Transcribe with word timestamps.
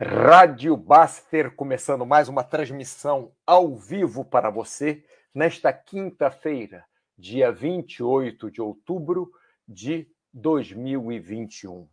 Rádio 0.00 0.76
Baster 0.76 1.56
começando 1.56 2.06
mais 2.06 2.28
uma 2.28 2.44
transmissão 2.44 3.32
ao 3.44 3.74
vivo 3.74 4.24
para 4.24 4.48
você 4.48 5.04
nesta 5.34 5.72
quinta-feira, 5.72 6.84
dia 7.18 7.50
28 7.50 8.48
de 8.48 8.62
outubro 8.62 9.32
de 9.66 10.08
2021. 10.32 11.88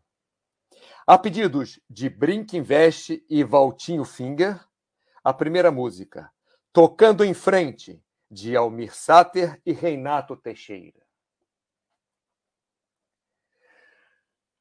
A 1.07 1.17
pedidos 1.17 1.79
de 1.89 2.07
Brink 2.07 2.55
Invest 2.55 3.25
e 3.27 3.43
Valtinho 3.43 4.05
Finger, 4.05 4.63
a 5.23 5.33
primeira 5.33 5.71
música, 5.71 6.31
Tocando 6.71 7.25
em 7.25 7.33
Frente, 7.33 7.99
de 8.29 8.55
Almir 8.55 8.95
Sater 8.95 9.59
e 9.65 9.73
Reinato 9.73 10.37
Teixeira. 10.37 11.04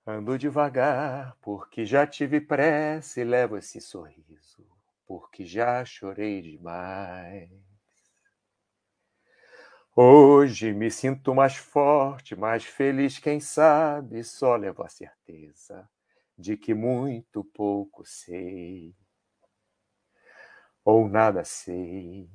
Ando 0.07 0.36
devagar, 0.36 1.34
porque 1.41 1.86
já 1.86 2.07
tive 2.07 2.39
pressa 2.39 3.22
e 3.22 3.25
levo 3.25 3.57
esse 3.57 3.81
sorriso, 3.81 4.67
porque 5.07 5.46
já 5.46 5.82
chorei 5.82 6.43
demais. 6.43 7.49
Hoje 9.96 10.75
me 10.75 10.90
sinto 10.90 11.35
mais 11.35 11.57
forte, 11.57 12.36
mais 12.36 12.64
feliz, 12.64 13.18
quem 13.18 13.40
sabe, 13.40 14.22
só 14.22 14.57
levo 14.57 14.82
a 14.82 14.89
certeza 14.90 15.89
de 16.36 16.54
que 16.54 16.75
muito 16.75 17.43
pouco 17.43 18.04
sei, 18.04 18.95
ou 20.84 21.09
nada 21.09 21.45
sei. 21.45 22.29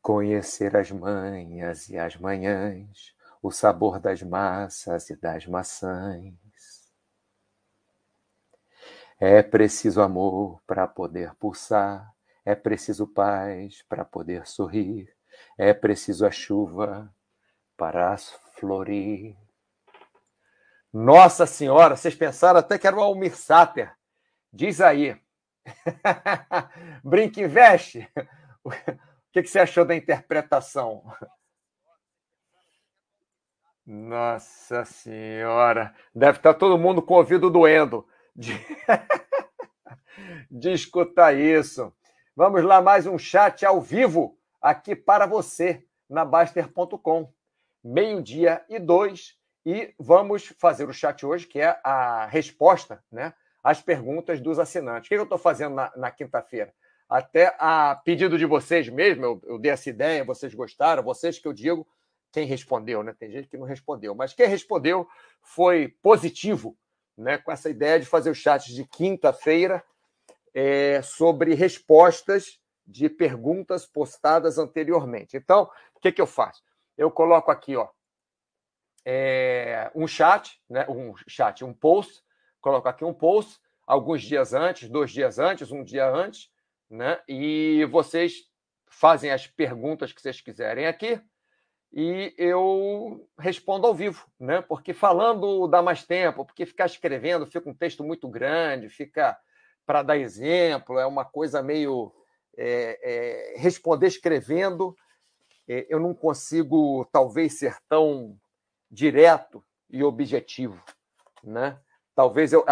Conhecer 0.00 0.76
as 0.76 0.92
manhas 0.92 1.88
e 1.88 1.98
as 1.98 2.16
manhãs 2.16 3.12
o 3.42 3.50
sabor 3.50 3.98
das 3.98 4.22
massas 4.22 5.10
e 5.10 5.16
das 5.16 5.46
maçãs. 5.46 6.32
É 9.18 9.42
preciso 9.42 10.00
amor 10.00 10.62
para 10.66 10.86
poder 10.86 11.34
pulsar, 11.34 12.14
é 12.44 12.54
preciso 12.54 13.06
paz 13.06 13.82
para 13.88 14.04
poder 14.04 14.46
sorrir, 14.46 15.12
é 15.58 15.74
preciso 15.74 16.24
a 16.24 16.30
chuva 16.30 17.12
para 17.76 18.16
florir. 18.56 19.36
Nossa 20.92 21.46
Senhora, 21.46 21.96
vocês 21.96 22.14
pensaram 22.14 22.60
até 22.60 22.78
que 22.78 22.86
era 22.86 22.96
o 22.96 23.00
Almir 23.00 23.36
Sater. 23.36 23.92
Diz 24.52 24.80
aí. 24.80 25.20
Brinque 27.02 27.42
e 27.42 27.48
veste. 27.48 28.08
O 28.64 28.70
que 29.32 29.44
você 29.44 29.60
achou 29.60 29.84
da 29.84 29.96
interpretação? 29.96 31.04
Nossa 33.84 34.84
Senhora! 34.84 35.92
Deve 36.14 36.38
estar 36.38 36.54
todo 36.54 36.78
mundo 36.78 37.02
com 37.02 37.14
o 37.14 37.16
ouvido 37.16 37.50
doendo 37.50 38.06
de, 38.34 38.52
de 40.48 40.72
escutar 40.72 41.34
isso. 41.34 41.92
Vamos 42.36 42.62
lá, 42.62 42.80
mais 42.80 43.06
um 43.06 43.18
chat 43.18 43.66
ao 43.66 43.80
vivo 43.80 44.38
aqui 44.60 44.94
para 44.94 45.26
você 45.26 45.84
na 46.08 46.24
Baster.com. 46.24 47.32
Meio-dia 47.82 48.64
e 48.68 48.78
dois. 48.78 49.36
E 49.66 49.92
vamos 49.98 50.54
fazer 50.58 50.88
o 50.88 50.92
chat 50.92 51.26
hoje, 51.26 51.46
que 51.46 51.60
é 51.60 51.78
a 51.82 52.26
resposta 52.26 53.02
né, 53.10 53.34
às 53.64 53.80
perguntas 53.82 54.40
dos 54.40 54.60
assinantes. 54.60 55.06
O 55.06 55.08
que 55.08 55.14
eu 55.16 55.24
estou 55.24 55.38
fazendo 55.38 55.74
na, 55.74 55.92
na 55.96 56.10
quinta-feira? 56.10 56.72
Até 57.08 57.54
a 57.58 58.00
pedido 58.04 58.38
de 58.38 58.46
vocês 58.46 58.88
mesmo, 58.88 59.24
eu, 59.24 59.42
eu 59.44 59.58
dei 59.58 59.72
essa 59.72 59.90
ideia, 59.90 60.24
vocês 60.24 60.54
gostaram, 60.54 61.02
vocês 61.02 61.38
que 61.38 61.46
eu 61.46 61.52
digo 61.52 61.86
quem 62.32 62.46
respondeu, 62.46 63.02
né? 63.02 63.14
Tem 63.16 63.30
gente 63.30 63.46
que 63.46 63.58
não 63.58 63.66
respondeu, 63.66 64.14
mas 64.14 64.32
quem 64.32 64.46
respondeu 64.48 65.06
foi 65.42 65.88
positivo, 66.02 66.76
né? 67.16 67.36
Com 67.36 67.52
essa 67.52 67.68
ideia 67.68 68.00
de 68.00 68.06
fazer 68.06 68.30
o 68.30 68.34
chat 68.34 68.74
de 68.74 68.84
quinta-feira 68.86 69.84
é, 70.54 71.02
sobre 71.02 71.54
respostas 71.54 72.58
de 72.86 73.08
perguntas 73.08 73.86
postadas 73.86 74.58
anteriormente. 74.58 75.36
Então, 75.36 75.70
o 75.94 76.00
que, 76.00 76.10
que 76.10 76.20
eu 76.20 76.26
faço? 76.26 76.62
Eu 76.96 77.10
coloco 77.10 77.50
aqui, 77.50 77.76
ó, 77.76 77.88
é, 79.04 79.90
um 79.94 80.06
chat, 80.06 80.58
né? 80.68 80.86
Um 80.88 81.14
chat, 81.28 81.62
um 81.62 81.74
post, 81.74 82.22
coloco 82.60 82.88
aqui 82.88 83.04
um 83.04 83.14
post 83.14 83.60
alguns 83.86 84.22
dias 84.22 84.54
antes, 84.54 84.88
dois 84.88 85.10
dias 85.10 85.38
antes, 85.38 85.70
um 85.70 85.84
dia 85.84 86.08
antes, 86.08 86.50
né? 86.88 87.20
E 87.28 87.84
vocês 87.90 88.50
fazem 88.88 89.30
as 89.30 89.46
perguntas 89.46 90.12
que 90.12 90.20
vocês 90.22 90.40
quiserem 90.40 90.86
aqui 90.86 91.20
e 91.92 92.34
eu 92.38 93.28
respondo 93.38 93.86
ao 93.86 93.94
vivo, 93.94 94.26
né? 94.40 94.62
Porque 94.62 94.94
falando 94.94 95.68
dá 95.68 95.82
mais 95.82 96.04
tempo, 96.04 96.44
porque 96.44 96.64
ficar 96.64 96.86
escrevendo 96.86 97.46
fica 97.46 97.68
um 97.68 97.74
texto 97.74 98.02
muito 98.02 98.26
grande, 98.28 98.88
fica 98.88 99.38
para 99.84 100.02
dar 100.02 100.16
exemplo, 100.16 100.98
é 100.98 101.04
uma 101.04 101.24
coisa 101.24 101.62
meio 101.62 102.10
é, 102.56 102.98
é, 103.02 103.60
responder 103.60 104.06
escrevendo. 104.06 104.96
É, 105.68 105.86
eu 105.90 106.00
não 106.00 106.14
consigo 106.14 107.04
talvez 107.12 107.58
ser 107.58 107.76
tão 107.88 108.38
direto 108.90 109.62
e 109.90 110.02
objetivo, 110.02 110.82
né? 111.44 111.78
Talvez 112.14 112.54
eu, 112.54 112.64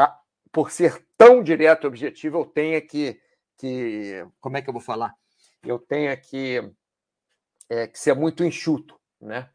por 0.50 0.70
ser 0.70 1.06
tão 1.18 1.42
direto 1.42 1.84
e 1.84 1.88
objetivo, 1.88 2.38
eu 2.38 2.44
tenha 2.46 2.80
que, 2.80 3.20
que 3.58 4.26
como 4.40 4.56
é 4.56 4.62
que 4.62 4.68
eu 4.68 4.72
vou 4.72 4.82
falar? 4.82 5.14
Eu 5.62 5.78
tenha 5.78 6.16
que, 6.16 6.72
é, 7.68 7.86
que 7.86 7.98
ser 7.98 8.14
muito 8.14 8.42
enxuto 8.42 8.99
né? 9.20 9.48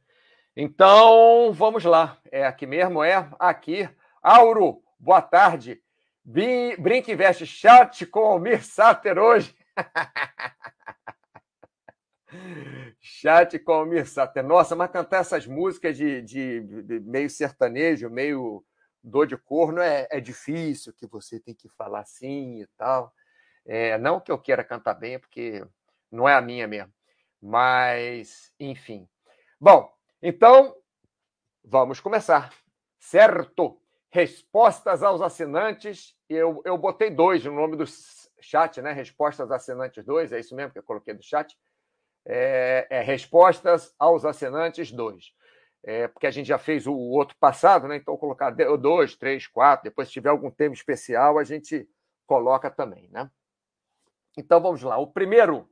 Então, 0.56 1.52
vamos 1.52 1.84
lá. 1.84 2.18
É 2.31 2.46
aqui 2.46 2.66
mesmo? 2.66 3.03
É 3.03 3.30
aqui. 3.40 3.90
Auro, 4.22 4.81
boa 4.98 5.22
tarde. 5.22 5.81
Brinque 6.24 7.12
Investe 7.12 7.46
Chat 7.46 8.06
com 8.06 8.20
Almir 8.20 8.64
Sater 8.64 9.20
hoje. 9.20 9.56
Chat 13.00 13.59
com 13.59 13.74
Almir 13.74 14.08
Sater. 14.08 14.44
Nossa, 14.44 14.76
mas 14.76 14.92
cantar 14.92 15.20
essas 15.20 15.46
músicas 15.46 15.96
de, 15.96 16.22
de, 16.22 16.62
de, 16.84 17.00
meio 17.02 17.30
sertanejo, 17.30 18.09
meio 18.09 18.66
dor 19.03 19.28
de 19.28 19.38
corno 19.38 19.82
é, 19.82 20.08
é 20.09 20.20
difícil, 20.20 20.94
que 20.94 21.06
você 21.06 21.40
tem 21.40 21.53
que 21.53 21.70
falar 21.70 22.00
assim 22.00 22.62
e 22.62 22.68
tal. 22.78 23.14
É, 23.66 23.97
não 23.97 24.20
que 24.20 24.32
eu 24.32 24.40
queira 24.40 24.64
cantar 24.64 24.96
bem, 24.96 25.20
porque 25.20 25.66
não 26.12 26.28
é 26.28 26.34
a 26.34 26.42
minha 26.42 26.68
mesmo. 26.68 26.94
Mas, 27.42 28.52
enfim. 28.59 29.08
Bom, 29.60 29.90
então 30.22 30.76
vamos 31.64 32.02
começar. 32.02 32.54
Certo? 33.00 33.80
Respostas 34.10 35.02
aos 35.02 35.22
assinantes. 35.22 36.14
Eu, 36.28 36.62
eu 36.66 36.78
botei 36.78 37.10
dois 37.10 37.46
no 37.46 37.54
nome 37.54 37.78
do 37.78 37.86
chat, 38.42 38.82
né? 38.82 38.92
Respostas 38.92 39.52
assinantes 39.52 40.04
2, 40.04 40.34
é 40.34 40.40
isso 40.40 40.56
mesmo 40.56 40.74
que 40.74 40.80
eu 40.80 40.84
coloquei 40.84 41.14
do 41.14 41.24
chat. 41.24 41.58
É, 42.26 42.86
é 42.90 43.02
Respostas 43.02 43.96
aos 43.98 44.26
assinantes 44.26 44.92
2. 44.92 45.34
É, 45.84 46.08
porque 46.10 46.28
a 46.28 46.32
gente 46.32 46.48
já 46.48 46.58
fez 46.58 46.86
o 46.86 46.94
outro 46.94 47.38
passado, 47.40 47.88
né? 47.88 47.96
Então, 47.96 48.18
colocar 48.18 48.50
dois, 48.50 49.16
três, 49.16 49.48
quatro. 49.48 49.86
Depois, 49.86 50.08
se 50.08 50.14
tiver 50.14 50.30
algum 50.30 50.52
tema 50.52 50.74
especial, 50.74 51.38
a 51.38 51.44
gente 51.44 51.88
coloca 52.28 52.70
também, 52.70 53.08
né? 53.10 53.30
Então, 54.38 54.60
vamos 54.60 54.82
lá. 54.82 54.98
O 54.98 55.08
primeiro, 55.08 55.70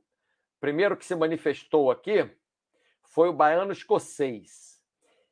primeiro 0.58 0.96
que 0.96 1.04
se 1.04 1.14
manifestou 1.14 1.90
aqui 1.90 2.30
foi 3.14 3.28
o 3.28 3.32
baiano 3.32 3.72
escocês. 3.72 4.82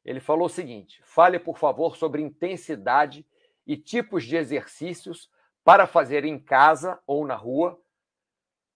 Ele 0.05 0.21
falou 0.21 0.47
o 0.47 0.51
seguinte: 0.51 1.03
fale, 1.05 1.39
por 1.39 1.59
favor, 1.59 1.97
sobre 1.97 2.23
intensidade 2.23 3.27
e 3.67 3.77
tipos 3.77 4.25
de 4.25 4.37
exercícios 4.37 5.29
para 5.65 5.87
fazer 5.87 6.25
em 6.25 6.39
casa 6.39 7.01
ou 7.07 7.27
na 7.27 7.35
rua. 7.35 7.79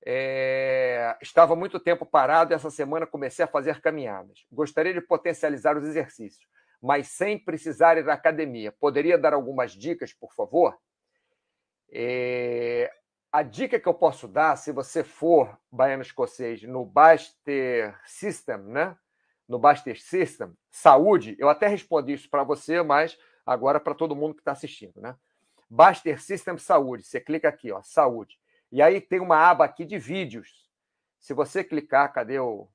É... 0.04 1.16
Estava 1.22 1.54
muito 1.54 1.78
tempo 1.78 2.04
parado 2.04 2.52
e 2.52 2.54
essa 2.54 2.70
semana 2.70 3.06
comecei 3.06 3.44
a 3.44 3.48
fazer 3.48 3.80
caminhadas. 3.80 4.44
Gostaria 4.50 4.92
de 4.92 5.00
potencializar 5.00 5.76
os 5.76 5.84
exercícios, 5.84 6.44
mas 6.82 7.06
sem 7.08 7.38
precisar 7.38 7.96
ir 7.96 8.08
à 8.10 8.14
academia. 8.14 8.72
Poderia 8.72 9.16
dar 9.16 9.32
algumas 9.32 9.72
dicas, 9.72 10.12
por 10.12 10.32
favor? 10.34 10.76
É... 11.92 12.90
A 13.32 13.42
dica 13.42 13.78
que 13.78 13.88
eu 13.88 13.94
posso 13.94 14.26
dar, 14.26 14.56
se 14.56 14.72
você 14.72 15.04
for 15.04 15.58
baiano 15.70 16.02
escocês 16.02 16.62
no 16.62 16.84
Baster 16.84 17.98
System, 18.06 18.58
né? 18.58 18.96
No 19.48 19.58
Baster 19.58 20.00
System, 20.00 20.56
saúde, 20.70 21.36
eu 21.38 21.48
até 21.48 21.66
respondi 21.66 22.12
isso 22.12 22.28
para 22.30 22.42
você, 22.44 22.82
mas 22.82 23.18
agora 23.44 23.78
para 23.78 23.94
todo 23.94 24.16
mundo 24.16 24.34
que 24.34 24.40
está 24.40 24.52
assistindo, 24.52 25.00
né? 25.00 25.16
Baster 25.68 26.20
System 26.22 26.58
Saúde, 26.58 27.04
você 27.04 27.20
clica 27.20 27.48
aqui, 27.48 27.72
ó, 27.72 27.82
saúde. 27.82 28.38
E 28.70 28.80
aí 28.80 29.00
tem 29.00 29.20
uma 29.20 29.36
aba 29.36 29.64
aqui 29.64 29.84
de 29.84 29.98
vídeos. 29.98 30.68
Se 31.18 31.34
você 31.34 31.62
clicar, 31.64 32.12
cadê 32.12 32.38
o. 32.38 32.68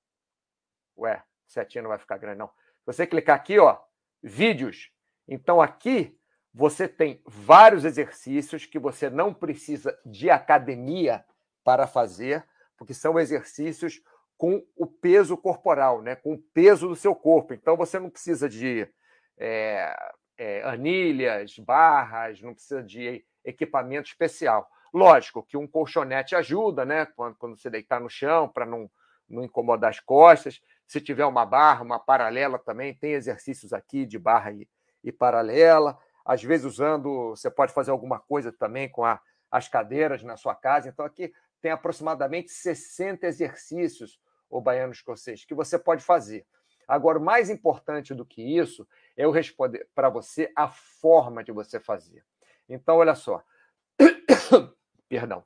Ué, 0.97 1.23
setinha 1.47 1.81
não 1.81 1.89
vai 1.89 1.97
ficar 1.97 2.17
grande, 2.17 2.39
não. 2.39 2.47
Se 2.47 2.85
você 2.85 3.07
clicar 3.07 3.35
aqui, 3.35 3.57
ó, 3.59 3.79
vídeos. 4.21 4.91
Então 5.27 5.61
aqui 5.61 6.19
você 6.53 6.87
tem 6.87 7.21
vários 7.25 7.85
exercícios 7.85 8.65
que 8.65 8.77
você 8.77 9.09
não 9.09 9.33
precisa 9.33 9.97
de 10.05 10.29
academia 10.29 11.23
para 11.63 11.87
fazer, 11.87 12.45
porque 12.77 12.93
são 12.93 13.19
exercícios 13.19 14.01
com 14.37 14.65
o 14.75 14.87
peso 14.87 15.37
corporal, 15.37 16.01
né? 16.01 16.15
com 16.15 16.33
o 16.33 16.37
peso 16.37 16.87
do 16.87 16.95
seu 16.95 17.15
corpo. 17.15 17.53
Então 17.53 17.77
você 17.77 17.99
não 17.99 18.09
precisa 18.09 18.49
de 18.49 18.87
é, 19.37 19.95
é, 20.37 20.63
anilhas, 20.63 21.57
barras, 21.59 22.41
não 22.41 22.53
precisa 22.53 22.81
de 22.81 23.23
equipamento 23.45 24.09
especial. 24.09 24.67
Lógico 24.93 25.43
que 25.43 25.55
um 25.55 25.67
colchonete 25.67 26.35
ajuda, 26.35 26.83
né? 26.83 27.05
Quando, 27.05 27.35
quando 27.35 27.57
você 27.57 27.69
deitar 27.69 28.01
no 28.01 28.09
chão, 28.09 28.49
para 28.49 28.65
não, 28.65 28.89
não 29.29 29.43
incomodar 29.43 29.91
as 29.91 29.99
costas. 29.99 30.59
Se 30.85 30.99
tiver 30.99 31.25
uma 31.25 31.45
barra, 31.45 31.83
uma 31.83 31.99
paralela 31.99 32.59
também, 32.59 32.93
tem 32.93 33.13
exercícios 33.13 33.71
aqui 33.71 34.05
de 34.05 34.19
barra 34.19 34.51
e, 34.51 34.67
e 35.03 35.11
paralela. 35.11 35.97
Às 36.25 36.43
vezes, 36.43 36.65
usando, 36.65 37.29
você 37.31 37.49
pode 37.49 37.73
fazer 37.73 37.91
alguma 37.91 38.19
coisa 38.19 38.51
também 38.51 38.89
com 38.89 39.03
a, 39.03 39.19
as 39.49 39.67
cadeiras 39.67 40.23
na 40.23 40.37
sua 40.37 40.55
casa. 40.55 40.89
Então, 40.89 41.05
aqui 41.05 41.33
tem 41.61 41.71
aproximadamente 41.71 42.51
60 42.51 43.25
exercícios, 43.27 44.19
o 44.49 44.59
baiano 44.59 44.91
escocês, 44.91 45.45
que 45.45 45.53
você 45.53 45.77
pode 45.77 46.03
fazer. 46.03 46.45
Agora, 46.87 47.19
o 47.19 47.23
mais 47.23 47.49
importante 47.49 48.13
do 48.13 48.25
que 48.25 48.41
isso 48.41 48.87
é 49.15 49.23
eu 49.23 49.31
responder 49.31 49.87
para 49.95 50.09
você 50.09 50.51
a 50.55 50.67
forma 50.67 51.43
de 51.43 51.51
você 51.51 51.79
fazer. 51.79 52.25
Então, 52.67 52.97
olha 52.97 53.15
só. 53.15 53.43
Perdão. 55.07 55.45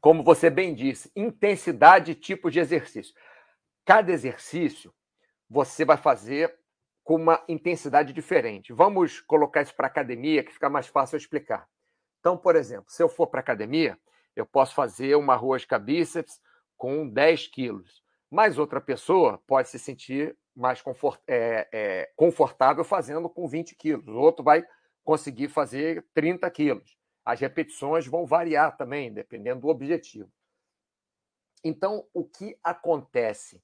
Como 0.00 0.24
você 0.24 0.50
bem 0.50 0.74
disse, 0.74 1.12
intensidade 1.14 2.10
e 2.10 2.16
tipo 2.16 2.50
de 2.50 2.58
exercício. 2.58 3.14
Cada 3.84 4.10
exercício 4.10 4.92
você 5.52 5.84
vai 5.84 5.98
fazer 5.98 6.58
com 7.04 7.16
uma 7.16 7.44
intensidade 7.46 8.12
diferente. 8.14 8.72
Vamos 8.72 9.20
colocar 9.20 9.60
isso 9.60 9.74
para 9.74 9.86
academia, 9.86 10.42
que 10.42 10.52
fica 10.52 10.70
mais 10.70 10.86
fácil 10.86 11.16
eu 11.16 11.18
explicar. 11.18 11.68
Então, 12.20 12.38
por 12.38 12.56
exemplo, 12.56 12.86
se 12.88 13.02
eu 13.02 13.08
for 13.08 13.26
para 13.26 13.40
academia, 13.40 13.98
eu 14.34 14.46
posso 14.46 14.74
fazer 14.74 15.14
uma 15.14 15.36
rosca 15.36 15.78
bíceps 15.78 16.40
com 16.74 17.06
10 17.06 17.48
quilos. 17.48 18.02
Mas 18.30 18.58
outra 18.58 18.80
pessoa 18.80 19.42
pode 19.46 19.68
se 19.68 19.78
sentir 19.78 20.34
mais 20.56 20.82
é, 21.26 21.68
é, 21.70 22.12
confortável 22.16 22.82
fazendo 22.82 23.28
com 23.28 23.46
20 23.46 23.74
quilos. 23.74 24.08
O 24.08 24.18
outro 24.18 24.42
vai 24.42 24.64
conseguir 25.04 25.48
fazer 25.48 26.06
30 26.14 26.50
quilos. 26.50 26.96
As 27.26 27.38
repetições 27.38 28.06
vão 28.06 28.24
variar 28.24 28.74
também, 28.78 29.12
dependendo 29.12 29.60
do 29.60 29.68
objetivo. 29.68 30.32
Então, 31.62 32.06
o 32.14 32.24
que 32.24 32.58
acontece? 32.64 33.62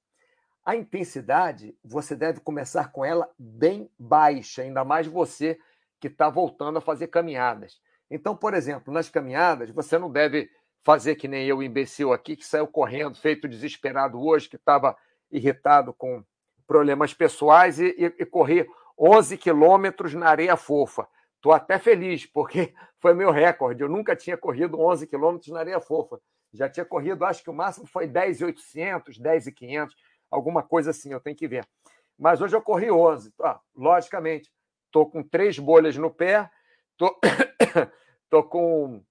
A 0.68 0.76
intensidade, 0.76 1.74
você 1.82 2.14
deve 2.14 2.40
começar 2.40 2.92
com 2.92 3.02
ela 3.02 3.26
bem 3.38 3.90
baixa, 3.98 4.60
ainda 4.60 4.84
mais 4.84 5.06
você 5.06 5.58
que 5.98 6.08
está 6.08 6.28
voltando 6.28 6.76
a 6.76 6.82
fazer 6.82 7.06
caminhadas. 7.06 7.80
Então, 8.10 8.36
por 8.36 8.52
exemplo, 8.52 8.92
nas 8.92 9.08
caminhadas, 9.08 9.70
você 9.70 9.98
não 9.98 10.12
deve 10.12 10.50
fazer 10.84 11.14
que 11.14 11.26
nem 11.26 11.46
eu, 11.46 11.62
imbecil 11.62 12.12
aqui, 12.12 12.36
que 12.36 12.44
saiu 12.44 12.66
correndo, 12.66 13.16
feito 13.16 13.48
desesperado 13.48 14.20
hoje, 14.20 14.46
que 14.46 14.56
estava 14.56 14.94
irritado 15.32 15.94
com 15.94 16.22
problemas 16.66 17.14
pessoais 17.14 17.80
e, 17.80 17.86
e, 17.96 18.04
e 18.18 18.26
correr 18.26 18.68
11 18.98 19.38
quilômetros 19.38 20.12
na 20.12 20.28
areia 20.28 20.54
fofa. 20.54 21.08
Estou 21.36 21.52
até 21.54 21.78
feliz, 21.78 22.26
porque 22.26 22.74
foi 23.00 23.14
meu 23.14 23.30
recorde. 23.30 23.82
Eu 23.82 23.88
nunca 23.88 24.14
tinha 24.14 24.36
corrido 24.36 24.78
11 24.78 25.06
quilômetros 25.06 25.50
na 25.50 25.60
areia 25.60 25.80
fofa. 25.80 26.20
Já 26.52 26.68
tinha 26.68 26.84
corrido, 26.84 27.24
acho 27.24 27.42
que 27.42 27.48
o 27.48 27.54
máximo 27.54 27.86
foi 27.86 28.06
10,800, 28.06 29.18
10,500, 29.18 29.96
alguma 30.30 30.62
coisa 30.62 30.90
assim, 30.90 31.12
eu 31.12 31.20
tenho 31.20 31.36
que 31.36 31.48
ver. 31.48 31.66
Mas 32.18 32.40
hoje 32.40 32.56
eu 32.56 32.62
corri 32.62 32.90
11. 32.90 33.32
Ah, 33.40 33.60
logicamente, 33.74 34.50
estou 34.86 35.08
com 35.10 35.22
três 35.22 35.58
bolhas 35.58 35.96
no 35.96 36.10
pé, 36.10 36.50
estou 36.92 37.10
tô, 37.10 37.20
tô 38.28 38.42
com 38.42 39.02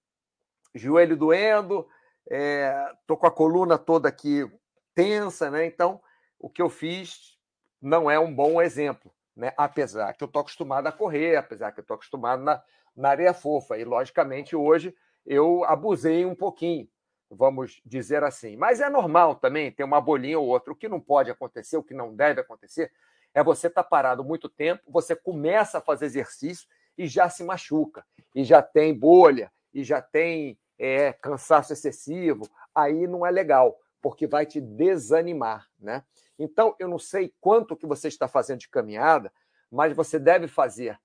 joelho 0.75 1.15
doendo, 1.15 1.87
estou 2.25 3.17
é, 3.17 3.19
com 3.19 3.27
a 3.27 3.31
coluna 3.31 3.77
toda 3.77 4.09
aqui 4.09 4.49
tensa, 4.93 5.49
né? 5.49 5.65
Então, 5.65 6.01
o 6.39 6.49
que 6.49 6.61
eu 6.61 6.69
fiz 6.69 7.37
não 7.81 8.09
é 8.09 8.19
um 8.19 8.33
bom 8.33 8.61
exemplo 8.61 9.11
né? 9.37 9.53
apesar 9.55 10.13
que 10.13 10.23
eu 10.23 10.25
estou 10.25 10.41
acostumado 10.41 10.87
a 10.87 10.91
correr, 10.91 11.35
apesar 11.35 11.71
que 11.71 11.79
eu 11.79 11.83
estou 11.83 11.95
acostumado 11.95 12.43
na, 12.43 12.61
na 12.95 13.09
areia 13.09 13.33
fofa. 13.33 13.77
E, 13.77 13.85
logicamente, 13.85 14.55
hoje 14.55 14.93
eu 15.25 15.63
abusei 15.65 16.25
um 16.25 16.33
pouquinho, 16.33 16.89
vamos 17.29 17.81
dizer 17.85 18.23
assim. 18.23 18.55
Mas 18.55 18.79
é 18.81 18.89
normal 18.89 19.35
também 19.35 19.71
ter 19.71 19.83
uma 19.83 20.01
bolinha 20.01 20.39
ou 20.39 20.47
outra. 20.47 20.71
O 20.71 20.75
que 20.75 20.87
não 20.87 20.99
pode 20.99 21.29
acontecer, 21.29 21.77
o 21.77 21.83
que 21.83 21.93
não 21.93 22.15
deve 22.15 22.41
acontecer, 22.41 22.91
é 23.33 23.43
você 23.43 23.67
estar 23.67 23.83
tá 23.83 23.89
parado 23.89 24.23
muito 24.23 24.49
tempo, 24.49 24.83
você 24.87 25.15
começa 25.15 25.77
a 25.77 25.81
fazer 25.81 26.05
exercício 26.05 26.67
e 26.97 27.07
já 27.07 27.29
se 27.29 27.43
machuca, 27.43 28.03
e 28.33 28.43
já 28.43 28.61
tem 28.61 28.93
bolha, 28.97 29.51
e 29.71 29.83
já 29.83 30.01
tem 30.01 30.57
é, 30.79 31.13
cansaço 31.13 31.71
excessivo. 31.71 32.49
Aí 32.73 33.05
não 33.05 33.25
é 33.25 33.29
legal, 33.29 33.77
porque 34.01 34.25
vai 34.25 34.45
te 34.45 34.59
desanimar, 34.59 35.67
né? 35.79 36.03
Então, 36.39 36.75
eu 36.79 36.87
não 36.87 36.99
sei 36.99 37.33
quanto 37.39 37.75
que 37.75 37.85
você 37.85 38.07
está 38.07 38.27
fazendo 38.27 38.59
de 38.59 38.69
caminhada, 38.69 39.31
mas 39.71 39.95
você 39.95 40.17
deve 40.17 40.47
fazer 40.47 40.99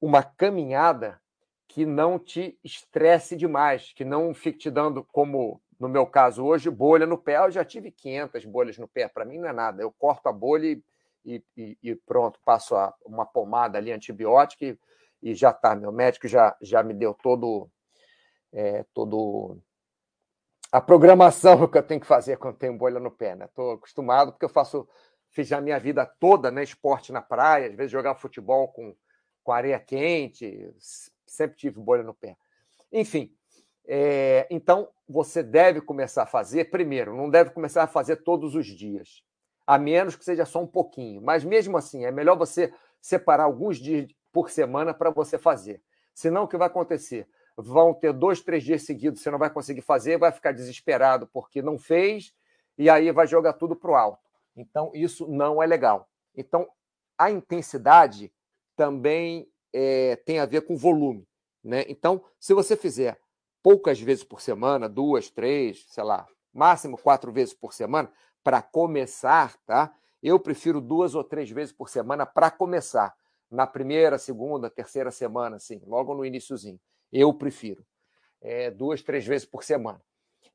uma 0.00 0.22
caminhada 0.22 1.20
que 1.68 1.86
não 1.86 2.18
te 2.18 2.58
estresse 2.62 3.36
demais, 3.36 3.92
que 3.92 4.04
não 4.04 4.34
fique 4.34 4.58
te 4.58 4.70
dando, 4.70 5.02
como 5.04 5.60
no 5.78 5.88
meu 5.88 6.06
caso 6.06 6.44
hoje, 6.44 6.70
bolha 6.70 7.06
no 7.06 7.18
pé. 7.18 7.36
Eu 7.38 7.50
já 7.50 7.64
tive 7.64 7.90
500 7.90 8.44
bolhas 8.44 8.78
no 8.78 8.88
pé, 8.88 9.08
para 9.08 9.24
mim 9.24 9.38
não 9.38 9.48
é 9.48 9.52
nada. 9.52 9.82
Eu 9.82 9.92
corto 9.92 10.28
a 10.28 10.32
bolha 10.32 10.80
e, 11.24 11.42
e, 11.56 11.78
e 11.82 11.94
pronto, 11.94 12.38
passo 12.44 12.76
a, 12.76 12.94
uma 13.04 13.26
pomada 13.26 13.78
ali 13.78 13.92
antibiótica 13.92 14.64
e, 14.64 14.78
e 15.22 15.34
já 15.34 15.50
está. 15.50 15.74
Meu 15.74 15.92
médico 15.92 16.28
já, 16.28 16.56
já 16.60 16.82
me 16.82 16.94
deu 16.94 17.14
todo, 17.14 17.68
é, 18.52 18.84
todo 18.94 19.58
a 20.70 20.80
programação 20.80 21.66
que 21.68 21.78
eu 21.78 21.82
tenho 21.82 22.00
que 22.00 22.06
fazer 22.06 22.36
quando 22.36 22.56
tenho 22.56 22.76
bolha 22.76 23.00
no 23.00 23.10
pé, 23.10 23.34
né? 23.34 23.46
Estou 23.46 23.72
acostumado 23.72 24.32
porque 24.32 24.44
eu 24.44 24.50
faço, 24.50 24.88
fiz 25.30 25.52
a 25.52 25.60
minha 25.60 25.78
vida 25.78 26.04
toda, 26.18 26.50
né? 26.50 26.62
Esporte 26.62 27.12
na 27.12 27.22
praia, 27.22 27.68
às 27.68 27.74
vezes 27.74 27.92
jogar 27.92 28.14
futebol 28.16 28.68
com, 28.68 28.94
com 29.42 29.52
areia 29.52 29.78
quente, 29.78 30.72
sempre 31.34 31.56
tive 31.56 31.80
bolha 31.80 32.02
no 32.02 32.14
pé. 32.14 32.36
Enfim, 32.92 33.32
é, 33.86 34.46
então 34.50 34.88
você 35.08 35.42
deve 35.42 35.80
começar 35.80 36.22
a 36.22 36.26
fazer 36.26 36.70
primeiro, 36.70 37.16
não 37.16 37.28
deve 37.28 37.50
começar 37.50 37.82
a 37.82 37.88
fazer 37.88 38.16
todos 38.16 38.54
os 38.54 38.66
dias, 38.66 39.22
a 39.66 39.78
menos 39.78 40.16
que 40.16 40.24
seja 40.24 40.44
só 40.44 40.62
um 40.62 40.66
pouquinho. 40.66 41.20
Mas 41.20 41.44
mesmo 41.44 41.76
assim, 41.76 42.04
é 42.04 42.10
melhor 42.10 42.36
você 42.36 42.72
separar 43.00 43.44
alguns 43.44 43.78
dias 43.78 44.10
por 44.32 44.50
semana 44.50 44.94
para 44.94 45.10
você 45.10 45.38
fazer. 45.38 45.82
Senão, 46.14 46.44
o 46.44 46.48
que 46.48 46.56
vai 46.56 46.68
acontecer? 46.68 47.28
vão 47.56 47.94
ter 47.94 48.12
dois, 48.12 48.40
três 48.40 48.64
dias 48.64 48.82
seguidos, 48.82 49.20
você 49.20 49.30
não 49.30 49.38
vai 49.38 49.50
conseguir 49.50 49.82
fazer, 49.82 50.18
vai 50.18 50.32
ficar 50.32 50.52
desesperado 50.52 51.26
porque 51.32 51.62
não 51.62 51.78
fez, 51.78 52.34
e 52.76 52.90
aí 52.90 53.10
vai 53.12 53.26
jogar 53.26 53.54
tudo 53.54 53.76
para 53.76 53.90
o 53.90 53.94
alto. 53.94 54.28
Então, 54.56 54.90
isso 54.94 55.28
não 55.28 55.62
é 55.62 55.66
legal. 55.66 56.08
Então, 56.36 56.68
a 57.16 57.30
intensidade 57.30 58.32
também 58.76 59.48
é, 59.72 60.16
tem 60.16 60.40
a 60.40 60.46
ver 60.46 60.62
com 60.62 60.76
volume. 60.76 61.26
Né? 61.64 61.84
Então, 61.88 62.22
se 62.38 62.52
você 62.52 62.76
fizer 62.76 63.18
poucas 63.62 63.98
vezes 63.98 64.22
por 64.22 64.42
semana, 64.42 64.88
duas, 64.88 65.30
três, 65.30 65.86
sei 65.88 66.04
lá, 66.04 66.26
máximo 66.52 66.98
quatro 66.98 67.32
vezes 67.32 67.54
por 67.54 67.72
semana, 67.72 68.12
para 68.42 68.60
começar, 68.60 69.56
tá? 69.64 69.92
Eu 70.22 70.38
prefiro 70.38 70.80
duas 70.80 71.14
ou 71.14 71.24
três 71.24 71.50
vezes 71.50 71.72
por 71.72 71.88
semana 71.88 72.26
para 72.26 72.50
começar. 72.50 73.14
Na 73.50 73.66
primeira, 73.66 74.18
segunda, 74.18 74.68
terceira 74.68 75.10
semana, 75.10 75.56
assim, 75.56 75.80
logo 75.86 76.14
no 76.14 76.24
iníciozinho. 76.24 76.78
Eu 77.10 77.32
prefiro. 77.32 77.84
É, 78.40 78.70
duas, 78.70 79.02
três 79.02 79.26
vezes 79.26 79.46
por 79.46 79.64
semana. 79.64 80.00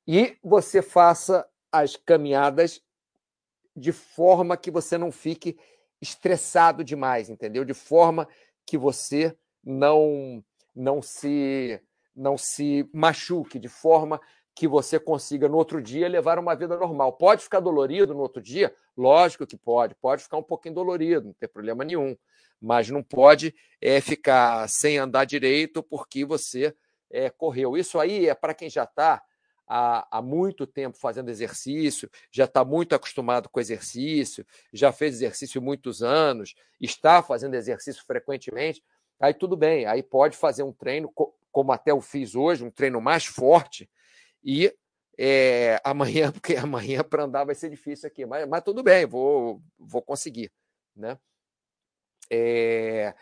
E 0.07 0.37
você 0.43 0.81
faça 0.81 1.47
as 1.71 1.95
caminhadas 1.95 2.81
de 3.75 3.91
forma 3.91 4.57
que 4.57 4.69
você 4.69 4.97
não 4.97 5.11
fique 5.11 5.57
estressado 6.01 6.83
demais, 6.83 7.29
entendeu? 7.29 7.63
De 7.63 7.73
forma 7.73 8.27
que 8.65 8.77
você 8.77 9.35
não 9.63 10.43
não 10.79 11.01
se 11.01 11.81
não 12.15 12.37
se 12.37 12.89
machuque, 12.93 13.57
de 13.57 13.69
forma 13.69 14.19
que 14.53 14.67
você 14.67 14.99
consiga 14.99 15.47
no 15.47 15.55
outro 15.55 15.81
dia 15.81 16.09
levar 16.09 16.37
uma 16.37 16.53
vida 16.53 16.75
normal. 16.75 17.13
Pode 17.13 17.43
ficar 17.43 17.61
dolorido 17.61 18.13
no 18.13 18.19
outro 18.19 18.41
dia? 18.41 18.75
Lógico 18.97 19.47
que 19.47 19.55
pode, 19.55 19.95
pode 19.95 20.23
ficar 20.23 20.35
um 20.35 20.43
pouquinho 20.43 20.75
dolorido, 20.75 21.27
não 21.27 21.33
tem 21.33 21.47
problema 21.47 21.85
nenhum 21.85 22.17
mas 22.59 22.89
não 22.89 23.01
pode 23.01 23.55
é, 23.81 24.01
ficar 24.01 24.67
sem 24.67 24.97
andar 24.97 25.25
direito 25.25 25.81
porque 25.81 26.25
você 26.25 26.75
é, 27.09 27.29
correu. 27.29 27.77
Isso 27.77 27.99
aí 27.99 28.27
é 28.27 28.35
para 28.35 28.53
quem 28.53 28.69
já 28.69 28.83
está 28.83 29.21
há, 29.67 30.17
há, 30.17 30.21
muito 30.21 30.67
tempo 30.67 30.97
fazendo 30.97 31.29
exercício, 31.29 32.09
já 32.31 32.45
está 32.45 32.65
muito 32.65 32.93
acostumado 32.93 33.49
com 33.49 33.59
exercício, 33.59 34.45
já 34.73 34.91
fez 34.91 35.15
exercício 35.15 35.61
muitos 35.61 36.03
anos, 36.03 36.53
está 36.81 37.23
fazendo 37.23 37.55
exercício 37.55 38.03
frequentemente. 38.05 38.83
Aí 39.19 39.33
tudo 39.33 39.57
bem, 39.57 39.85
aí 39.85 40.01
pode 40.01 40.37
fazer 40.37 40.63
um 40.63 40.71
treino, 40.71 41.11
como 41.51 41.71
até 41.71 41.91
eu 41.91 41.99
fiz 41.99 42.35
hoje, 42.35 42.63
um 42.63 42.71
treino 42.71 43.01
mais 43.01 43.25
forte, 43.25 43.89
e 44.43 44.73
é, 45.17 45.81
amanhã, 45.83 46.31
porque 46.33 46.55
amanhã 46.55 47.03
para 47.03 47.23
andar 47.23 47.43
vai 47.43 47.55
ser 47.55 47.69
difícil 47.69 48.07
aqui, 48.07 48.25
mas, 48.25 48.47
mas 48.47 48.63
tudo 48.63 48.81
bem, 48.81 49.05
vou, 49.05 49.61
vou 49.77 50.01
conseguir. 50.01 50.51
Né? 50.95 51.17
É... 52.29 53.13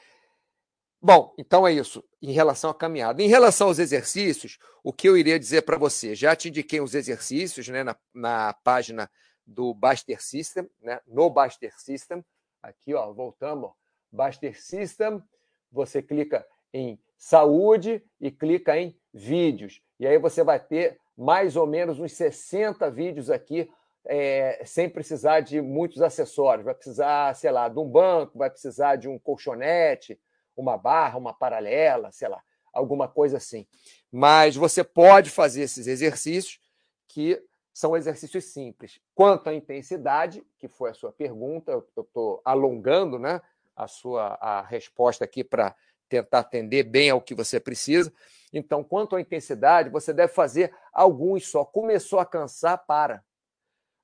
Bom, 1.02 1.34
então 1.38 1.66
é 1.66 1.72
isso 1.72 2.04
em 2.22 2.32
relação 2.32 2.70
à 2.70 2.76
caminhada. 2.76 3.22
Em 3.22 3.28
relação 3.28 3.68
aos 3.68 3.80
exercícios, 3.80 4.58
o 4.84 4.92
que 4.92 5.08
eu 5.08 5.16
iria 5.16 5.40
dizer 5.40 5.62
para 5.62 5.78
você? 5.78 6.16
Já 6.16 6.36
te 6.36 6.50
indiquei 6.50 6.82
os 6.82 6.94
exercícios 6.94 7.68
né, 7.68 7.84
na, 7.84 7.96
na 8.14 8.54
página 8.64 9.10
do 9.46 9.74
Baster 9.74 10.22
System, 10.22 10.70
né, 10.82 11.00
no 11.08 11.30
Baster 11.30 11.74
System. 11.80 12.26
Aqui, 12.62 12.94
ó, 12.94 13.14
voltamos. 13.14 13.72
Baster 14.12 14.60
System, 14.60 15.24
você 15.72 16.02
clica 16.02 16.46
em 16.74 17.00
saúde 17.18 18.04
e 18.20 18.32
clica 18.32 18.78
em 18.78 18.98
vídeos. 19.14 19.82
E 20.00 20.06
aí 20.06 20.18
você 20.18 20.44
vai 20.44 20.60
ter 20.60 21.00
mais 21.18 21.56
ou 21.56 21.66
menos 21.66 22.00
uns 22.00 22.14
60 22.14 22.90
vídeos 22.92 23.30
aqui, 23.30 23.70
é, 24.06 24.62
sem 24.64 24.88
precisar 24.88 25.42
de 25.42 25.60
muitos 25.60 26.02
acessórios. 26.02 26.66
Vai 26.66 26.76
precisar, 26.76 27.36
sei 27.36 27.52
lá, 27.52 27.68
de 27.68 27.80
um 27.80 27.90
banco, 27.90 28.38
vai 28.38 28.50
precisar 28.50 28.96
de 28.96 29.08
um 29.08 29.18
colchonete, 29.18 30.20
uma 30.56 30.78
barra, 30.78 31.18
uma 31.18 31.34
paralela, 31.34 32.12
sei 32.12 32.28
lá, 32.28 32.42
alguma 32.72 33.08
coisa 33.08 33.38
assim. 33.38 33.68
Mas 34.12 34.56
você 34.56 34.84
pode 34.84 35.30
fazer 35.30 35.64
esses 35.64 35.88
exercícios 35.88 36.60
que 37.08 37.42
são 37.74 37.96
exercícios 37.96 38.46
simples. 38.46 39.00
Quanto 39.14 39.50
à 39.50 39.54
intensidade, 39.54 40.44
que 40.58 40.68
foi 40.68 40.92
a 40.92 40.96
sua 40.96 41.12
pergunta, 41.12 41.72
eu 41.72 41.88
estou 41.96 42.42
alongando 42.44 43.20
né, 43.20 43.40
a 43.78 43.88
sua 43.88 44.38
a 44.42 44.62
resposta 44.62 45.24
aqui 45.24 45.44
para 45.44 45.76
tentar 46.10 46.40
atender 46.40 46.84
bem 46.84 47.10
ao 47.10 47.22
que 47.22 47.36
você 47.36 47.60
precisa. 47.60 48.12
Então, 48.52 48.84
quanto 48.84 49.16
à 49.16 49.22
intensidade, 49.22 49.90
você 49.90 50.14
deve 50.14 50.34
fazer 50.34 50.74
alguns 50.92 51.48
só. 51.48 51.64
Começou 51.64 52.20
a 52.20 52.26
cansar, 52.26 52.86
para. 52.86 53.24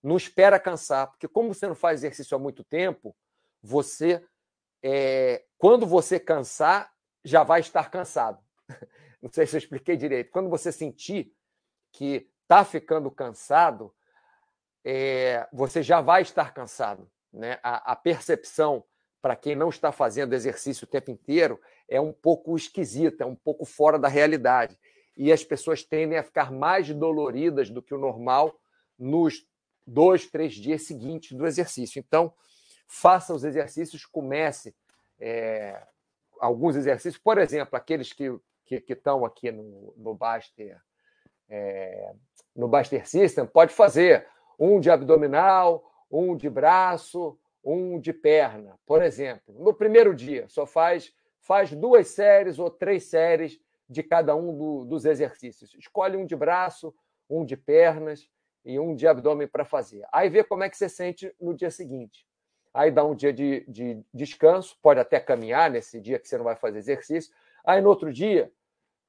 Não 0.02 0.18
espera 0.18 0.60
cansar, 0.60 1.08
porque 1.08 1.28
como 1.28 1.54
você 1.54 1.68
não 1.68 1.76
faz 1.76 2.02
exercício 2.02 2.36
há 2.36 2.40
muito 2.40 2.64
tempo, 2.64 3.16
você, 3.62 4.24
é, 4.84 5.46
quando 5.58 5.88
você 5.88 6.20
cansar, 6.20 6.94
já 7.24 7.44
vai 7.44 7.62
estar 7.62 7.90
cansado. 7.90 8.44
Não 9.22 9.32
sei 9.32 9.48
se 9.48 9.56
eu 9.56 9.60
expliquei 9.60 9.96
direito. 9.96 10.30
Quando 10.30 10.50
você 10.50 10.70
sentir 10.70 11.34
que 11.94 12.30
está 12.42 12.66
ficando 12.66 13.10
cansado, 13.10 13.96
é, 14.84 15.48
você 15.54 15.82
já 15.82 16.02
vai 16.02 16.22
estar 16.22 16.54
cansado. 16.54 17.10
Né? 17.32 17.58
A, 17.64 17.94
a 17.94 17.96
percepção 17.96 18.84
para 19.24 19.38
quem 19.38 19.56
não 19.56 19.70
está 19.70 19.90
fazendo 19.90 20.34
exercício 20.34 20.84
o 20.84 20.90
tempo 20.90 21.10
inteiro 21.10 21.58
é 21.88 22.02
um 22.02 22.12
pouco 22.12 22.58
esquisita, 22.58 23.24
é 23.24 23.26
um 23.26 23.34
pouco 23.36 23.64
fora 23.64 23.98
da 23.98 24.10
realidade. 24.10 24.78
E 25.16 25.32
as 25.32 25.42
pessoas 25.46 25.82
tendem 25.82 26.18
a 26.18 26.24
ficar 26.24 26.52
mais 26.52 26.94
doloridas 26.94 27.70
do 27.70 27.82
que 27.82 27.94
o 27.94 27.98
normal 27.98 28.54
nos 29.00 29.48
dois, 29.88 30.30
três 30.30 30.56
dias 30.56 30.86
seguintes 30.86 31.38
do 31.38 31.48
exercício. 31.48 32.00
Então, 32.00 32.34
faça 32.86 33.34
os 33.34 33.46
exercícios, 33.46 34.06
comece 34.06 34.76
é, 35.18 35.82
alguns 36.38 36.76
exercícios, 36.76 37.18
por 37.18 37.38
exemplo, 37.38 37.78
aqueles 37.78 38.12
que, 38.12 38.30
que, 38.66 38.82
que 38.82 38.92
estão 38.92 39.24
aqui 39.24 39.54
no, 39.54 39.94
no 39.96 40.14
Baster 40.14 40.78
é, 41.50 42.14
no 42.54 42.68
Baster 42.68 43.08
System, 43.08 43.46
pode 43.46 43.74
fazer 43.74 44.28
um 44.60 44.82
de 44.82 44.92
abdominal, 44.92 45.82
um 46.12 46.36
de 46.36 46.50
braço, 46.50 47.40
um 47.64 48.00
de 48.00 48.12
perna, 48.12 48.78
por 48.86 49.02
exemplo. 49.02 49.56
No 49.58 49.74
primeiro 49.74 50.14
dia, 50.14 50.48
só 50.50 50.66
faz, 50.66 51.14
faz 51.40 51.72
duas 51.72 52.08
séries 52.10 52.60
ou 52.60 52.70
três 52.70 53.06
séries 53.06 53.60
de 53.88 54.04
cada 54.04 54.36
um 54.36 54.58
do, 54.58 54.86
dos 54.86 55.06
exercícios. 55.06 55.74
Escolhe 55.76 56.18
um 56.18 56.26
de 56.26 56.36
braço, 56.36 56.94
um 57.30 57.46
de 57.46 57.56
pernas 57.56 58.30
e 58.66 58.80
um 58.80 58.96
de 58.96 59.08
abdômen 59.08 59.48
para 59.48 59.66
fazer. 59.66 60.06
Aí 60.12 60.30
vê 60.30 60.44
como 60.44 60.64
é 60.64 60.70
que 60.70 60.78
você 60.78 60.90
sente 60.90 61.34
no 61.40 61.54
dia 61.54 61.72
seguinte. 61.72 62.28
Aí 62.74 62.90
dá 62.90 63.04
um 63.04 63.14
dia 63.14 63.32
de, 63.32 63.64
de 63.68 64.04
descanso, 64.14 64.78
pode 64.82 65.00
até 65.00 65.20
caminhar 65.20 65.70
nesse 65.70 66.02
dia 66.02 66.18
que 66.18 66.28
você 66.28 66.38
não 66.38 66.44
vai 66.44 66.56
fazer 66.56 66.80
exercício. 66.80 67.34
Aí 67.64 67.80
no 67.80 67.90
outro 67.90 68.12
dia, 68.12 68.52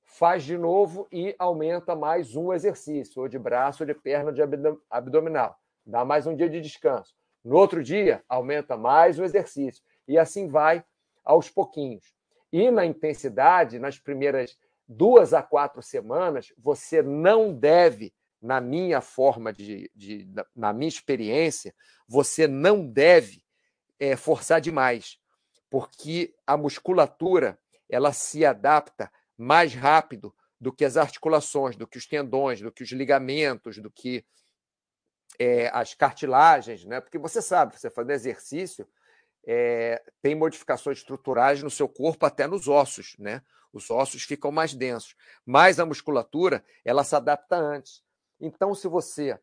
faz 0.02 0.44
de 0.44 0.58
novo 0.58 1.08
e 1.10 1.34
aumenta 1.38 1.96
mais 1.96 2.36
um 2.36 2.52
exercício, 2.52 3.22
ou 3.22 3.28
de 3.28 3.38
braço, 3.38 3.82
ou 3.82 3.86
de 3.86 3.94
perna, 3.94 4.30
ou 4.30 4.32
de 4.32 4.42
abdominal. 4.90 5.58
Dá 5.84 6.04
mais 6.04 6.26
um 6.26 6.36
dia 6.36 6.48
de 6.48 6.60
descanso. 6.60 7.16
No 7.44 7.56
outro 7.56 7.82
dia, 7.82 8.24
aumenta 8.28 8.76
mais 8.76 9.18
um 9.18 9.24
exercício. 9.24 9.82
E 10.08 10.16
assim 10.16 10.48
vai 10.48 10.82
aos 11.22 11.50
pouquinhos. 11.50 12.14
E 12.50 12.70
na 12.70 12.86
intensidade, 12.86 13.78
nas 13.78 13.98
primeiras 13.98 14.56
duas 14.88 15.34
a 15.34 15.42
quatro 15.42 15.82
semanas, 15.82 16.52
você 16.56 17.02
não 17.02 17.52
deve, 17.52 18.14
na 18.40 18.60
minha 18.60 19.00
forma 19.00 19.52
de, 19.52 19.90
de 19.94 20.28
na 20.54 20.72
minha 20.72 20.88
experiência, 20.88 21.74
você 22.06 22.46
não 22.46 22.86
deve 22.86 23.42
é, 23.98 24.16
forçar 24.16 24.60
demais, 24.60 25.18
porque 25.68 26.34
a 26.46 26.56
musculatura 26.56 27.58
ela 27.88 28.12
se 28.12 28.44
adapta 28.44 29.10
mais 29.36 29.74
rápido 29.74 30.34
do 30.60 30.72
que 30.72 30.84
as 30.84 30.96
articulações, 30.96 31.76
do 31.76 31.86
que 31.86 31.98
os 31.98 32.06
tendões, 32.06 32.60
do 32.60 32.72
que 32.72 32.82
os 32.82 32.90
ligamentos, 32.92 33.78
do 33.78 33.90
que 33.90 34.24
é, 35.38 35.68
as 35.72 35.94
cartilagens, 35.94 36.84
né? 36.84 37.00
Porque 37.00 37.18
você 37.18 37.42
sabe, 37.42 37.78
você 37.78 37.90
faz 37.90 38.08
exercício, 38.08 38.86
é, 39.46 40.02
tem 40.22 40.34
modificações 40.34 40.98
estruturais 40.98 41.62
no 41.62 41.70
seu 41.70 41.88
corpo, 41.88 42.24
até 42.24 42.46
nos 42.46 42.68
ossos, 42.68 43.16
né? 43.18 43.42
Os 43.72 43.90
ossos 43.90 44.22
ficam 44.22 44.52
mais 44.52 44.72
densos, 44.72 45.16
mas 45.44 45.80
a 45.80 45.86
musculatura 45.86 46.64
ela 46.84 47.02
se 47.02 47.16
adapta 47.16 47.56
antes. 47.56 48.02
Então, 48.40 48.74
se 48.74 48.86
você 48.86 49.38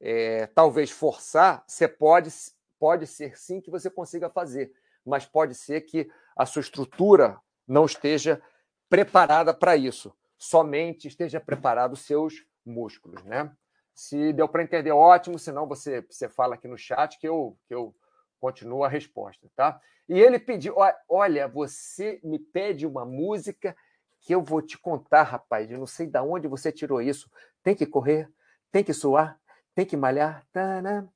é, 0.00 0.46
talvez 0.46 0.90
forçar, 0.90 1.64
você 1.66 1.86
pode 1.86 2.30
pode 2.78 3.06
ser 3.06 3.38
sim 3.38 3.60
que 3.60 3.70
você 3.70 3.88
consiga 3.88 4.28
fazer, 4.28 4.70
mas 5.04 5.24
pode 5.24 5.54
ser 5.54 5.82
que 5.82 6.10
a 6.36 6.44
sua 6.44 6.60
estrutura 6.60 7.40
não 7.66 7.86
esteja 7.86 8.40
preparada 8.88 9.54
para 9.54 9.76
isso. 9.76 10.14
Somente 10.36 11.08
esteja 11.08 11.40
preparado 11.40 11.94
os 11.94 12.00
seus 12.00 12.44
músculos, 12.64 13.22
né? 13.24 13.50
Se 13.96 14.30
deu 14.34 14.46
para 14.46 14.62
entender, 14.62 14.92
ótimo. 14.92 15.38
Senão 15.38 15.66
você, 15.66 16.02
você 16.02 16.28
fala 16.28 16.54
aqui 16.54 16.68
no 16.68 16.76
chat 16.76 17.18
que 17.18 17.26
eu, 17.26 17.58
que 17.66 17.74
eu 17.74 17.96
continuo 18.38 18.84
a 18.84 18.88
resposta, 18.88 19.48
tá? 19.56 19.80
E 20.06 20.20
ele 20.20 20.38
pediu: 20.38 20.74
olha, 21.08 21.48
você 21.48 22.20
me 22.22 22.38
pede 22.38 22.86
uma 22.86 23.06
música 23.06 23.74
que 24.20 24.34
eu 24.34 24.42
vou 24.42 24.60
te 24.60 24.76
contar, 24.76 25.22
rapaz. 25.22 25.70
Eu 25.70 25.78
não 25.78 25.86
sei 25.86 26.06
de 26.06 26.18
onde 26.20 26.46
você 26.46 26.70
tirou 26.70 27.00
isso. 27.00 27.30
Tem 27.62 27.74
que 27.74 27.86
correr, 27.86 28.30
tem 28.70 28.84
que 28.84 28.92
suar, 28.92 29.40
tem 29.74 29.86
que 29.86 29.96
malhar. 29.96 30.46
Tana. 30.52 31.10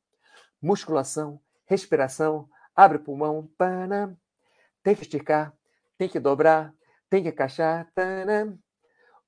Musculação, 0.62 1.38
respiração, 1.66 2.48
abre 2.74 2.96
o 2.96 3.04
pulmão. 3.04 3.46
Pana. 3.58 4.18
Tem 4.82 4.94
que 4.94 5.02
esticar, 5.02 5.54
tem 5.98 6.08
que 6.08 6.18
dobrar, 6.18 6.72
tem 7.10 7.22
que 7.22 7.28
encaixar. 7.28 7.90
Tana. 7.94 8.58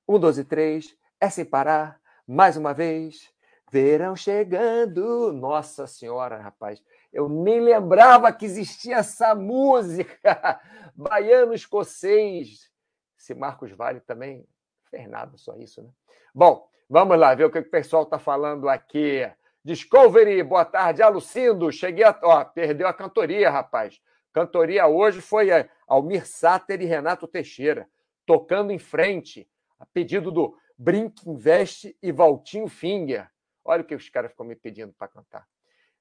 Um, 0.09 0.18
dois 0.18 0.38
e 0.38 0.44
três. 0.44 0.97
É 1.21 1.28
sem 1.28 1.44
parar. 1.44 2.00
Mais 2.26 2.56
uma 2.56 2.73
vez. 2.73 3.32
Verão 3.73 4.14
chegando. 4.14 5.33
Nossa 5.33 5.87
Senhora, 5.87 6.37
rapaz. 6.37 6.85
Eu 7.11 7.26
nem 7.26 7.59
lembrava 7.59 8.31
que 8.31 8.45
existia 8.45 8.97
essa 8.97 9.35
música. 9.35 10.61
Baiano 10.95 11.55
escocês. 11.55 12.71
Esse 13.19 13.35
Marcos 13.35 13.71
Vale 13.71 14.00
também 14.00 14.47
fez 14.91 15.09
nada, 15.09 15.38
só 15.38 15.57
isso, 15.57 15.83
né? 15.83 15.88
Bom, 16.35 16.69
vamos 16.87 17.19
lá 17.19 17.35
ver 17.35 17.47
o 17.47 17.50
que 17.50 17.61
o 17.61 17.71
pessoal 17.71 18.02
está 18.02 18.19
falando 18.19 18.69
aqui. 18.69 19.26
Discovery, 19.64 20.43
boa 20.43 20.67
tarde, 20.67 21.02
Alucindo. 21.02 21.73
Cheguei 21.73 22.05
a. 22.05 22.19
Ó, 22.23 22.45
perdeu 22.45 22.87
a 22.87 22.93
cantoria, 22.93 23.49
rapaz. 23.49 23.99
Cantoria 24.35 24.87
hoje 24.87 25.23
foi 25.23 25.49
Almir 25.88 26.26
Sater 26.26 26.83
e 26.83 26.85
Renato 26.85 27.26
Teixeira, 27.26 27.88
tocando 28.26 28.71
em 28.71 28.79
frente, 28.79 29.49
a 29.81 29.87
pedido 29.87 30.31
do 30.31 30.55
Brink 30.76 31.26
Invest 31.26 31.97
e 32.02 32.12
Valtinho 32.12 32.69
Finger. 32.69 33.32
Olha 33.64 33.83
o 33.83 33.85
que 33.85 33.95
os 33.95 34.09
caras 34.09 34.31
ficam 34.31 34.47
me 34.47 34.57
pedindo 34.57 34.92
para 34.92 35.09
cantar. 35.09 35.47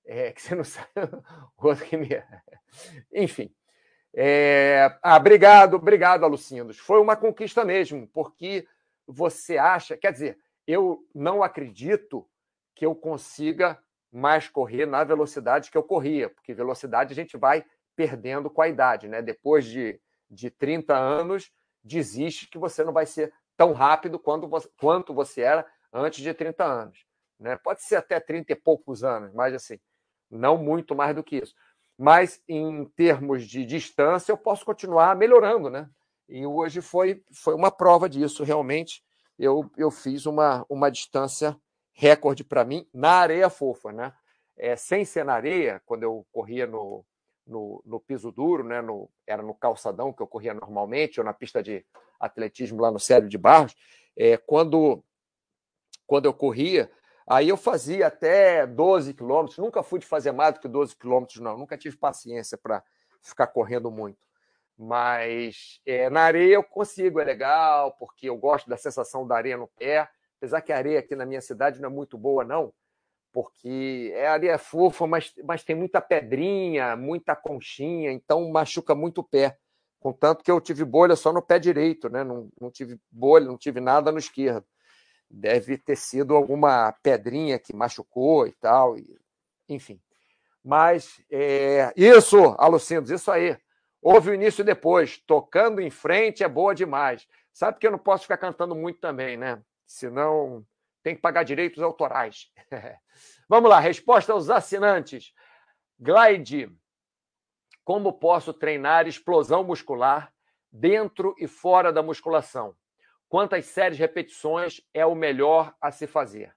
É, 0.06 0.32
que 0.32 0.42
você 0.42 0.56
não 0.56 0.64
sabe. 0.66 0.90
o 1.58 1.68
outro 1.68 1.86
que 1.86 1.98
me... 1.98 2.10
Enfim. 3.14 3.54
É... 4.14 4.98
Ah, 5.02 5.18
obrigado, 5.18 5.76
obrigado, 5.76 6.24
Alucindos. 6.24 6.78
Foi 6.78 7.00
uma 7.00 7.16
conquista 7.16 7.64
mesmo, 7.64 8.08
porque 8.08 8.68
você 9.08 9.58
acha. 9.58 9.96
Quer 9.96 10.12
dizer, 10.12 10.38
eu 10.68 11.06
não 11.14 11.44
acredito 11.44 12.28
que 12.76 12.86
eu 12.86 12.96
consiga 12.96 13.82
mais 14.12 14.50
correr 14.50 14.86
na 14.86 15.04
velocidade 15.04 15.72
que 15.72 15.78
eu 15.78 15.84
corria, 15.84 16.30
porque 16.30 16.54
velocidade 16.54 17.14
a 17.14 17.16
gente 17.16 17.38
vai 17.38 17.64
perdendo 17.96 18.50
com 18.50 18.62
a 18.62 18.68
idade, 18.68 19.08
né? 19.08 19.22
Depois 19.22 19.66
de, 19.66 20.00
de 20.30 20.50
30 20.50 20.96
anos, 20.96 21.52
desiste 21.84 22.48
que 22.48 22.58
você 22.58 22.84
não 22.84 22.92
vai 22.92 23.06
ser 23.06 23.34
tão 23.56 23.74
rápido 23.74 24.20
quanto 24.20 24.48
você, 24.48 24.70
quanto 24.80 25.14
você 25.14 25.42
era 25.42 25.66
antes 25.94 26.22
de 26.22 26.34
30 26.34 26.64
anos. 26.64 27.06
Né? 27.42 27.58
Pode 27.58 27.82
ser 27.82 27.96
até 27.96 28.20
30 28.20 28.54
e 28.54 28.56
poucos 28.56 29.04
anos, 29.04 29.34
mas 29.34 29.56
assim, 29.56 29.80
não 30.30 30.58
muito 30.58 30.96
mais 30.96 31.16
do 31.16 31.24
que 31.24 31.38
isso. 31.38 31.56
Mas 31.98 32.42
em 32.48 32.86
termos 32.96 33.48
de 33.48 33.66
distância, 33.66 34.32
eu 34.32 34.38
posso 34.38 34.64
continuar 34.64 35.16
melhorando, 35.16 35.70
né? 35.70 35.90
E 36.30 36.46
hoje 36.46 36.82
foi, 36.82 37.24
foi 37.34 37.56
uma 37.56 37.72
prova 37.72 38.08
disso, 38.08 38.44
realmente. 38.44 39.04
Eu, 39.38 39.70
eu 39.76 39.90
fiz 39.90 40.26
uma, 40.28 40.66
uma 40.70 40.90
distância 40.90 41.60
recorde 41.94 42.44
para 42.44 42.64
mim 42.64 42.88
na 42.94 43.14
areia 43.14 43.50
fofa, 43.50 43.92
né? 43.92 44.14
É, 44.56 44.76
sem 44.76 45.04
ser 45.04 45.26
na 45.26 45.34
areia, 45.34 45.82
quando 45.86 46.04
eu 46.04 46.26
corria 46.32 46.68
no, 46.68 47.04
no, 47.46 47.82
no 47.84 48.00
piso 48.00 48.32
duro, 48.32 48.64
né, 48.64 48.82
no, 48.82 49.10
era 49.26 49.42
no 49.42 49.56
calçadão 49.56 50.14
que 50.14 50.22
eu 50.22 50.28
corria 50.28 50.54
normalmente, 50.54 51.20
ou 51.20 51.26
na 51.26 51.34
pista 51.34 51.64
de 51.64 51.84
atletismo 52.20 52.80
lá 52.80 52.92
no 52.92 53.00
Célio 53.00 53.28
de 53.28 53.38
Barros, 53.38 53.76
é, 54.16 54.38
quando, 54.38 55.04
quando 56.06 56.26
eu 56.26 56.34
corria, 56.34 56.92
aí 57.28 57.50
eu 57.50 57.58
fazia 57.58 58.08
até 58.08 58.66
12 58.66 59.14
quilômetros, 59.14 59.58
nunca 59.58 59.84
fui 59.84 60.00
de 60.00 60.06
fazer 60.06 60.32
mais 60.32 60.54
do 60.54 60.60
que 60.60 60.68
12 60.68 60.96
quilômetros, 60.96 61.40
não, 61.40 61.58
nunca 61.58 61.78
tive 61.78 61.98
paciência 61.98 62.58
para 62.58 62.84
ficar 63.22 63.48
correndo 63.48 63.92
muito. 63.92 64.20
Mas 64.78 65.80
é, 65.86 66.10
na 66.10 66.22
areia 66.22 66.56
eu 66.56 66.64
consigo, 66.64 67.20
é 67.20 67.24
legal, 67.24 67.92
porque 68.00 68.30
eu 68.30 68.38
gosto 68.38 68.70
da 68.70 68.78
sensação 68.78 69.28
da 69.28 69.36
areia 69.36 69.58
no 69.58 69.68
pé. 69.68 70.10
Apesar 70.38 70.62
que 70.62 70.74
a 70.74 70.78
areia 70.78 71.00
aqui 71.00 71.16
na 71.16 71.26
minha 71.26 71.42
cidade 71.42 71.80
não 71.80 71.88
é 71.88 71.92
muito 71.92 72.18
boa, 72.18 72.44
não, 72.44 72.74
porque 73.32 74.12
é 74.16 74.28
areia 74.28 74.58
fofa, 74.58 75.06
mas, 75.06 75.34
mas 75.44 75.64
tem 75.64 75.76
muita 75.76 76.02
pedrinha, 76.02 76.96
muita 76.96 77.36
conchinha, 77.36 78.12
então 78.12 78.50
machuca 78.50 78.96
muito 78.96 79.20
o 79.20 79.24
pé. 79.24 79.58
Contanto 80.00 80.44
que 80.44 80.50
eu 80.50 80.60
tive 80.60 80.84
bolha 80.84 81.16
só 81.16 81.32
no 81.32 81.44
pé 81.44 81.60
direito, 81.60 82.10
né? 82.10 82.24
Não, 82.24 82.50
não 82.60 82.72
tive 82.72 83.00
bolha, 83.12 83.46
não 83.46 83.58
tive 83.58 83.80
nada 83.80 84.12
no 84.12 84.18
esquerdo. 84.18 84.66
Deve 85.34 85.78
ter 85.78 85.96
sido 85.96 86.36
alguma 86.36 86.92
pedrinha 87.02 87.58
que 87.58 87.74
machucou 87.74 88.46
e 88.46 88.52
tal, 88.52 88.98
e, 88.98 89.18
enfim. 89.70 90.02
Mas 90.64 91.24
é, 91.32 91.94
isso, 91.96 92.56
Alucindos, 92.58 93.10
isso 93.10 93.32
aí. 93.32 93.58
Houve 94.02 94.32
o 94.32 94.34
início 94.34 94.64
depois. 94.64 95.18
Tocando 95.26 95.80
em 95.80 95.90
frente 95.90 96.44
é 96.44 96.50
boa 96.50 96.76
demais. 96.76 97.28
Sabe 97.54 97.80
que 97.80 97.88
eu 97.88 97.92
não 97.92 98.00
posso 98.00 98.24
ficar 98.24 98.38
cantando 98.38 98.76
muito 98.76 99.00
também, 99.00 99.38
né? 99.38 99.62
Senão 99.86 100.66
tem 101.04 101.16
que 101.16 101.22
pagar 101.22 101.44
direitos 101.44 101.82
autorais. 101.82 102.52
Vamos 103.48 103.70
lá, 103.70 103.80
resposta 103.80 104.34
aos 104.34 104.50
assinantes. 104.50 105.34
Glide, 106.00 106.72
como 107.84 108.14
posso 108.14 108.54
treinar 108.54 109.08
explosão 109.08 109.64
muscular 109.64 110.34
dentro 110.72 111.36
e 111.38 111.48
fora 111.48 111.92
da 111.92 112.02
musculação? 112.04 112.76
Quantas 113.32 113.66
séries 113.68 113.98
repetições 113.98 114.82
é 114.94 115.06
o 115.06 115.16
melhor 115.16 115.74
a 115.80 115.90
se 115.90 116.06
fazer? 116.06 116.54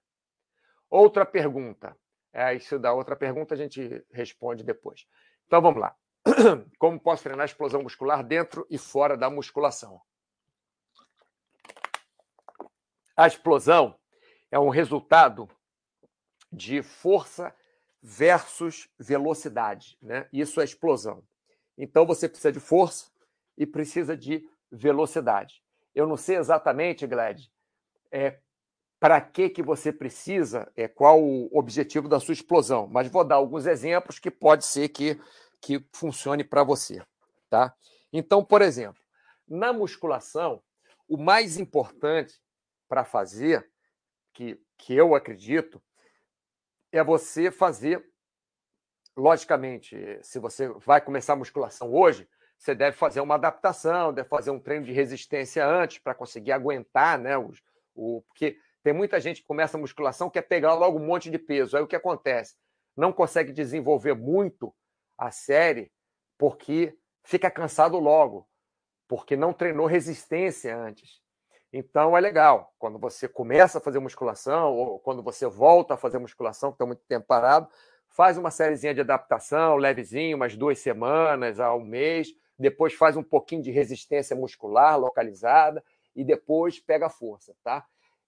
Outra 0.89 1.25
pergunta. 1.25 1.97
É, 2.33 2.53
isso 2.53 2.77
da 2.77 2.91
outra 2.91 3.15
pergunta 3.15 3.53
a 3.53 3.57
gente 3.57 4.05
responde 4.11 4.61
depois. 4.61 5.07
Então 5.45 5.61
vamos 5.61 5.79
lá. 5.79 5.95
Como 6.77 6.99
posso 6.99 7.23
treinar 7.23 7.45
explosão 7.45 7.81
muscular 7.81 8.21
dentro 8.21 8.67
e 8.69 8.77
fora 8.77 9.15
da 9.15 9.29
musculação? 9.29 10.01
A 13.15 13.25
explosão 13.25 13.97
é 14.51 14.59
um 14.59 14.67
resultado 14.67 15.47
de 16.51 16.83
força 16.83 17.55
versus 18.01 18.89
velocidade, 18.99 19.97
né? 20.01 20.27
Isso 20.33 20.59
é 20.59 20.65
explosão. 20.65 21.25
Então 21.77 22.05
você 22.05 22.27
precisa 22.27 22.51
de 22.51 22.59
força 22.59 23.09
e 23.57 23.65
precisa 23.65 24.17
de 24.17 24.45
velocidade. 24.69 25.63
Eu 25.95 26.05
não 26.05 26.17
sei 26.17 26.35
exatamente, 26.35 27.07
Gled, 27.07 27.49
é, 28.11 28.37
para 28.99 29.19
que, 29.21 29.49
que 29.49 29.63
você 29.63 29.91
precisa, 29.91 30.71
é, 30.75 30.87
qual 30.87 31.23
o 31.23 31.49
objetivo 31.57 32.07
da 32.07 32.19
sua 32.19 32.33
explosão, 32.33 32.85
mas 32.85 33.07
vou 33.07 33.23
dar 33.23 33.35
alguns 33.35 33.65
exemplos 33.65 34.19
que 34.19 34.29
pode 34.29 34.65
ser 34.65 34.89
que 34.89 35.19
que 35.65 35.83
funcione 35.91 36.43
para 36.43 36.63
você, 36.63 37.03
tá? 37.49 37.75
Então, 38.13 38.45
por 38.45 38.61
exemplo, 38.61 39.01
na 39.47 39.73
musculação, 39.73 40.61
o 41.07 41.17
mais 41.17 41.57
importante 41.57 42.39
para 42.87 43.03
fazer, 43.03 43.67
que, 44.31 44.61
que 44.77 44.93
eu 44.93 45.15
acredito, 45.15 45.81
é 46.91 47.03
você 47.03 47.49
fazer, 47.49 48.07
logicamente, 49.17 49.97
se 50.21 50.37
você 50.37 50.67
vai 50.85 51.01
começar 51.01 51.33
a 51.33 51.37
musculação 51.37 51.91
hoje, 51.91 52.29
você 52.57 52.73
deve 52.73 52.97
fazer 52.97 53.21
uma 53.21 53.35
adaptação, 53.35 54.13
deve 54.13 54.27
fazer 54.27 54.51
um 54.51 54.59
treino 54.59 54.85
de 54.85 54.91
resistência 54.91 55.65
antes 55.65 55.99
para 55.99 56.15
conseguir 56.15 56.51
aguentar, 56.51 57.19
né? 57.19 57.37
Os, 57.37 57.61
o, 57.93 58.21
porque 58.27 58.57
tem 58.83 58.93
muita 58.93 59.19
gente 59.19 59.41
que 59.41 59.47
começa 59.47 59.77
a 59.77 59.79
musculação 59.79 60.29
quer 60.29 60.43
pegar 60.43 60.73
logo 60.73 60.99
um 60.99 61.05
monte 61.05 61.29
de 61.29 61.37
peso. 61.39 61.75
Aí 61.75 61.83
o 61.83 61.87
que 61.87 61.95
acontece? 61.95 62.55
Não 62.95 63.11
consegue 63.11 63.51
desenvolver 63.51 64.13
muito 64.13 64.73
a 65.17 65.31
série 65.31 65.91
porque 66.37 66.97
fica 67.23 67.49
cansado 67.49 67.97
logo, 67.97 68.47
porque 69.07 69.35
não 69.35 69.53
treinou 69.53 69.85
resistência 69.85 70.77
antes. 70.77 71.21
Então 71.73 72.15
é 72.15 72.21
legal, 72.21 72.73
quando 72.77 72.97
você 72.97 73.27
começa 73.27 73.79
a 73.79 73.81
fazer 73.81 73.99
musculação, 73.99 74.73
ou 74.73 74.99
quando 74.99 75.21
você 75.21 75.45
volta 75.45 75.95
a 75.95 75.97
fazer 75.97 76.19
musculação, 76.19 76.71
que 76.71 76.75
está 76.75 76.85
muito 76.85 77.01
tempo 77.07 77.25
parado, 77.27 77.67
faz 78.07 78.37
uma 78.37 78.49
sériezinha 78.49 78.93
de 78.93 79.01
adaptação, 79.01 79.75
levezinho, 79.75 80.37
umas 80.37 80.55
duas 80.55 80.79
semanas 80.79 81.59
a 81.59 81.75
um 81.75 81.83
mês, 81.83 82.29
depois 82.57 82.93
faz 82.93 83.17
um 83.17 83.23
pouquinho 83.23 83.61
de 83.61 83.71
resistência 83.71 84.35
muscular 84.35 84.99
localizada 84.99 85.83
e 86.15 86.23
depois 86.23 86.79
pega 86.79 87.09
força, 87.09 87.55
tá? 87.63 87.85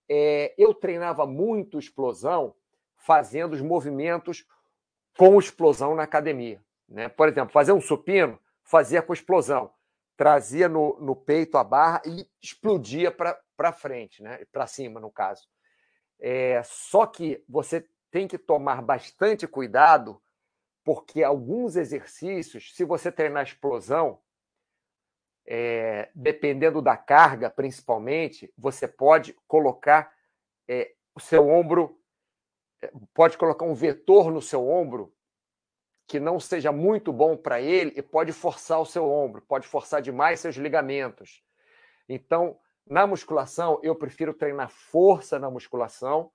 É, 0.10 0.54
eu 0.58 0.74
treinava 0.74 1.26
muito 1.26 1.80
explosão 1.80 2.56
fazendo 2.96 3.54
os 3.54 3.62
movimentos 3.62 4.46
com 5.18 5.40
explosão 5.40 5.96
na 5.96 6.04
academia. 6.04 6.62
Né? 6.88 7.10
Por 7.10 7.28
exemplo, 7.28 7.52
fazer 7.52 7.74
um 7.74 7.82
supino, 7.82 8.40
fazia 8.63 9.02
com 9.02 9.13
explosão. 9.13 9.72
Trazia 10.16 10.68
no, 10.68 11.00
no 11.00 11.16
peito 11.16 11.58
a 11.58 11.63
barra 11.63 12.02
e 12.06 12.28
explodia 12.42 13.12
para 13.12 13.72
frente, 13.72 14.24
né? 14.24 14.46
para 14.52 14.66
cima, 14.66 15.00
no 15.00 15.12
caso. 15.12 15.48
É, 16.20 16.62
só 16.63 17.06
que 17.06 17.44
você 17.48 17.88
tem 18.10 18.28
que 18.28 18.38
tomar 18.38 18.82
bastante 18.82 19.48
cuidado, 19.48 20.22
porque 20.88 21.21
alguns 21.21 21.76
exercícios, 21.76 22.73
se 22.73 22.86
você 22.86 23.12
treinar 23.12 23.43
explosão, 23.43 24.21
é, 25.45 26.10
dependendo 26.15 26.82
da 26.82 26.95
carga, 26.95 27.50
principalmente, 27.50 28.54
você 28.58 28.88
pode 28.88 29.34
colocar 29.50 30.10
é, 30.65 30.93
o 31.13 31.19
seu 31.19 31.50
ombro, 31.50 32.00
é, 32.82 32.89
pode 33.13 33.38
colocar 33.38 33.65
um 33.65 33.73
vetor 33.73 34.32
no 34.32 34.41
seu 34.41 34.65
ombro 34.65 35.13
que 36.08 36.21
não 36.21 36.39
seja 36.39 36.71
muito 36.71 37.12
bom 37.12 37.36
para 37.36 37.60
ele 37.60 37.91
e 37.97 38.02
pode 38.02 38.32
forçar 38.32 38.80
o 38.80 38.86
seu 38.86 39.12
ombro, 39.12 39.41
pode 39.41 39.67
forçar 39.67 40.02
demais 40.02 40.39
seus 40.39 40.56
ligamentos. 40.56 41.43
Então, 42.08 42.58
na 42.89 43.06
musculação, 43.06 43.78
eu 43.84 43.93
prefiro 43.93 44.34
treinar 44.34 44.69
força 44.69 45.38
na 45.38 45.52
musculação, 45.52 46.32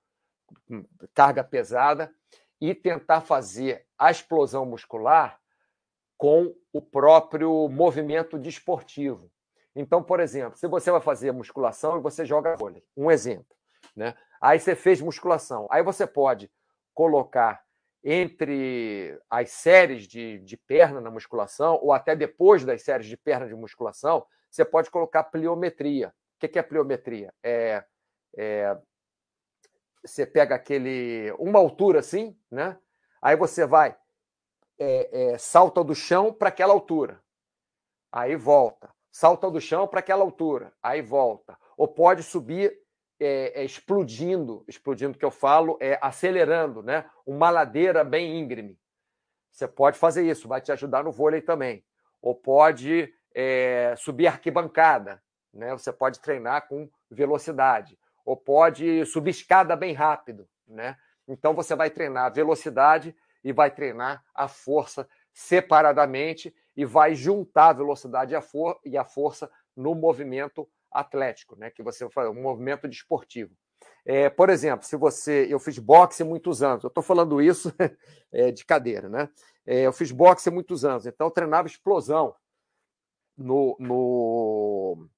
carga 1.15 1.43
pesada, 1.43 2.15
e 2.63 2.77
tentar 2.77 3.23
fazer 3.23 3.85
a 3.99 4.09
explosão 4.09 4.65
muscular 4.65 5.41
com 6.17 6.55
o 6.73 6.81
próprio 6.81 7.69
movimento 7.69 8.39
desportivo. 8.39 9.29
Então, 9.75 10.01
por 10.01 10.21
exemplo, 10.21 10.57
se 10.57 10.69
você 10.69 10.89
vai 10.89 11.01
fazer 11.01 11.33
musculação 11.33 11.99
e 11.99 12.01
você 12.01 12.25
joga 12.25 12.55
vôlei, 12.55 12.85
um 12.97 13.11
exemplo, 13.11 13.57
né? 13.97 14.15
Aí 14.41 14.61
você 14.61 14.77
fez 14.77 15.01
musculação, 15.01 15.67
aí 15.73 15.83
você 15.83 16.07
pode 16.07 16.49
colocar 16.95 17.65
entre 18.05 19.19
as 19.29 19.51
séries 19.51 20.07
de, 20.07 20.39
de 20.39 20.57
perna 20.57 21.01
na 21.01 21.11
musculação, 21.11 21.81
ou 21.83 21.93
até 21.93 22.15
depois 22.15 22.65
das 22.65 22.83
séries 22.83 23.09
de 23.09 23.17
perna 23.17 23.49
de 23.49 23.57
musculação, 23.57 24.25
você 24.49 24.65
pode 24.65 24.89
colocar 24.89 25.25
pliometria. 25.25 26.15
O 26.37 26.47
que 26.47 26.59
é 26.59 26.63
pliometria? 26.63 27.35
É, 27.43 27.85
é, 28.37 28.79
você 30.05 30.27
pega 30.27 30.55
aquele 30.55 31.33
uma 31.39 31.59
altura 31.59 32.01
assim, 32.01 32.37
né? 32.51 32.77
Aí 33.21 33.37
você 33.37 33.67
vai 33.67 33.97
é, 34.79 35.33
é, 35.33 35.39
salta 35.39 35.83
do 35.85 35.95
chão 35.95 36.33
para 36.33 36.49
aquela 36.49 36.73
altura, 36.73 37.23
aí 38.11 38.35
volta, 38.35 38.91
salta 39.11 39.51
do 39.51 39.61
chão 39.61 39.87
para 39.87 40.01
aquela 40.01 40.23
altura, 40.23 40.73
aí 40.83 41.01
volta, 41.01 41.57
ou 41.77 41.87
pode 41.87 42.23
subir 42.23 42.83
é, 43.25 43.61
é, 43.61 43.65
explodindo, 43.65 44.65
explodindo 44.67 45.17
que 45.17 45.25
eu 45.25 45.31
falo, 45.31 45.79
é 45.81 45.97
acelerando, 46.03 46.83
né? 46.83 47.09
Uma 47.25 47.51
ladeira 47.51 48.03
bem 48.03 48.37
íngreme. 48.37 48.77
Você 49.53 49.69
pode 49.69 49.97
fazer 49.97 50.29
isso, 50.29 50.49
vai 50.49 50.61
te 50.61 50.73
ajudar 50.73 51.05
no 51.05 51.13
vôlei 51.13 51.41
também. 51.41 51.85
Ou 52.21 52.35
pode 52.35 53.15
é, 53.33 53.95
subir 53.97 54.27
arquibancada, 54.27 55.23
né? 55.55 55.71
Você 55.71 55.93
pode 55.93 56.19
treinar 56.21 56.67
com 56.67 56.91
velocidade. 57.09 57.97
Ou 58.25 58.37
pode 58.37 59.05
subir 59.07 59.31
escada 59.31 59.75
bem 59.77 59.93
rápido, 59.93 60.49
né? 60.67 60.97
Então 61.27 61.55
você 61.55 61.75
vai 61.75 61.91
treinar 61.91 62.27
a 62.27 62.31
velocidade 62.31 63.15
e 63.43 63.53
vai 63.53 63.71
treinar 63.71 64.25
a 64.35 64.49
força 64.49 65.09
separadamente 65.33 66.55
e 66.77 66.85
vai 66.85 67.15
juntar 67.15 67.69
a 67.69 67.73
velocidade 67.73 68.33
e 68.33 68.37
a, 68.37 68.43
e 68.85 68.97
a 68.97 69.05
força 69.05 69.51
no 69.77 69.95
movimento 69.95 70.69
atlético, 70.91 71.57
né? 71.57 71.71
Que 71.71 71.83
você 71.83 72.09
faz 72.11 72.29
um 72.29 72.41
movimento 72.41 72.87
desportivo. 72.87 73.55
É, 74.05 74.29
por 74.29 74.51
exemplo, 74.51 74.87
se 74.87 74.97
você. 74.97 75.47
Eu 75.49 75.59
fiz 75.59 75.79
boxe 75.79 76.25
muitos 76.25 76.63
anos, 76.63 76.85
eu 76.85 76.89
estou 76.89 77.03
falando 77.03 77.41
isso 77.41 77.73
é, 78.33 78.51
de 78.51 78.65
cadeira, 78.65 79.09
né? 79.09 79.29
É, 79.65 79.83
eu 79.83 79.93
fiz 79.93 80.11
boxe 80.11 80.51
muitos 80.51 80.85
anos, 80.85 81.07
então 81.07 81.29
eu 81.29 81.31
treinava 81.31 81.69
explosão 81.69 82.35
no, 83.37 83.77
no, 83.79 85.09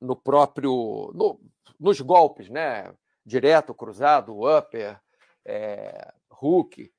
no 0.00 0.16
próprio. 0.16 1.10
No, 1.14 1.40
nos 1.78 2.00
golpes, 2.00 2.48
né? 2.48 2.92
Direto, 3.24 3.74
cruzado, 3.74 4.40
upper, 4.40 5.00
é, 5.44 6.12
hook, 6.30 6.92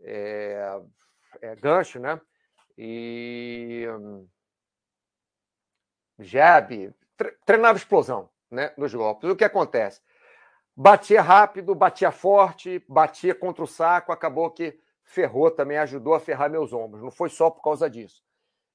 é, 0.00 0.80
é, 1.40 1.56
gancho, 1.56 1.98
né? 1.98 2.20
E 2.76 3.86
jab, 6.18 6.94
treinava 7.44 7.78
explosão 7.78 8.30
né, 8.50 8.72
nos 8.76 8.94
golpes. 8.94 9.28
O 9.28 9.36
que 9.36 9.44
acontece? 9.44 10.00
Batia 10.76 11.20
rápido, 11.20 11.74
batia 11.74 12.12
forte, 12.12 12.84
batia 12.88 13.34
contra 13.34 13.64
o 13.64 13.66
saco, 13.66 14.12
acabou 14.12 14.50
que 14.50 14.78
ferrou 15.02 15.50
também, 15.50 15.78
ajudou 15.78 16.14
a 16.14 16.20
ferrar 16.20 16.48
meus 16.48 16.72
ombros. 16.72 17.02
Não 17.02 17.10
foi 17.10 17.28
só 17.28 17.50
por 17.50 17.62
causa 17.62 17.90
disso. 17.90 18.22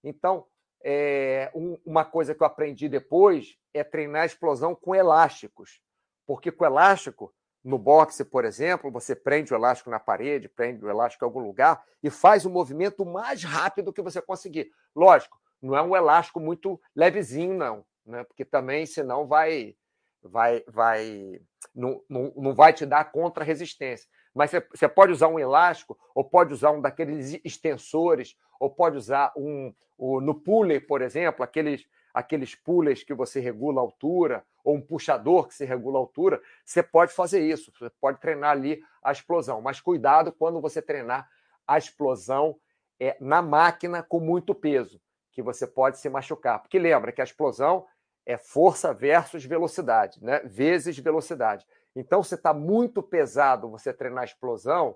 Então, 0.04 0.46
é, 0.84 1.50
um, 1.56 1.78
uma 1.86 2.04
coisa 2.04 2.36
que 2.36 2.44
eu 2.44 2.48
aprendi 2.48 2.90
depois 2.90 3.58
é 3.74 3.84
treinar 3.84 4.24
a 4.24 4.26
explosão 4.26 4.76
com 4.76 4.94
elásticos. 4.94 5.82
Porque 6.28 6.52
com 6.52 6.66
elástico, 6.66 7.34
no 7.64 7.78
boxe, 7.78 8.26
por 8.26 8.44
exemplo, 8.44 8.92
você 8.92 9.16
prende 9.16 9.54
o 9.54 9.56
elástico 9.56 9.90
na 9.90 10.00
parede, 10.00 10.50
prende 10.50 10.84
o 10.84 10.90
elástico 10.90 11.24
em 11.24 11.28
algum 11.28 11.40
lugar 11.40 11.84
e 12.02 12.10
faz 12.10 12.46
o 12.46 12.50
movimento 12.50 13.06
mais 13.06 13.44
rápido 13.44 13.94
que 13.94 14.02
você 14.02 14.22
conseguir. 14.22 14.70
Lógico, 14.94 15.40
não 15.62 15.76
é 15.76 15.82
um 15.82 15.96
elástico 15.96 16.40
muito 16.40 16.80
levezinho, 16.94 17.54
não, 17.54 17.86
né? 18.06 18.24
porque 18.26 18.44
também, 18.44 18.86
senão, 18.86 19.26
vai. 19.26 19.76
vai, 20.22 20.64
vai 20.68 21.42
não, 21.74 22.04
não, 22.10 22.34
não 22.36 22.54
vai 22.54 22.74
te 22.74 22.86
dar 22.86 23.12
contra-resistência. 23.12 24.10
Mas 24.34 24.52
você 24.52 24.88
pode 24.88 25.12
usar 25.12 25.28
um 25.28 25.40
elástico, 25.40 25.98
ou 26.16 26.24
pode 26.24 26.54
usar 26.54 26.72
um 26.72 26.82
daqueles 26.82 27.40
extensores, 27.44 28.36
ou 28.60 28.70
pode 28.70 28.98
usar 28.98 29.32
um, 29.38 29.74
um 29.98 30.20
no 30.20 30.34
pulley, 30.34 30.80
por 30.80 31.02
exemplo, 31.02 31.44
aqueles, 31.44 31.86
aqueles 32.14 32.56
pullers 32.56 33.04
que 33.04 33.14
você 33.14 33.40
regula 33.40 33.80
a 33.80 33.84
altura, 33.84 34.44
ou 34.64 34.76
um 34.76 34.82
puxador 34.82 35.48
que 35.48 35.54
se 35.54 35.66
regula 35.66 36.00
a 36.00 36.02
altura, 36.02 36.42
você 36.66 36.82
pode 36.82 37.12
fazer 37.12 37.42
isso, 37.42 37.72
você 37.78 37.92
pode 38.02 38.20
treinar 38.20 38.52
ali 38.52 38.82
a 39.04 39.12
explosão. 39.12 39.62
Mas 39.62 39.82
cuidado 39.82 40.32
quando 40.32 40.62
você 40.62 40.82
treinar 40.82 41.30
a 41.68 41.78
explosão 41.78 42.56
é, 43.00 43.18
na 43.20 43.42
máquina 43.42 44.02
com 44.02 44.20
muito 44.20 44.56
peso, 44.56 45.02
que 45.32 45.42
você 45.42 45.68
pode 45.68 46.00
se 46.00 46.10
machucar. 46.10 46.60
Porque 46.60 46.80
lembra 46.80 47.12
que 47.12 47.22
a 47.22 47.24
explosão 47.24 47.86
é 48.26 48.38
força 48.38 48.94
versus 48.94 49.44
velocidade, 49.44 50.24
né? 50.24 50.40
vezes 50.46 50.98
velocidade. 50.98 51.66
Então, 51.96 52.24
se 52.24 52.36
está 52.36 52.54
muito 52.54 53.04
pesado 53.04 53.70
você 53.70 53.94
treinar 53.94 54.24
explosão, 54.24 54.96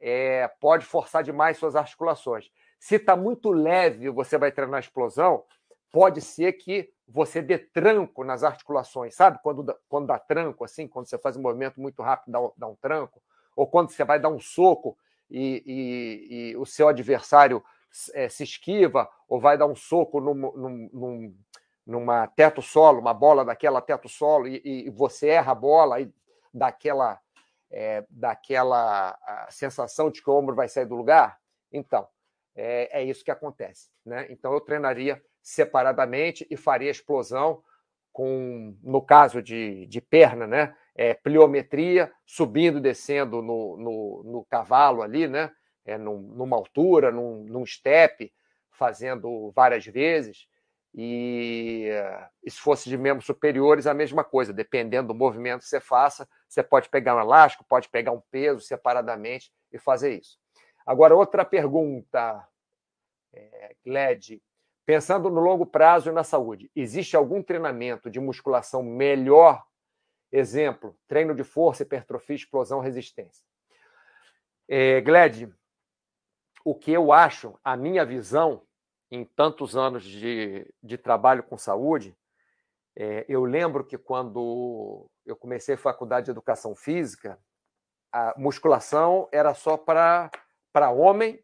é, 0.00 0.48
pode 0.60 0.84
forçar 0.84 1.22
demais 1.22 1.58
suas 1.58 1.76
articulações. 1.76 2.50
Se 2.78 2.96
está 2.96 3.14
muito 3.14 3.50
leve 3.50 4.10
você 4.10 4.36
vai 4.36 4.50
treinar 4.50 4.80
explosão, 4.80 5.44
pode 5.92 6.20
ser 6.20 6.54
que 6.54 6.90
você 7.06 7.42
dê 7.42 7.58
tranco 7.58 8.24
nas 8.24 8.42
articulações, 8.42 9.14
sabe? 9.14 9.38
Quando, 9.42 9.78
quando 9.88 10.06
dá 10.06 10.18
tranco, 10.18 10.64
assim, 10.64 10.88
quando 10.88 11.06
você 11.06 11.18
faz 11.18 11.36
um 11.36 11.42
movimento 11.42 11.80
muito 11.80 12.02
rápido, 12.02 12.32
dá 12.32 12.40
um, 12.40 12.52
dá 12.56 12.66
um 12.66 12.74
tranco, 12.74 13.22
ou 13.54 13.66
quando 13.66 13.90
você 13.90 14.02
vai 14.02 14.18
dar 14.18 14.30
um 14.30 14.40
soco 14.40 14.96
e, 15.30 15.62
e, 15.66 16.50
e 16.50 16.56
o 16.56 16.64
seu 16.64 16.88
adversário 16.88 17.62
é, 18.14 18.28
se 18.28 18.42
esquiva, 18.42 19.08
ou 19.28 19.38
vai 19.38 19.58
dar 19.58 19.66
um 19.66 19.76
soco 19.76 20.20
num, 20.20 20.34
num, 20.34 20.90
num, 20.92 21.36
numa 21.86 22.26
teto 22.28 22.62
solo, 22.62 23.00
uma 23.00 23.12
bola 23.12 23.44
daquela 23.44 23.82
teto 23.82 24.08
solo, 24.08 24.48
e, 24.48 24.62
e 24.64 24.90
você 24.90 25.28
erra 25.28 25.52
a 25.52 25.54
bola 25.54 26.00
e 26.00 26.10
daquela, 26.52 27.20
é, 27.70 28.04
daquela 28.10 29.18
sensação 29.50 30.10
de 30.10 30.22
que 30.22 30.30
o 30.30 30.34
ombro 30.34 30.54
vai 30.54 30.68
sair 30.68 30.86
do 30.86 30.96
lugar? 30.96 31.38
Então, 31.72 32.06
é, 32.54 33.00
é 33.00 33.04
isso 33.04 33.24
que 33.24 33.30
acontece. 33.30 33.88
Né? 34.04 34.26
Então, 34.30 34.52
eu 34.52 34.60
treinaria 34.60 35.22
separadamente 35.42 36.46
e 36.50 36.56
faria 36.56 36.90
explosão 36.90 37.62
com, 38.12 38.76
no 38.82 39.00
caso 39.00 39.42
de, 39.42 39.86
de 39.86 40.00
perna, 40.00 40.46
né? 40.46 40.76
É, 40.94 41.14
pliometria, 41.14 42.12
subindo 42.26 42.76
e 42.76 42.82
descendo 42.82 43.40
no, 43.40 43.76
no, 43.78 44.22
no 44.24 44.44
cavalo 44.44 45.00
ali, 45.00 45.26
né? 45.26 45.50
É, 45.84 45.96
num, 45.96 46.18
numa 46.18 46.56
altura, 46.56 47.10
num, 47.10 47.44
num 47.44 47.64
step, 47.64 48.30
fazendo 48.70 49.50
várias 49.56 49.86
vezes. 49.86 50.46
E, 50.94 51.88
se 52.46 52.60
fosse 52.60 52.88
de 52.88 52.98
membros 52.98 53.24
superiores, 53.24 53.86
a 53.86 53.94
mesma 53.94 54.22
coisa, 54.22 54.52
dependendo 54.52 55.08
do 55.08 55.14
movimento 55.14 55.60
que 55.60 55.68
você 55.68 55.80
faça, 55.80 56.28
você 56.48 56.62
pode 56.62 56.90
pegar 56.90 57.16
um 57.16 57.20
elástico, 57.20 57.64
pode 57.64 57.88
pegar 57.88 58.12
um 58.12 58.20
peso 58.30 58.60
separadamente 58.60 59.50
e 59.72 59.78
fazer 59.78 60.18
isso. 60.18 60.38
Agora, 60.86 61.16
outra 61.16 61.44
pergunta, 61.44 62.46
é, 63.32 63.74
Gled. 63.84 64.42
Pensando 64.84 65.30
no 65.30 65.40
longo 65.40 65.64
prazo 65.64 66.10
e 66.10 66.12
na 66.12 66.24
saúde, 66.24 66.70
existe 66.74 67.16
algum 67.16 67.40
treinamento 67.42 68.10
de 68.10 68.18
musculação 68.18 68.82
melhor? 68.82 69.64
Exemplo, 70.30 70.98
treino 71.06 71.34
de 71.34 71.44
força, 71.44 71.84
hipertrofia, 71.84 72.34
explosão, 72.34 72.80
resistência. 72.80 73.46
É, 74.68 75.00
Gled, 75.00 75.54
o 76.64 76.74
que 76.74 76.90
eu 76.90 77.12
acho, 77.12 77.58
a 77.62 77.76
minha 77.76 78.04
visão, 78.04 78.62
em 79.12 79.26
tantos 79.26 79.76
anos 79.76 80.04
de, 80.04 80.66
de 80.82 80.96
trabalho 80.96 81.42
com 81.42 81.58
saúde, 81.58 82.16
é, 82.96 83.26
eu 83.28 83.44
lembro 83.44 83.84
que 83.84 83.98
quando 83.98 85.06
eu 85.26 85.36
comecei 85.36 85.74
a 85.74 85.78
faculdade 85.78 86.24
de 86.24 86.30
educação 86.30 86.74
física, 86.74 87.38
a 88.10 88.32
musculação 88.38 89.28
era 89.30 89.52
só 89.52 89.76
para 89.76 90.30
homem 90.90 91.38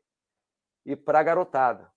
e 0.86 0.96
para 0.96 1.22
garotada. 1.22 1.92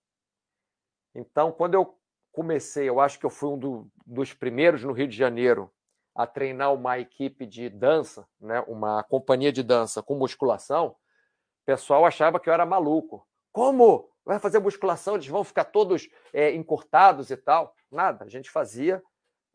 Então, 1.16 1.54
quando 1.54 1.76
eu 1.76 1.98
comecei, 2.34 2.90
eu 2.90 3.00
acho 3.00 3.18
que 3.18 3.26
eu 3.26 3.30
fui 3.30 3.48
um 3.52 3.58
do, 3.58 3.90
dos 4.06 4.34
primeiros 4.34 4.84
no 4.84 4.92
Rio 4.92 5.08
de 5.08 5.16
Janeiro 5.16 5.72
a 6.14 6.28
treinar 6.28 6.74
uma 6.74 7.00
equipe 7.00 7.46
de 7.46 7.70
dança, 7.70 8.28
né, 8.42 8.60
uma 8.68 9.04
companhia 9.04 9.54
de 9.54 9.64
dança 9.64 10.04
com 10.04 10.16
musculação, 10.16 10.88
o 10.88 11.66
pessoal 11.66 12.06
achava 12.06 12.42
que 12.42 12.50
eu 12.50 12.54
era 12.54 12.66
maluco. 12.66 13.26
Como? 13.54 14.11
Vai 14.26 14.40
fazer 14.40 14.60
musculação, 14.60 15.16
eles 15.16 15.28
vão 15.28 15.44
ficar 15.44 15.66
todos 15.66 16.10
é, 16.34 16.54
encurtados 16.54 17.32
e 17.32 17.38
tal. 17.38 17.76
Nada, 17.92 18.24
a 18.24 18.28
gente 18.28 18.50
fazia 18.50 19.02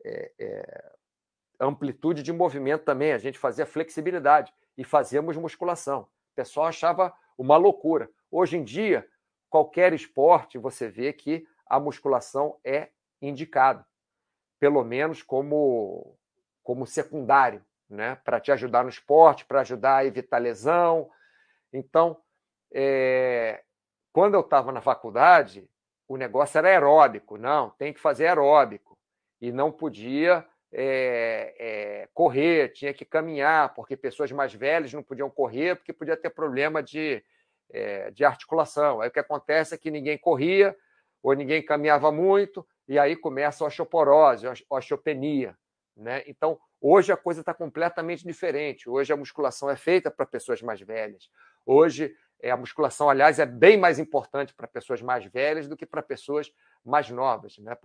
é, 0.03 0.31
é, 0.39 0.91
amplitude 1.59 2.21
de 2.21 2.31
movimento 2.31 2.83
também, 2.83 3.13
a 3.13 3.17
gente 3.17 3.39
fazia 3.39 3.65
flexibilidade 3.65 4.53
e 4.77 4.83
fazíamos 4.83 5.37
musculação. 5.37 6.01
O 6.31 6.35
pessoal 6.35 6.67
achava 6.67 7.13
uma 7.37 7.57
loucura. 7.57 8.09
Hoje 8.29 8.57
em 8.57 8.63
dia, 8.63 9.07
qualquer 9.49 9.93
esporte 9.93 10.57
você 10.57 10.87
vê 10.87 11.11
que 11.13 11.47
a 11.65 11.79
musculação 11.79 12.59
é 12.63 12.89
indicado, 13.21 13.83
pelo 14.59 14.83
menos 14.83 15.23
como, 15.23 16.15
como 16.63 16.85
secundário, 16.85 17.63
né? 17.89 18.15
para 18.23 18.39
te 18.39 18.51
ajudar 18.51 18.83
no 18.83 18.89
esporte, 18.89 19.45
para 19.45 19.61
ajudar 19.61 19.97
a 19.97 20.05
evitar 20.05 20.37
lesão. 20.37 21.09
Então, 21.73 22.21
é, 22.71 23.63
quando 24.11 24.33
eu 24.33 24.41
estava 24.41 24.71
na 24.71 24.81
faculdade, 24.81 25.69
o 26.07 26.17
negócio 26.17 26.57
era 26.57 26.69
aeróbico. 26.69 27.37
Não, 27.37 27.69
tem 27.71 27.93
que 27.93 27.99
fazer 27.99 28.27
aeróbico. 28.27 28.97
E 29.39 29.51
não 29.51 29.71
podia 29.71 30.45
é, 30.71 31.55
é, 31.59 32.09
correr, 32.13 32.69
tinha 32.69 32.93
que 32.93 33.05
caminhar, 33.05 33.73
porque 33.73 33.95
pessoas 33.95 34.31
mais 34.31 34.53
velhas 34.53 34.93
não 34.93 35.03
podiam 35.03 35.29
correr, 35.29 35.75
porque 35.75 35.93
podia 35.93 36.17
ter 36.17 36.29
problema 36.29 36.81
de, 36.81 37.23
é, 37.71 38.11
de 38.11 38.25
articulação. 38.25 39.01
Aí 39.01 39.09
o 39.09 39.11
que 39.11 39.19
acontece 39.19 39.75
é 39.75 39.77
que 39.77 39.91
ninguém 39.91 40.17
corria, 40.17 40.75
ou 41.21 41.33
ninguém 41.33 41.63
caminhava 41.63 42.11
muito, 42.11 42.65
e 42.87 42.97
aí 42.97 43.15
começa 43.15 43.63
a 43.63 43.67
osteoporose, 43.67 44.47
a 44.47 44.53
osteopenia. 44.69 45.57
Né? 45.95 46.23
Então, 46.27 46.59
hoje 46.79 47.11
a 47.11 47.17
coisa 47.17 47.41
está 47.41 47.53
completamente 47.53 48.25
diferente. 48.25 48.89
Hoje 48.89 49.11
a 49.11 49.17
musculação 49.17 49.69
é 49.69 49.75
feita 49.75 50.09
para 50.11 50.25
pessoas 50.25 50.61
mais 50.61 50.79
velhas. 50.79 51.29
Hoje 51.65 52.15
é, 52.41 52.51
a 52.51 52.57
musculação, 52.57 53.09
aliás, 53.09 53.39
é 53.39 53.45
bem 53.45 53.77
mais 53.77 53.99
importante 53.99 54.53
para 54.53 54.67
pessoas 54.67 55.01
mais 55.01 55.25
velhas 55.25 55.67
do 55.67 55.75
que 55.75 55.85
para 55.85 56.03
pessoas 56.03 56.51
mais 56.85 57.09
novas, 57.09 57.57
né? 57.57 57.75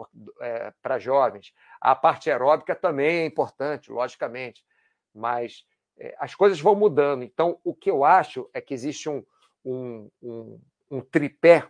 É, 0.40 0.72
para 0.82 0.98
jovens. 0.98 1.52
A 1.80 1.94
parte 1.94 2.30
aeróbica 2.30 2.74
também 2.74 3.22
é 3.22 3.26
importante, 3.26 3.90
logicamente, 3.90 4.64
mas 5.14 5.64
é, 5.98 6.14
as 6.18 6.34
coisas 6.34 6.60
vão 6.60 6.74
mudando. 6.74 7.22
Então, 7.22 7.58
o 7.64 7.74
que 7.74 7.90
eu 7.90 8.04
acho 8.04 8.48
é 8.52 8.60
que 8.60 8.74
existe 8.74 9.08
um, 9.08 9.24
um, 9.64 10.10
um, 10.22 10.60
um 10.90 11.00
tripé 11.00 11.68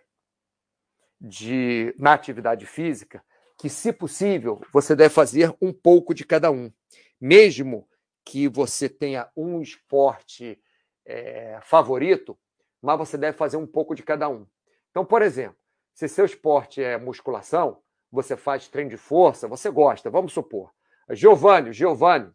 de, 1.20 1.94
na 1.98 2.12
atividade 2.12 2.66
física 2.66 3.24
que, 3.56 3.68
se 3.68 3.92
possível, 3.92 4.60
você 4.72 4.96
deve 4.96 5.14
fazer 5.14 5.54
um 5.60 5.72
pouco 5.72 6.12
de 6.12 6.24
cada 6.24 6.50
um. 6.50 6.72
Mesmo 7.20 7.88
que 8.24 8.48
você 8.48 8.88
tenha 8.88 9.30
um 9.36 9.60
esporte 9.60 10.60
é, 11.06 11.60
favorito, 11.62 12.36
mas 12.82 12.98
você 12.98 13.16
deve 13.16 13.36
fazer 13.36 13.56
um 13.56 13.66
pouco 13.66 13.94
de 13.94 14.02
cada 14.02 14.28
um. 14.28 14.44
Então, 14.90 15.04
por 15.04 15.22
exemplo, 15.22 15.56
se 15.94 16.08
seu 16.08 16.24
esporte 16.24 16.82
é 16.82 16.98
musculação, 16.98 17.80
você 18.10 18.36
faz 18.36 18.68
treino 18.68 18.90
de 18.90 18.96
força, 18.96 19.48
você 19.48 19.70
gosta, 19.70 20.10
vamos 20.10 20.32
supor. 20.32 20.70
Giovanni, 21.10 21.72
Giovanni, 21.72 22.30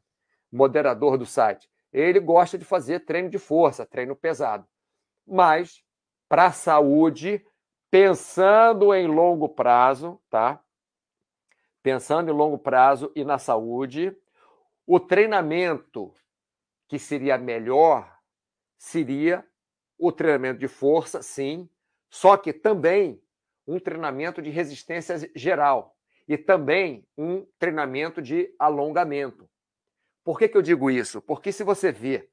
moderador 0.51 1.17
do 1.17 1.25
site, 1.25 1.69
ele 1.91 2.19
gosta 2.19 2.57
de 2.57 2.65
fazer 2.65 3.01
treino 3.01 3.29
de 3.29 3.38
força, 3.38 3.86
treino 3.86 4.15
pesado. 4.15 4.67
Mas, 5.25 5.83
para 6.29 6.45
a 6.45 6.51
saúde, 6.51 7.45
pensando 7.91 8.93
em 8.93 9.07
longo 9.07 9.49
prazo, 9.49 10.19
tá? 10.29 10.63
Pensando 11.83 12.31
em 12.31 12.33
longo 12.33 12.57
prazo 12.57 13.12
e 13.15 13.23
na 13.23 13.38
saúde, 13.38 14.15
o 14.86 14.99
treinamento 14.99 16.13
que 16.88 16.97
seria 16.97 17.38
melhor 17.38 18.17
seria 18.77 19.45
o 19.97 20.12
treinamento 20.12 20.60
de 20.60 20.67
força, 20.67 21.21
sim, 21.21 21.69
só 22.10 22.38
que 22.38 22.53
também 22.53 23.21
um 23.67 23.79
treinamento 23.79 24.41
de 24.41 24.49
resistência 24.49 25.29
geral 25.36 25.95
e 26.27 26.38
também 26.38 27.05
um 27.17 27.45
treinamento 27.57 28.21
de 28.21 28.53
alongamento. 28.60 29.49
Por 30.23 30.38
que, 30.38 30.47
que 30.47 30.57
eu 30.57 30.62
digo 30.62 30.91
isso? 30.91 31.21
Porque 31.21 31.51
se 31.51 31.63
você 31.63 31.91
vê 31.91 32.29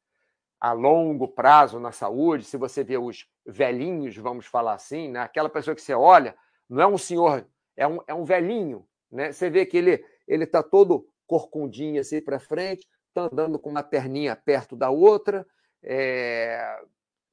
a 0.61 0.73
longo 0.73 1.29
prazo 1.29 1.79
na 1.79 1.93
saúde, 1.93 2.45
se 2.45 2.57
você 2.57 2.83
vê 2.83 2.97
os 2.97 3.29
velhinhos, 3.47 4.17
vamos 4.17 4.47
falar 4.47 4.75
assim, 4.75 5.11
né? 5.11 5.21
aquela 5.21 5.49
pessoa 5.49 5.75
que 5.75 5.83
você 5.83 5.95
olha, 5.95 6.37
não 6.69 6.83
é 6.83 6.87
um 6.87 6.99
senhor 6.99 7.47
é 7.77 7.87
um, 7.87 7.99
é 8.07 8.15
um 8.15 8.25
velhinho, 8.25 8.87
né? 9.11 9.33
Você 9.33 9.51
vê 9.51 9.67
que 9.67 9.77
ele 9.77 10.05
ele 10.27 10.45
está 10.45 10.63
todo 10.63 11.07
corcundinho 11.27 12.01
assim 12.01 12.21
para 12.21 12.41
frente, 12.41 12.87
está 13.09 13.23
andando 13.23 13.59
com 13.59 13.71
uma 13.71 13.83
perninha 13.83 14.35
perto 14.35 14.75
da 14.75 14.91
outra, 14.91 15.47
é, 15.83 16.81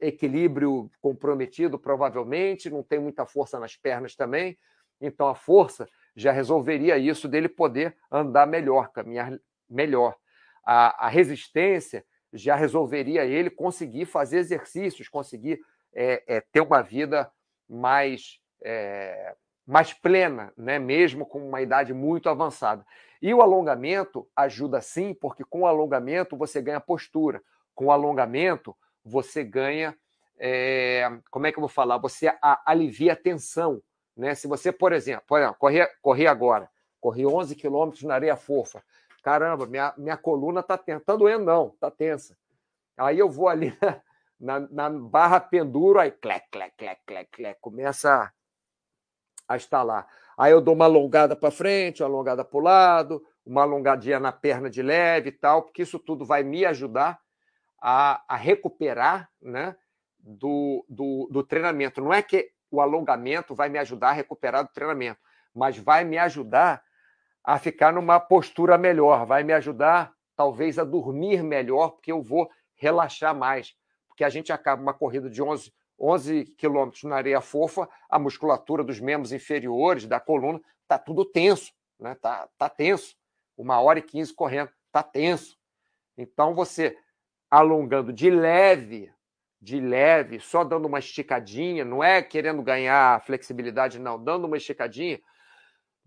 equilíbrio 0.01 0.89
comprometido, 0.99 1.77
provavelmente, 1.77 2.69
não 2.69 2.81
tem 2.81 2.99
muita 2.99 3.25
força 3.25 3.59
nas 3.59 3.75
pernas 3.77 4.15
também. 4.15 4.57
Então, 4.99 5.27
a 5.27 5.35
força 5.35 5.87
já 6.15 6.31
resolveria 6.31 6.97
isso 6.97 7.27
dele 7.27 7.47
poder 7.47 7.95
andar 8.11 8.47
melhor, 8.47 8.91
caminhar 8.91 9.39
melhor. 9.69 10.15
A, 10.65 11.05
a 11.05 11.09
resistência 11.09 12.03
já 12.33 12.55
resolveria 12.55 13.25
ele 13.25 13.49
conseguir 13.49 14.05
fazer 14.05 14.39
exercícios, 14.39 15.07
conseguir 15.07 15.59
é, 15.93 16.23
é, 16.27 16.41
ter 16.41 16.61
uma 16.61 16.81
vida 16.81 17.31
mais, 17.69 18.39
é, 18.63 19.35
mais 19.65 19.93
plena, 19.93 20.51
né? 20.57 20.79
mesmo 20.79 21.25
com 21.25 21.47
uma 21.47 21.61
idade 21.61 21.93
muito 21.93 22.29
avançada. 22.29 22.85
E 23.21 23.33
o 23.33 23.41
alongamento 23.41 24.27
ajuda 24.35 24.81
sim, 24.81 25.13
porque 25.13 25.43
com 25.43 25.61
o 25.61 25.67
alongamento 25.67 26.35
você 26.35 26.61
ganha 26.61 26.79
postura. 26.79 27.41
Com 27.75 27.85
o 27.85 27.91
alongamento 27.91 28.75
você 29.03 29.43
ganha. 29.43 29.97
É, 30.39 31.07
como 31.29 31.45
é 31.47 31.51
que 31.51 31.57
eu 31.57 31.61
vou 31.61 31.69
falar? 31.69 31.97
Você 31.99 32.27
a, 32.27 32.61
alivia 32.65 33.13
a 33.13 33.15
tensão. 33.15 33.81
Né? 34.15 34.35
Se 34.35 34.47
você, 34.47 34.71
por 34.71 34.93
exemplo, 34.93 35.23
por 35.27 35.39
exemplo 35.39 36.29
agora, 36.29 36.69
corri 36.99 37.25
11 37.25 37.55
quilômetros 37.55 38.03
na 38.03 38.15
areia 38.15 38.35
fofa. 38.35 38.83
Caramba, 39.23 39.65
minha, 39.65 39.93
minha 39.97 40.17
coluna 40.17 40.61
está 40.61 40.77
tensa. 40.77 41.01
Está 41.01 41.15
doendo, 41.15 41.45
não, 41.45 41.67
está 41.67 41.91
tensa. 41.91 42.37
Aí 42.97 43.19
eu 43.19 43.29
vou 43.29 43.47
ali 43.47 43.75
na, 44.39 44.59
na, 44.59 44.59
na 44.59 44.89
barra 44.89 45.39
penduro, 45.39 45.99
aí 45.99 46.11
clec, 46.11 46.49
clec, 46.51 46.73
clec, 46.77 47.01
clec, 47.05 47.29
clec, 47.31 47.59
começa 47.61 48.11
a, 49.47 49.53
a 49.53 49.57
estalar. 49.57 50.07
Aí 50.37 50.51
eu 50.51 50.61
dou 50.61 50.73
uma 50.73 50.85
alongada 50.85 51.35
para 51.35 51.51
frente, 51.51 52.01
uma 52.01 52.09
alongada 52.09 52.43
para 52.43 52.57
o 52.57 52.61
lado, 52.61 53.23
uma 53.45 53.61
alongadinha 53.61 54.19
na 54.19 54.31
perna 54.31 54.69
de 54.69 54.81
leve 54.81 55.29
e 55.29 55.31
tal, 55.31 55.63
porque 55.63 55.83
isso 55.83 55.99
tudo 55.99 56.25
vai 56.25 56.43
me 56.43 56.65
ajudar 56.65 57.19
a, 57.81 58.23
a 58.27 58.35
recuperar 58.35 59.29
né, 59.41 59.75
do, 60.19 60.85
do, 60.87 61.27
do 61.31 61.43
treinamento. 61.43 61.99
Não 61.99 62.13
é 62.13 62.21
que 62.21 62.51
o 62.69 62.79
alongamento 62.79 63.55
vai 63.55 63.67
me 63.67 63.79
ajudar 63.79 64.09
a 64.09 64.13
recuperar 64.13 64.63
do 64.63 64.71
treinamento, 64.71 65.19
mas 65.53 65.77
vai 65.77 66.03
me 66.05 66.17
ajudar 66.17 66.83
a 67.43 67.57
ficar 67.57 67.91
numa 67.91 68.19
postura 68.19 68.77
melhor, 68.77 69.25
vai 69.25 69.43
me 69.43 69.51
ajudar 69.51 70.13
talvez 70.35 70.77
a 70.77 70.83
dormir 70.83 71.43
melhor, 71.43 71.89
porque 71.89 72.11
eu 72.11 72.21
vou 72.21 72.49
relaxar 72.75 73.35
mais. 73.35 73.75
Porque 74.07 74.23
a 74.23 74.29
gente 74.29 74.53
acaba 74.53 74.81
uma 74.81 74.93
corrida 74.93 75.29
de 75.29 75.41
11, 75.41 75.73
11 75.99 76.45
quilômetros 76.57 77.03
na 77.03 77.15
areia 77.15 77.41
fofa, 77.41 77.89
a 78.09 78.19
musculatura 78.19 78.83
dos 78.83 78.99
membros 78.99 79.31
inferiores, 79.31 80.07
da 80.07 80.19
coluna, 80.19 80.61
está 80.83 80.97
tudo 80.97 81.25
tenso, 81.25 81.73
né? 81.99 82.15
Tá, 82.15 82.47
tá 82.57 82.69
tenso. 82.69 83.15
Uma 83.57 83.79
hora 83.81 83.99
e 83.99 84.01
quinze 84.01 84.33
correndo, 84.33 84.71
tá 84.91 85.03
tenso. 85.03 85.57
Então 86.17 86.53
você 86.53 86.97
alongando 87.51 88.13
de 88.13 88.29
leve, 88.29 89.11
de 89.61 89.79
leve, 89.79 90.39
só 90.39 90.63
dando 90.63 90.87
uma 90.87 90.99
esticadinha, 90.99 91.83
não 91.83 92.01
é 92.01 92.21
querendo 92.21 92.63
ganhar 92.63 93.21
flexibilidade, 93.25 93.99
não, 93.99 94.21
dando 94.21 94.47
uma 94.47 94.55
esticadinha, 94.55 95.19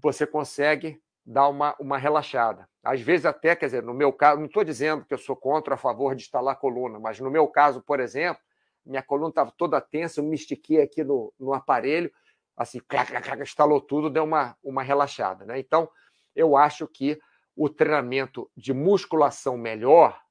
você 0.01 0.27
consegue 0.27 1.01
dar 1.25 1.49
uma, 1.49 1.77
uma 1.79 1.99
relaxada. 1.99 2.69
Às 2.83 3.01
vezes, 3.01 3.27
até, 3.27 3.55
quer 3.55 3.67
dizer, 3.67 3.83
no 3.83 3.95
meu 3.95 4.13
caso, 4.13 4.39
não 4.39 4.47
estou 4.47 4.65
dizendo 4.65 5.05
que 5.05 5.13
eu 5.13 5.19
sou 5.19 5.37
contra 5.37 5.75
a 5.75 5.79
favor 5.79 6.15
de 6.15 6.23
instalar 6.23 6.57
coluna, 6.57 6.99
mas 6.99 7.21
no 7.21 7.31
meu 7.31 7.47
caso, 7.47 7.83
por 7.83 8.01
exemplo, 8.01 8.43
minha 8.85 9.03
coluna 9.03 9.29
estava 9.29 9.53
toda 9.57 9.81
tensa, 9.81 10.21
eu 10.21 10.25
me 10.25 10.35
estiquei 10.35 10.83
aqui 10.83 11.05
no, 11.05 11.33
no 11.39 11.55
aparelho, 11.55 12.11
assim, 12.57 12.81
clac, 12.87 13.11
clac, 13.11 13.25
clac, 13.27 13.43
instalou 13.43 13.81
tudo, 13.81 14.11
deu 14.11 14.25
uma, 14.25 14.57
uma 14.63 14.83
relaxada. 14.83 15.45
Né? 15.45 15.59
Então, 15.59 15.89
eu 16.35 16.57
acho 16.57 16.87
que 16.87 17.19
o 17.57 17.69
treinamento 17.69 18.51
de 18.57 18.73
musculação 18.73 19.57
melhor 19.57 20.24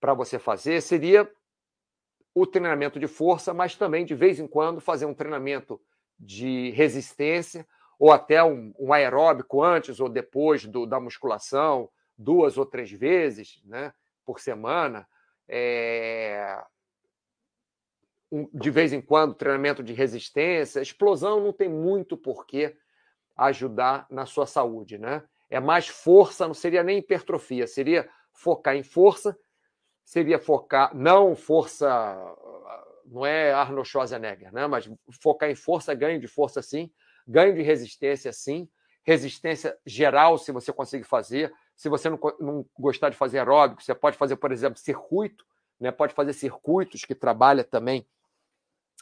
para 0.00 0.14
você 0.14 0.38
fazer 0.38 0.80
seria 0.80 1.30
o 2.34 2.46
treinamento 2.46 2.98
de 2.98 3.06
força, 3.06 3.52
mas 3.52 3.76
também, 3.76 4.04
de 4.04 4.14
vez 4.14 4.38
em 4.38 4.46
quando, 4.46 4.80
fazer 4.80 5.04
um 5.04 5.14
treinamento 5.14 5.80
de 6.18 6.70
resistência 6.70 7.66
ou 7.98 8.10
até 8.10 8.42
um, 8.42 8.72
um 8.78 8.92
aeróbico 8.92 9.62
antes 9.62 10.00
ou 10.00 10.08
depois 10.08 10.64
do, 10.64 10.86
da 10.86 10.98
musculação, 10.98 11.90
duas 12.16 12.56
ou 12.56 12.64
três 12.64 12.90
vezes 12.90 13.60
né, 13.64 13.92
por 14.24 14.40
semana. 14.40 15.06
É... 15.48 16.62
Um, 18.32 18.48
de 18.54 18.70
vez 18.70 18.92
em 18.92 19.00
quando, 19.00 19.34
treinamento 19.34 19.82
de 19.82 19.92
resistência. 19.92 20.80
Explosão 20.80 21.40
não 21.40 21.52
tem 21.52 21.68
muito 21.68 22.16
porquê 22.16 22.76
ajudar 23.36 24.06
na 24.08 24.24
sua 24.24 24.46
saúde, 24.46 24.98
né? 24.98 25.24
É 25.48 25.58
mais 25.58 25.88
força, 25.88 26.46
não 26.46 26.54
seria 26.54 26.84
nem 26.84 26.98
hipertrofia, 26.98 27.66
seria 27.66 28.08
focar 28.32 28.76
em 28.76 28.84
força 28.84 29.36
seria 30.10 30.40
focar, 30.40 30.92
não 30.92 31.36
força, 31.36 31.88
não 33.06 33.24
é 33.24 33.52
Arnold 33.52 33.88
Schwarzenegger, 33.88 34.52
né? 34.52 34.66
mas 34.66 34.90
focar 35.22 35.48
em 35.48 35.54
força, 35.54 35.94
ganho 35.94 36.18
de 36.18 36.26
força 36.26 36.60
sim, 36.60 36.90
ganho 37.28 37.54
de 37.54 37.62
resistência 37.62 38.32
sim, 38.32 38.68
resistência 39.04 39.78
geral, 39.86 40.36
se 40.36 40.50
você 40.50 40.72
conseguir 40.72 41.04
fazer. 41.04 41.54
Se 41.76 41.88
você 41.88 42.10
não, 42.10 42.18
não 42.40 42.66
gostar 42.76 43.08
de 43.08 43.16
fazer 43.16 43.38
aeróbico, 43.38 43.84
você 43.84 43.94
pode 43.94 44.16
fazer, 44.16 44.34
por 44.34 44.50
exemplo, 44.50 44.80
circuito, 44.80 45.46
né? 45.78 45.92
pode 45.92 46.12
fazer 46.12 46.32
circuitos 46.32 47.04
que 47.04 47.14
trabalha 47.14 47.62
também 47.62 48.04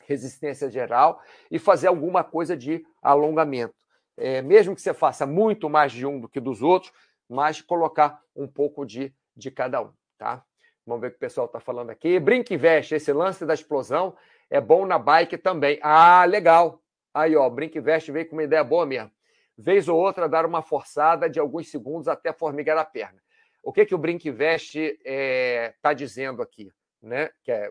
resistência 0.05 0.71
geral 0.71 1.23
e 1.51 1.59
fazer 1.59 1.87
alguma 1.87 2.23
coisa 2.23 2.55
de 2.55 2.85
alongamento. 3.01 3.75
É, 4.15 4.43
mesmo 4.43 4.75
que 4.75 4.83
você 4.83 4.93
faça 4.93 5.25
muito 5.25 5.71
mais 5.71 5.91
de 5.91 6.05
um 6.05 6.21
do 6.21 6.29
que 6.29 6.39
dos 6.39 6.61
outros, 6.61 6.93
mas 7.27 7.63
colocar 7.63 8.21
um 8.37 8.47
pouco 8.47 8.85
de, 8.85 9.11
de 9.35 9.51
cada 9.51 9.81
um, 9.81 9.93
tá? 10.19 10.45
Vamos 10.89 11.03
ver 11.03 11.09
o 11.09 11.11
que 11.11 11.17
o 11.19 11.21
pessoal 11.21 11.47
está 11.47 11.61
falando 11.61 11.91
aqui. 11.91 12.19
Brinque 12.19 12.57
Veste, 12.57 12.95
esse 12.95 13.13
lance 13.13 13.45
da 13.45 13.53
explosão 13.53 14.17
é 14.49 14.59
bom 14.59 14.87
na 14.87 14.99
bike 14.99 15.37
também. 15.37 15.79
Ah, 15.83 16.25
legal. 16.25 16.83
Aí, 17.13 17.37
ó, 17.37 17.49
Brinque 17.51 17.79
Veste 17.79 18.11
veio 18.11 18.27
com 18.27 18.35
uma 18.35 18.43
ideia 18.43 18.65
boa 18.65 18.87
mesmo. 18.87 19.13
Vez 19.55 19.87
ou 19.87 19.99
outra, 19.99 20.27
dar 20.27 20.47
uma 20.47 20.63
forçada 20.63 21.29
de 21.29 21.39
alguns 21.39 21.71
segundos 21.71 22.09
até 22.09 22.33
formigar 22.33 22.79
a 22.79 22.87
perna. 22.87 23.23
O 23.63 23.71
que, 23.71 23.85
que 23.85 23.95
o 23.95 23.99
Brinque 23.99 24.31
Veste 24.31 24.79
está 24.79 25.03
é, 25.05 25.75
tá 25.83 25.93
dizendo 25.93 26.41
aqui? 26.41 26.73
Né? 27.03 27.31
Que 27.43 27.53
é, 27.53 27.71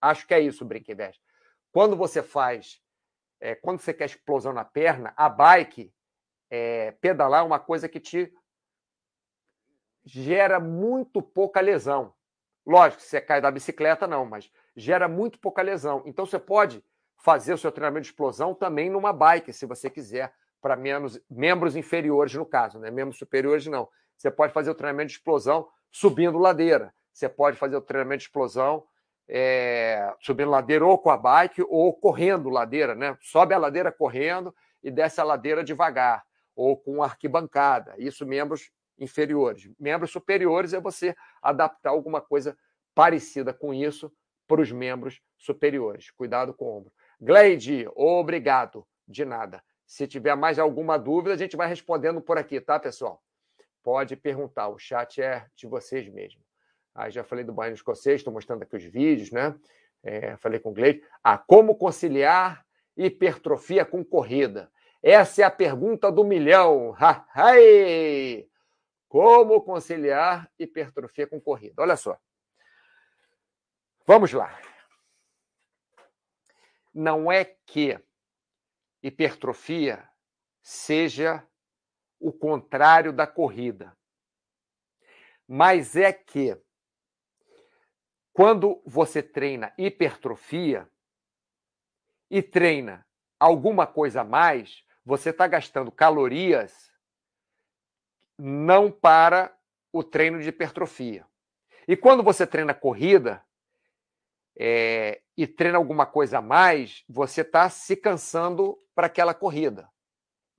acho 0.00 0.24
que 0.24 0.32
é 0.32 0.38
isso, 0.38 0.64
Brinque 0.64 0.94
Veste. 0.94 1.20
Quando 1.72 1.96
você 1.96 2.22
faz, 2.22 2.80
é, 3.40 3.56
quando 3.56 3.80
você 3.80 3.92
quer 3.92 4.04
explosão 4.04 4.52
na 4.52 4.64
perna, 4.64 5.12
a 5.16 5.28
bike, 5.28 5.92
é, 6.48 6.92
pedalar 7.00 7.40
é 7.40 7.44
uma 7.44 7.58
coisa 7.58 7.88
que 7.88 7.98
te 7.98 8.32
gera 10.04 10.60
muito 10.60 11.20
pouca 11.20 11.60
lesão. 11.60 12.14
Lógico, 12.66 13.00
se 13.00 13.08
você 13.08 13.20
cai 13.20 13.40
da 13.40 13.50
bicicleta, 13.50 14.06
não, 14.06 14.26
mas 14.26 14.50
gera 14.74 15.06
muito 15.06 15.38
pouca 15.38 15.62
lesão. 15.62 16.02
Então 16.04 16.26
você 16.26 16.38
pode 16.38 16.82
fazer 17.16 17.54
o 17.54 17.58
seu 17.58 17.70
treinamento 17.70 18.02
de 18.02 18.08
explosão 18.08 18.54
também 18.54 18.90
numa 18.90 19.12
bike, 19.12 19.52
se 19.52 19.64
você 19.66 19.88
quiser, 19.88 20.32
para 20.60 20.76
membros 21.30 21.76
inferiores, 21.76 22.34
no 22.34 22.44
caso, 22.44 22.78
né? 22.80 22.90
Membros 22.90 23.18
superiores, 23.18 23.66
não. 23.66 23.88
Você 24.16 24.30
pode 24.30 24.52
fazer 24.52 24.70
o 24.70 24.74
treinamento 24.74 25.08
de 25.08 25.14
explosão 25.14 25.68
subindo 25.92 26.38
ladeira. 26.38 26.92
Você 27.12 27.28
pode 27.28 27.56
fazer 27.56 27.76
o 27.76 27.80
treinamento 27.80 28.18
de 28.18 28.24
explosão 28.24 28.84
é, 29.28 30.12
subindo 30.20 30.50
ladeira 30.50 30.84
ou 30.84 30.98
com 30.98 31.10
a 31.10 31.16
bike 31.16 31.62
ou 31.68 31.92
correndo 31.92 32.48
ladeira, 32.48 32.94
né? 32.94 33.16
Sobe 33.20 33.54
a 33.54 33.58
ladeira 33.58 33.92
correndo 33.92 34.54
e 34.82 34.90
desce 34.90 35.20
a 35.20 35.24
ladeira 35.24 35.64
devagar, 35.64 36.24
ou 36.54 36.76
com 36.76 37.02
arquibancada. 37.02 37.94
Isso 37.98 38.26
membros 38.26 38.70
inferiores. 38.98 39.70
Membros 39.78 40.10
superiores 40.10 40.72
é 40.72 40.80
você 40.80 41.14
adaptar 41.42 41.90
alguma 41.90 42.20
coisa 42.20 42.56
parecida 42.94 43.52
com 43.52 43.74
isso 43.74 44.12
para 44.46 44.60
os 44.60 44.72
membros 44.72 45.20
superiores. 45.36 46.10
Cuidado 46.10 46.54
com 46.54 46.64
o 46.64 46.78
ombro. 46.78 46.92
Gleide, 47.20 47.86
obrigado. 47.94 48.86
De 49.08 49.24
nada. 49.24 49.62
Se 49.86 50.06
tiver 50.06 50.34
mais 50.34 50.58
alguma 50.58 50.98
dúvida, 50.98 51.34
a 51.34 51.36
gente 51.36 51.56
vai 51.56 51.68
respondendo 51.68 52.20
por 52.20 52.36
aqui, 52.36 52.60
tá, 52.60 52.78
pessoal? 52.78 53.22
Pode 53.84 54.16
perguntar, 54.16 54.68
o 54.68 54.78
chat 54.78 55.22
é 55.22 55.46
de 55.54 55.66
vocês 55.68 56.08
mesmo. 56.08 56.40
Aí 56.92 57.12
já 57.12 57.22
falei 57.22 57.44
do 57.44 57.52
banho 57.52 57.72
escocês, 57.72 58.16
estou 58.16 58.32
mostrando 58.32 58.62
aqui 58.62 58.74
os 58.74 58.82
vídeos, 58.82 59.30
né? 59.30 59.54
É, 60.02 60.36
falei 60.38 60.58
com 60.58 60.70
o 60.70 60.72
Gleide. 60.72 61.04
Ah, 61.22 61.38
como 61.38 61.76
conciliar 61.76 62.66
hipertrofia 62.96 63.84
com 63.84 64.04
corrida? 64.04 64.70
Essa 65.02 65.42
é 65.42 65.44
a 65.44 65.50
pergunta 65.50 66.10
do 66.10 66.24
milhão. 66.24 66.96
Ha! 66.98 67.24
Como 69.08 69.62
conciliar 69.62 70.50
hipertrofia 70.58 71.26
com 71.26 71.40
corrida? 71.40 71.82
Olha 71.82 71.96
só. 71.96 72.18
Vamos 74.06 74.32
lá. 74.32 74.58
Não 76.92 77.30
é 77.30 77.44
que 77.44 77.98
hipertrofia 79.02 80.08
seja 80.62 81.46
o 82.18 82.32
contrário 82.32 83.12
da 83.12 83.26
corrida. 83.26 83.96
Mas 85.46 85.94
é 85.94 86.12
que 86.12 86.60
quando 88.32 88.82
você 88.84 89.22
treina 89.22 89.72
hipertrofia 89.78 90.90
e 92.30 92.42
treina 92.42 93.06
alguma 93.38 93.86
coisa 93.86 94.22
a 94.22 94.24
mais, 94.24 94.84
você 95.04 95.30
está 95.30 95.46
gastando 95.46 95.92
calorias 95.92 96.85
não 98.38 98.90
para 98.90 99.56
o 99.92 100.02
treino 100.02 100.40
de 100.40 100.48
hipertrofia. 100.48 101.26
E 101.88 101.96
quando 101.96 102.22
você 102.22 102.46
treina 102.46 102.74
corrida 102.74 103.42
é, 104.58 105.22
e 105.36 105.46
treina 105.46 105.78
alguma 105.78 106.06
coisa 106.06 106.38
a 106.38 106.42
mais, 106.42 107.04
você 107.08 107.42
está 107.42 107.68
se 107.70 107.96
cansando 107.96 108.78
para 108.94 109.06
aquela 109.06 109.34
corrida. 109.34 109.88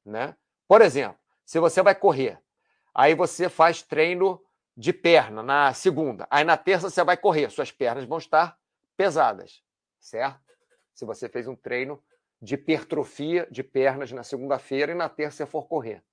Né? 0.06 0.36
Por 0.68 0.82
exemplo, 0.82 1.20
se 1.46 1.60
você 1.60 1.82
vai 1.82 1.96
correr, 1.96 2.42
aí 2.94 3.14
você 3.14 3.50
faz 3.50 3.82
treino 3.82 4.42
de 4.76 4.94
perna 4.94 5.42
na 5.42 5.74
segunda, 5.74 6.28
aí 6.30 6.44
na 6.44 6.56
terça 6.56 6.90
você 6.90 7.04
vai 7.04 7.18
correr, 7.18 7.50
suas 7.50 7.72
pernas 7.72 8.06
vão 8.06 8.20
estar 8.20 8.58
pesadas, 8.96 9.64
certo? 10.00 10.40
Se 10.94 11.04
você 11.04 11.28
fez 11.28 11.48
um 11.48 11.56
treino 11.56 12.04
de 12.42 12.56
hipertrofia 12.56 13.48
de 13.50 13.64
pernas 13.64 14.12
na 14.12 14.24
segunda-feira 14.24 14.92
e 14.92 14.96
na 14.96 15.10
terça 15.10 15.38
você 15.38 15.46
for 15.46 15.68
correr. 15.68 16.04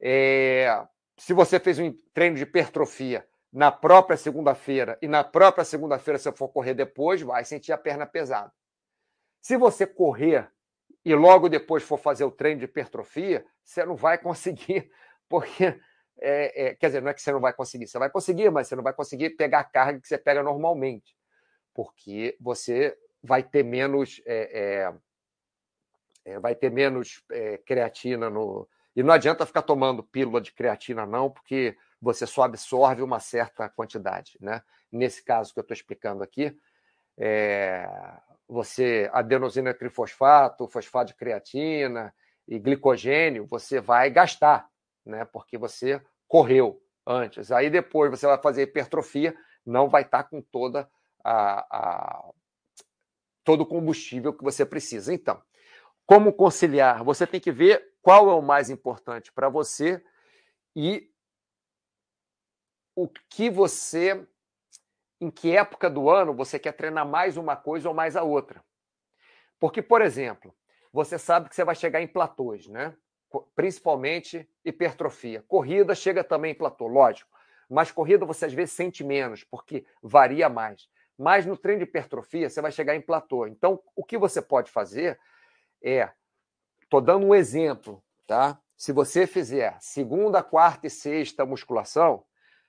É, 0.00 0.86
se 1.16 1.32
você 1.32 1.58
fez 1.58 1.78
um 1.78 1.92
treino 2.12 2.36
de 2.36 2.42
hipertrofia 2.42 3.26
na 3.52 3.72
própria 3.72 4.16
segunda-feira 4.16 4.98
e 5.00 5.08
na 5.08 5.24
própria 5.24 5.64
segunda-feira 5.64 6.18
você 6.18 6.30
for 6.32 6.48
correr 6.48 6.74
depois, 6.74 7.22
vai 7.22 7.44
sentir 7.44 7.72
a 7.72 7.78
perna 7.78 8.06
pesada. 8.06 8.52
Se 9.40 9.56
você 9.56 9.86
correr 9.86 10.50
e 11.04 11.14
logo 11.14 11.48
depois 11.48 11.82
for 11.82 11.98
fazer 11.98 12.24
o 12.24 12.30
treino 12.30 12.58
de 12.58 12.64
hipertrofia, 12.64 13.46
você 13.62 13.84
não 13.84 13.96
vai 13.96 14.18
conseguir, 14.18 14.90
porque. 15.28 15.78
É, 16.18 16.68
é, 16.68 16.74
quer 16.74 16.86
dizer, 16.86 17.02
não 17.02 17.10
é 17.10 17.14
que 17.14 17.20
você 17.20 17.30
não 17.30 17.40
vai 17.40 17.52
conseguir, 17.52 17.86
você 17.86 17.98
vai 17.98 18.08
conseguir, 18.08 18.50
mas 18.50 18.66
você 18.66 18.74
não 18.74 18.82
vai 18.82 18.94
conseguir 18.94 19.30
pegar 19.36 19.60
a 19.60 19.64
carga 19.64 20.00
que 20.00 20.08
você 20.08 20.16
pega 20.16 20.42
normalmente, 20.42 21.14
porque 21.74 22.34
você 22.40 22.96
vai 23.22 23.42
ter 23.42 23.62
menos. 23.62 24.22
É, 24.24 24.92
é, 26.24 26.32
é 26.32 26.40
vai 26.40 26.54
ter 26.54 26.70
menos 26.70 27.22
é, 27.30 27.58
creatina 27.58 28.30
no. 28.30 28.68
E 28.96 29.02
não 29.02 29.12
adianta 29.12 29.44
ficar 29.44 29.60
tomando 29.60 30.02
pílula 30.02 30.40
de 30.40 30.50
creatina, 30.52 31.04
não, 31.04 31.30
porque 31.30 31.76
você 32.00 32.26
só 32.26 32.44
absorve 32.44 33.02
uma 33.02 33.20
certa 33.20 33.68
quantidade. 33.68 34.38
Né? 34.40 34.62
Nesse 34.90 35.22
caso 35.22 35.52
que 35.52 35.60
eu 35.60 35.62
estou 35.62 35.74
explicando 35.74 36.22
aqui, 36.22 36.56
é, 37.18 37.86
você 38.48 39.10
adenosina 39.12 39.74
trifosfato, 39.74 40.66
fosfato 40.68 41.08
de 41.08 41.14
creatina 41.14 42.14
e 42.48 42.58
glicogênio, 42.58 43.46
você 43.46 43.80
vai 43.80 44.08
gastar, 44.10 44.68
né? 45.04 45.24
Porque 45.24 45.58
você 45.58 46.00
correu 46.28 46.80
antes. 47.06 47.50
Aí 47.50 47.68
depois 47.68 48.10
você 48.10 48.26
vai 48.26 48.38
fazer 48.38 48.62
hipertrofia, 48.62 49.36
não 49.64 49.88
vai 49.88 50.02
estar 50.02 50.24
com 50.24 50.40
toda 50.40 50.88
a, 51.24 51.66
a 51.70 52.30
todo 53.42 53.62
o 53.62 53.66
combustível 53.66 54.32
que 54.32 54.44
você 54.44 54.64
precisa. 54.64 55.12
Então, 55.12 55.42
como 56.04 56.32
conciliar? 56.32 57.02
Você 57.02 57.26
tem 57.26 57.40
que 57.40 57.50
ver 57.50 57.82
qual 58.06 58.30
é 58.30 58.34
o 58.34 58.40
mais 58.40 58.70
importante 58.70 59.32
para 59.32 59.48
você 59.48 60.00
e 60.76 61.10
o 62.94 63.08
que 63.28 63.50
você 63.50 64.24
em 65.20 65.28
que 65.28 65.56
época 65.56 65.90
do 65.90 66.08
ano 66.08 66.32
você 66.32 66.56
quer 66.56 66.70
treinar 66.70 67.04
mais 67.04 67.36
uma 67.36 67.56
coisa 67.56 67.88
ou 67.88 67.94
mais 67.96 68.14
a 68.14 68.22
outra. 68.22 68.64
Porque, 69.58 69.82
por 69.82 70.02
exemplo, 70.02 70.54
você 70.92 71.18
sabe 71.18 71.48
que 71.48 71.56
você 71.56 71.64
vai 71.64 71.74
chegar 71.74 72.00
em 72.00 72.06
platôs, 72.06 72.68
né? 72.68 72.96
Principalmente 73.56 74.48
hipertrofia. 74.64 75.42
Corrida 75.48 75.92
chega 75.92 76.22
também 76.22 76.52
em 76.52 76.56
platô, 76.56 76.86
lógico. 76.86 77.36
Mas 77.68 77.90
corrida 77.90 78.24
você 78.24 78.44
às 78.44 78.52
vezes 78.52 78.72
sente 78.72 79.02
menos, 79.02 79.42
porque 79.42 79.84
varia 80.00 80.48
mais. 80.48 80.88
Mas 81.18 81.44
no 81.44 81.56
treino 81.56 81.82
de 81.82 81.88
hipertrofia 81.88 82.48
você 82.48 82.62
vai 82.62 82.70
chegar 82.70 82.94
em 82.94 83.00
platô. 83.00 83.48
Então, 83.48 83.82
o 83.96 84.04
que 84.04 84.16
você 84.16 84.40
pode 84.40 84.70
fazer 84.70 85.18
é, 85.82 86.08
estou 86.86 87.00
dando 87.00 87.26
um 87.26 87.34
exemplo, 87.34 88.02
tá? 88.26 88.58
Se 88.76 88.92
você 88.92 89.26
fizer 89.26 89.76
segunda, 89.80 90.42
quarta 90.42 90.86
e 90.86 90.90
sexta 90.90 91.44
musculação, 91.44 92.24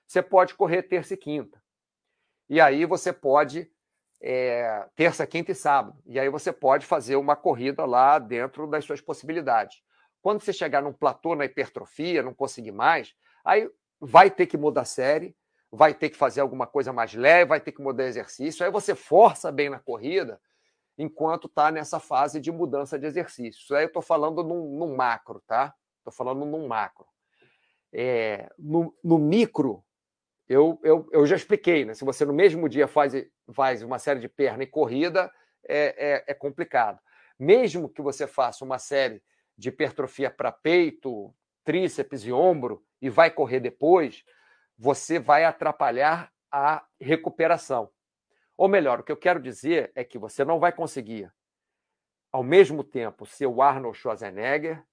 você 0.06 0.22
pode 0.22 0.54
correr 0.54 0.82
terça 0.82 1.14
e 1.14 1.16
quinta. 1.16 1.62
E 2.48 2.60
aí 2.60 2.84
você 2.84 3.12
pode, 3.12 3.70
é, 4.20 4.86
terça, 4.96 5.26
quinta 5.26 5.52
e 5.52 5.54
sábado. 5.54 6.00
E 6.06 6.18
aí 6.18 6.28
você 6.28 6.52
pode 6.52 6.86
fazer 6.86 7.16
uma 7.16 7.36
corrida 7.36 7.84
lá 7.84 8.18
dentro 8.18 8.66
das 8.66 8.84
suas 8.84 9.00
possibilidades. 9.00 9.82
Quando 10.22 10.42
você 10.42 10.52
chegar 10.52 10.82
num 10.82 10.92
platô 10.92 11.34
na 11.34 11.44
hipertrofia, 11.44 12.22
não 12.22 12.34
conseguir 12.34 12.72
mais, 12.72 13.14
aí 13.44 13.70
vai 14.00 14.30
ter 14.30 14.46
que 14.46 14.56
mudar 14.56 14.82
a 14.82 14.86
série, 14.86 15.36
vai 15.70 15.92
ter 15.92 16.08
que 16.08 16.16
fazer 16.16 16.40
alguma 16.40 16.66
coisa 16.66 16.92
mais 16.92 17.12
leve, 17.14 17.50
vai 17.50 17.60
ter 17.60 17.72
que 17.72 17.82
mudar 17.82 18.04
exercício. 18.04 18.64
Aí 18.64 18.72
você 18.72 18.94
força 18.94 19.52
bem 19.52 19.68
na 19.68 19.78
corrida 19.78 20.40
enquanto 20.98 21.46
está 21.46 21.70
nessa 21.70 22.00
fase 22.00 22.40
de 22.40 22.50
mudança 22.50 22.98
de 22.98 23.06
exercício. 23.06 23.60
Isso 23.60 23.74
aí 23.74 23.84
eu 23.84 23.88
estou 23.88 24.02
falando 24.02 24.42
num, 24.42 24.76
num, 24.76 24.96
macro, 24.96 25.40
tá? 25.46 25.72
Estou 25.98 26.12
falando 26.12 26.44
num 26.44 26.66
macro. 26.66 27.06
É, 27.92 28.50
no, 28.58 28.92
no 29.02 29.16
micro, 29.16 29.84
eu, 30.48 30.80
eu, 30.82 31.08
eu 31.12 31.24
já 31.24 31.36
expliquei, 31.36 31.84
né? 31.84 31.94
Se 31.94 32.04
você 32.04 32.24
no 32.24 32.32
mesmo 32.32 32.68
dia 32.68 32.88
faz, 32.88 33.12
faz 33.54 33.82
uma 33.82 33.98
série 33.98 34.18
de 34.18 34.28
perna 34.28 34.64
e 34.64 34.66
corrida, 34.66 35.30
é, 35.66 36.24
é, 36.26 36.32
é 36.32 36.34
complicado. 36.34 36.98
Mesmo 37.38 37.88
que 37.88 38.02
você 38.02 38.26
faça 38.26 38.64
uma 38.64 38.78
série 38.78 39.22
de 39.56 39.68
hipertrofia 39.68 40.30
para 40.30 40.50
peito, 40.50 41.32
tríceps 41.64 42.24
e 42.24 42.32
ombro 42.32 42.82
e 43.00 43.08
vai 43.08 43.30
correr 43.30 43.60
depois, 43.60 44.24
você 44.76 45.18
vai 45.18 45.44
atrapalhar 45.44 46.32
a 46.50 46.84
recuperação. 47.00 47.90
Ou 48.58 48.66
melhor, 48.66 48.98
o 48.98 49.02
que 49.04 49.12
eu 49.12 49.16
quero 49.16 49.40
dizer 49.40 49.92
é 49.94 50.02
que 50.02 50.18
você 50.18 50.44
não 50.44 50.58
vai 50.58 50.72
conseguir, 50.72 51.32
ao 52.32 52.42
mesmo 52.42 52.82
tempo, 52.82 53.24
ser 53.24 53.46
o 53.46 53.62
Arnold 53.62 53.96
Schwarzenegger 53.96 54.84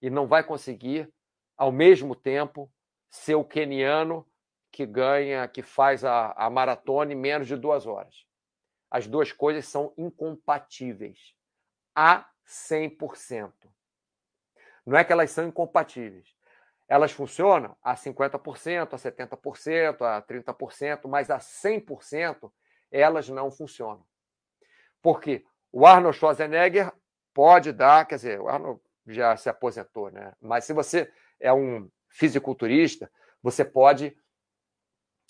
e 0.00 0.08
não 0.08 0.28
vai 0.28 0.44
conseguir, 0.44 1.12
ao 1.56 1.72
mesmo 1.72 2.14
tempo, 2.14 2.72
ser 3.10 3.34
o 3.34 3.44
keniano 3.44 4.24
que 4.70 4.86
ganha, 4.86 5.48
que 5.48 5.62
faz 5.62 6.04
a, 6.04 6.30
a 6.30 6.48
maratona 6.48 7.12
em 7.12 7.16
menos 7.16 7.48
de 7.48 7.56
duas 7.56 7.86
horas. 7.86 8.24
As 8.88 9.08
duas 9.08 9.32
coisas 9.32 9.66
são 9.66 9.92
incompatíveis 9.98 11.34
a 11.96 12.24
100%. 12.46 13.52
Não 14.86 14.96
é 14.96 15.02
que 15.02 15.12
elas 15.12 15.32
são 15.32 15.48
incompatíveis. 15.48 16.28
Elas 16.86 17.10
funcionam 17.10 17.76
a 17.82 17.96
50%, 17.96 18.94
a 18.94 18.96
70%, 18.96 20.02
a 20.02 20.22
30%, 20.22 21.08
mas 21.08 21.30
a 21.30 21.38
100% 21.38 22.50
elas 22.90 23.28
não 23.28 23.50
funcionam. 23.50 24.04
Porque 25.02 25.44
o 25.72 25.86
Arnold 25.86 26.16
Schwarzenegger 26.16 26.92
pode 27.32 27.72
dar, 27.72 28.06
quer 28.06 28.16
dizer, 28.16 28.40
o 28.40 28.48
Arnold 28.48 28.80
já 29.06 29.36
se 29.36 29.48
aposentou, 29.48 30.10
né? 30.10 30.32
Mas 30.40 30.64
se 30.64 30.72
você 30.72 31.10
é 31.40 31.52
um 31.52 31.88
fisiculturista, 32.08 33.10
você 33.42 33.64
pode 33.64 34.16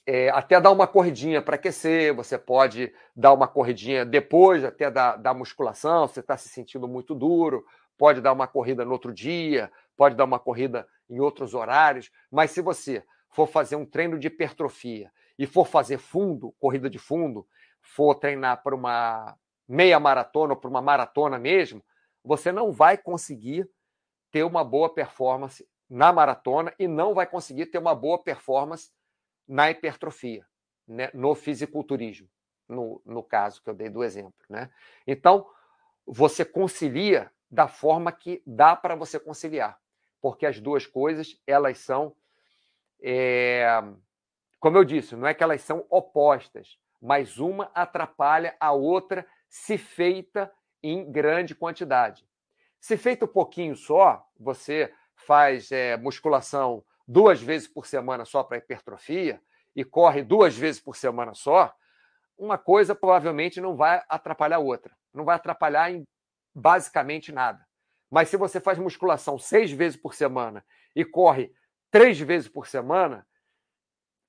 é, 0.07 0.31
até 0.31 0.59
dar 0.61 0.71
uma 0.71 0.87
corridinha 0.87 1.43
para 1.43 1.57
aquecer, 1.57 2.15
você 2.15 2.39
pode 2.39 2.93
dar 3.15 3.35
uma 3.35 3.47
corridinha 3.47 4.07
depois 4.07 4.65
até 4.65 4.91
da, 4.91 5.17
da 5.17 5.35
musculação, 5.35 6.09
você 6.09 6.21
está 6.21 6.37
se 6.37 6.49
sentindo 6.49 6.89
muito 6.89 7.15
duro, 7.15 7.63
pode 7.99 8.21
dar 8.21 8.33
uma 8.33 8.49
corrida 8.49 8.85
no 8.85 8.93
outro 8.93 9.13
dia, 9.13 9.71
pode 9.97 10.15
dar 10.17 10.25
uma 10.25 10.39
corrida 10.39 10.89
em 11.11 11.21
outros 11.21 11.53
horários, 11.53 12.11
mas 12.31 12.53
se 12.53 12.63
você 12.63 13.05
for 13.31 13.47
fazer 13.47 13.77
um 13.77 13.85
treino 13.85 14.19
de 14.19 14.29
hipertrofia 14.29 15.13
e 15.39 15.47
for 15.47 15.67
fazer 15.67 15.99
fundo, 15.99 16.55
corrida 16.59 16.91
de 16.91 16.99
fundo, 16.99 17.47
for 17.81 18.15
treinar 18.15 18.63
para 18.63 18.75
uma 18.75 19.37
meia 19.67 20.01
maratona 20.01 20.55
ou 20.55 20.59
para 20.59 20.71
uma 20.71 20.83
maratona 20.83 21.39
mesmo, 21.39 21.85
você 22.25 22.51
não 22.51 22.73
vai 22.73 22.99
conseguir 22.99 23.69
ter 24.31 24.43
uma 24.43 24.65
boa 24.65 24.93
performance 24.93 25.67
na 25.89 26.13
maratona 26.13 26.75
e 26.79 26.87
não 26.87 27.15
vai 27.15 27.27
conseguir 27.27 27.67
ter 27.67 27.79
uma 27.79 27.95
boa 27.95 28.23
performance 28.23 28.91
na 29.47 29.71
hipertrofia, 29.71 30.47
né? 30.87 31.11
no 31.15 31.35
fisiculturismo, 31.35 32.29
no, 32.69 33.01
no 33.05 33.23
caso 33.23 33.63
que 33.63 33.71
eu 33.71 33.75
dei 33.75 33.89
do 33.89 34.05
exemplo. 34.05 34.35
Né? 34.49 34.71
Então, 35.07 35.49
você 36.07 36.45
concilia 36.45 37.31
da 37.51 37.69
forma 37.69 38.13
que 38.13 38.43
dá 38.47 38.77
para 38.77 38.95
você 38.95 39.19
conciliar, 39.19 39.79
porque 40.21 40.45
as 40.45 40.61
duas 40.61 40.87
coisas, 40.87 41.41
elas 41.47 41.79
são, 41.79 42.15
é, 43.01 43.67
como 44.61 44.77
eu 44.77 44.85
disse, 44.85 45.17
não 45.17 45.27
é 45.27 45.35
que 45.35 45.43
elas 45.43 45.63
são 45.63 45.87
opostas, 45.89 46.79
mas 47.01 47.39
uma 47.39 47.71
atrapalha 47.75 48.57
a 48.59 48.73
outra 48.73 49.27
se 49.49 49.79
feita 49.79 50.53
em 50.83 51.11
grande 51.11 51.55
quantidade. 51.55 52.27
Se 52.81 52.97
feito 52.97 53.25
um 53.25 53.29
pouquinho 53.29 53.77
só, 53.77 54.25
você 54.39 54.93
faz 55.15 55.71
é, 55.73 55.97
musculação 55.97 56.85
duas 57.07 57.41
vezes 57.41 57.67
por 57.67 57.87
semana 57.87 58.25
só 58.25 58.43
para 58.43 58.59
hipertrofia 58.59 59.41
e 59.75 59.85
corre 59.85 60.23
duas 60.23 60.57
vezes 60.57 60.81
por 60.81 60.97
semana 60.97 61.35
só, 61.35 61.75
uma 62.37 62.57
coisa 62.57 62.95
provavelmente 62.95 63.61
não 63.61 63.77
vai 63.77 64.03
atrapalhar 64.09 64.57
a 64.57 64.61
outra. 64.61 64.97
Não 65.13 65.25
vai 65.25 65.37
atrapalhar 65.37 65.91
em 65.91 66.05
basicamente 66.55 67.33
nada. 67.33 67.67
Mas 68.11 68.29
se 68.29 68.37
você 68.37 68.61
faz 68.61 68.79
musculação 68.79 69.39
seis 69.39 69.71
vezes 69.71 70.01
por 70.01 70.15
semana 70.15 70.65
e 70.95 71.05
corre 71.05 71.53
três 71.91 72.19
vezes 72.19 72.49
por 72.49 72.67
semana, 72.67 73.27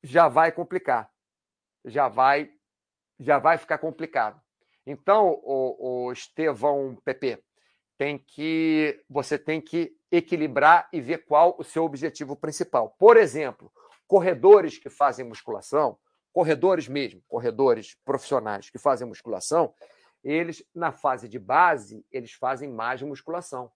já 0.03 0.27
vai 0.27 0.51
complicar. 0.51 1.11
Já 1.85 2.07
vai, 2.07 2.51
já 3.19 3.39
vai 3.39 3.57
ficar 3.57 3.77
complicado. 3.77 4.41
Então, 4.85 5.39
o, 5.43 6.05
o 6.07 6.11
Estevão 6.11 6.95
PP, 7.03 7.43
tem 7.99 8.17
que 8.17 9.03
você 9.09 9.37
tem 9.37 9.59
que 9.59 9.93
equilibrar 10.09 10.87
e 10.93 11.01
ver 11.01 11.25
qual 11.25 11.53
o 11.59 11.65
seu 11.65 11.83
objetivo 11.83 12.33
principal. 12.33 12.95
Por 12.97 13.17
exemplo, 13.17 13.69
corredores 14.07 14.77
que 14.77 14.89
fazem 14.89 15.25
musculação, 15.25 15.99
corredores 16.31 16.87
mesmo, 16.87 17.21
corredores 17.27 17.97
profissionais 18.05 18.69
que 18.69 18.79
fazem 18.79 19.05
musculação, 19.05 19.73
eles 20.23 20.63
na 20.73 20.93
fase 20.93 21.27
de 21.27 21.37
base, 21.37 22.05
eles 22.09 22.31
fazem 22.31 22.71
mais 22.71 23.01
musculação. 23.01 23.69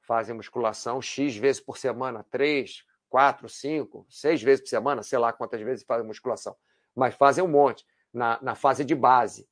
Fazem 0.00 0.34
musculação 0.34 1.00
X 1.00 1.36
vezes 1.36 1.62
por 1.62 1.78
semana, 1.78 2.26
três, 2.28 2.84
quatro, 3.08 3.48
cinco, 3.48 4.06
seis 4.08 4.42
vezes 4.42 4.62
por 4.62 4.68
semana, 4.68 5.02
sei 5.02 5.18
lá 5.18 5.32
quantas 5.32 5.60
vezes 5.60 5.84
fazem 5.84 6.06
musculação, 6.06 6.56
mas 6.94 7.14
fazem 7.14 7.42
um 7.42 7.48
monte 7.48 7.84
na, 8.12 8.38
na 8.42 8.54
fase 8.54 8.84
de 8.84 8.94
base. 8.94 9.48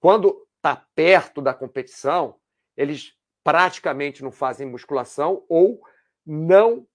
Quando 0.00 0.46
está 0.56 0.76
perto 0.94 1.40
da 1.40 1.54
competição, 1.54 2.36
eles 2.76 3.14
praticamente 3.42 4.22
não 4.22 4.30
fazem 4.32 4.66
musculação 4.66 5.44
ou 5.48 5.80
não 6.24 6.86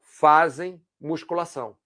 fazem 0.00 0.84
musculação. 1.00 1.76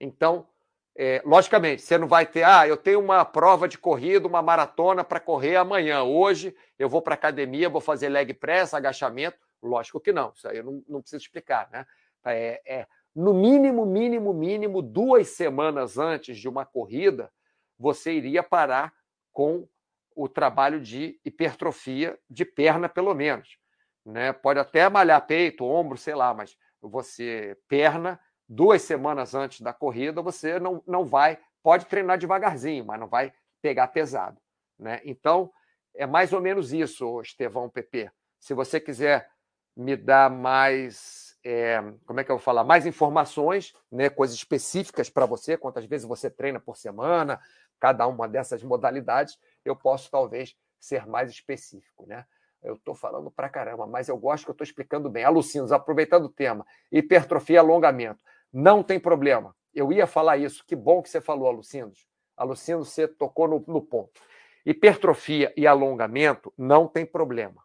Então, 0.00 0.48
é, 0.96 1.20
logicamente, 1.24 1.82
você 1.82 1.98
não 1.98 2.06
vai 2.06 2.24
ter, 2.24 2.44
ah, 2.44 2.66
eu 2.68 2.76
tenho 2.76 3.00
uma 3.00 3.24
prova 3.24 3.66
de 3.66 3.76
corrida, 3.76 4.28
uma 4.28 4.42
maratona 4.42 5.02
para 5.02 5.18
correr 5.18 5.56
amanhã. 5.56 6.02
Hoje 6.02 6.54
eu 6.78 6.88
vou 6.88 7.02
para 7.02 7.14
academia, 7.14 7.68
vou 7.68 7.80
fazer 7.80 8.08
leg 8.08 8.32
press, 8.34 8.74
agachamento. 8.74 9.38
Lógico 9.62 10.00
que 10.00 10.12
não, 10.12 10.32
isso 10.36 10.46
aí 10.46 10.58
eu 10.58 10.64
não, 10.64 10.84
não 10.88 11.00
preciso 11.00 11.22
explicar, 11.22 11.68
né? 11.70 11.86
É, 12.26 12.62
é, 12.64 12.86
no 13.14 13.32
mínimo, 13.32 13.86
mínimo, 13.86 14.32
mínimo, 14.32 14.82
duas 14.82 15.28
semanas 15.28 15.98
antes 15.98 16.36
de 16.36 16.48
uma 16.48 16.64
corrida, 16.64 17.30
você 17.78 18.12
iria 18.12 18.42
parar 18.42 18.92
com 19.32 19.68
o 20.14 20.28
trabalho 20.28 20.80
de 20.80 21.20
hipertrofia 21.24 22.18
de 22.28 22.44
perna, 22.44 22.88
pelo 22.88 23.14
menos. 23.14 23.58
Né? 24.04 24.32
Pode 24.32 24.58
até 24.58 24.88
malhar 24.88 25.26
peito, 25.26 25.64
ombro, 25.64 25.96
sei 25.96 26.14
lá, 26.14 26.32
mas 26.34 26.56
você, 26.80 27.56
perna, 27.68 28.20
duas 28.48 28.82
semanas 28.82 29.34
antes 29.34 29.60
da 29.60 29.72
corrida, 29.72 30.20
você 30.20 30.58
não, 30.60 30.82
não 30.86 31.04
vai, 31.04 31.38
pode 31.62 31.86
treinar 31.86 32.18
devagarzinho, 32.18 32.84
mas 32.84 33.00
não 33.00 33.08
vai 33.08 33.32
pegar 33.62 33.88
pesado. 33.88 34.40
Né? 34.78 35.00
Então, 35.04 35.50
é 35.94 36.06
mais 36.06 36.32
ou 36.32 36.40
menos 36.40 36.72
isso, 36.72 37.20
Estevão 37.20 37.70
PP. 37.70 38.10
Se 38.38 38.52
você 38.54 38.78
quiser 38.80 39.30
me 39.76 39.96
dar 39.96 40.30
mais, 40.30 41.23
é, 41.44 41.82
como 42.06 42.20
é 42.20 42.24
que 42.24 42.30
eu 42.30 42.36
vou 42.36 42.42
falar, 42.42 42.64
mais 42.64 42.86
informações, 42.86 43.74
né, 43.92 44.08
coisas 44.08 44.34
específicas 44.34 45.10
para 45.10 45.26
você, 45.26 45.56
quantas 45.56 45.84
vezes 45.84 46.06
você 46.06 46.30
treina 46.30 46.58
por 46.58 46.76
semana, 46.76 47.38
cada 47.78 48.06
uma 48.06 48.26
dessas 48.26 48.62
modalidades, 48.62 49.38
eu 49.64 49.76
posso 49.76 50.10
talvez 50.10 50.56
ser 50.80 51.06
mais 51.06 51.30
específico, 51.30 52.06
né? 52.06 52.24
Eu 52.62 52.76
estou 52.76 52.94
falando 52.94 53.30
para 53.30 53.48
caramba, 53.50 53.86
mas 53.86 54.08
eu 54.08 54.16
gosto 54.16 54.44
que 54.44 54.50
eu 54.50 54.54
estou 54.54 54.64
explicando 54.64 55.10
bem. 55.10 55.22
Alucinos, 55.22 55.70
aproveitando 55.70 56.24
o 56.24 56.30
tema, 56.30 56.64
hipertrofia 56.90 57.56
e 57.56 57.58
alongamento. 57.58 58.18
Não 58.50 58.82
tem 58.82 58.98
problema. 58.98 59.54
Eu 59.74 59.92
ia 59.92 60.06
falar 60.06 60.38
isso. 60.38 60.64
Que 60.66 60.74
bom 60.74 61.02
que 61.02 61.10
você 61.10 61.20
falou, 61.20 61.46
Alucinos. 61.46 62.06
Alucinos, 62.34 62.88
você 62.88 63.06
tocou 63.06 63.46
no, 63.46 63.62
no 63.68 63.82
ponto. 63.82 64.18
Hipertrofia 64.64 65.52
e 65.58 65.66
alongamento 65.66 66.54
não 66.56 66.88
tem 66.88 67.04
problema. 67.04 67.62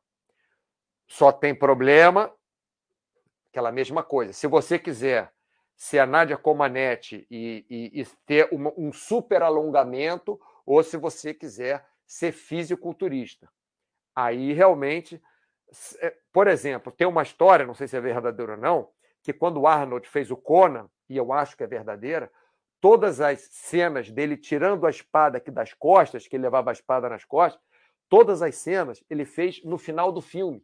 Só 1.08 1.32
tem 1.32 1.56
problema 1.56 2.30
aquela 3.50 3.72
mesma 3.72 4.04
coisa. 4.04 4.34
Se 4.34 4.48
você 4.48 4.78
quiser 4.80 5.32
ser 5.76 6.00
a 6.00 6.06
Nádia 6.06 6.38
Comanete 6.38 7.26
e, 7.32 7.66
e, 7.70 8.02
e 8.02 8.06
ter 8.26 8.50
uma, 8.52 8.74
um 8.78 8.92
super 8.92 9.42
alongamento, 9.42 10.40
ou 10.66 10.84
se 10.84 10.98
você 10.98 11.34
quiser 11.34 11.86
ser 12.06 12.34
fisiculturista. 12.34 13.50
Aí 14.14 14.52
realmente, 14.52 15.22
é, 16.02 16.14
por 16.34 16.48
exemplo, 16.48 16.92
tem 16.92 17.08
uma 17.08 17.24
história, 17.24 17.66
não 17.66 17.74
sei 17.74 17.88
se 17.88 17.96
é 17.96 18.02
verdadeira 18.02 18.54
ou 18.54 18.58
não, 18.58 18.90
que 19.24 19.32
quando 19.32 19.62
o 19.62 19.68
Arnold 19.68 20.08
fez 20.10 20.30
o 20.30 20.36
Conan, 20.36 20.90
e 21.08 21.16
eu 21.16 21.32
acho 21.32 21.56
que 21.56 21.64
é 21.64 21.68
verdadeira, 21.68 22.30
todas 22.82 23.22
as 23.22 23.40
cenas 23.52 24.12
dele 24.12 24.36
tirando 24.36 24.86
a 24.86 24.90
espada 24.90 25.38
aqui 25.38 25.50
das 25.50 25.74
costas, 25.74 26.28
que 26.28 26.36
ele 26.36 26.44
levava 26.44 26.72
a 26.72 26.74
espada 26.74 27.08
nas 27.08 27.24
costas, 27.24 27.62
todas 28.10 28.42
as 28.42 28.56
cenas 28.56 29.02
ele 29.10 29.24
fez 29.24 29.64
no 29.64 29.78
final 29.78 30.12
do 30.12 30.22
filme, 30.22 30.62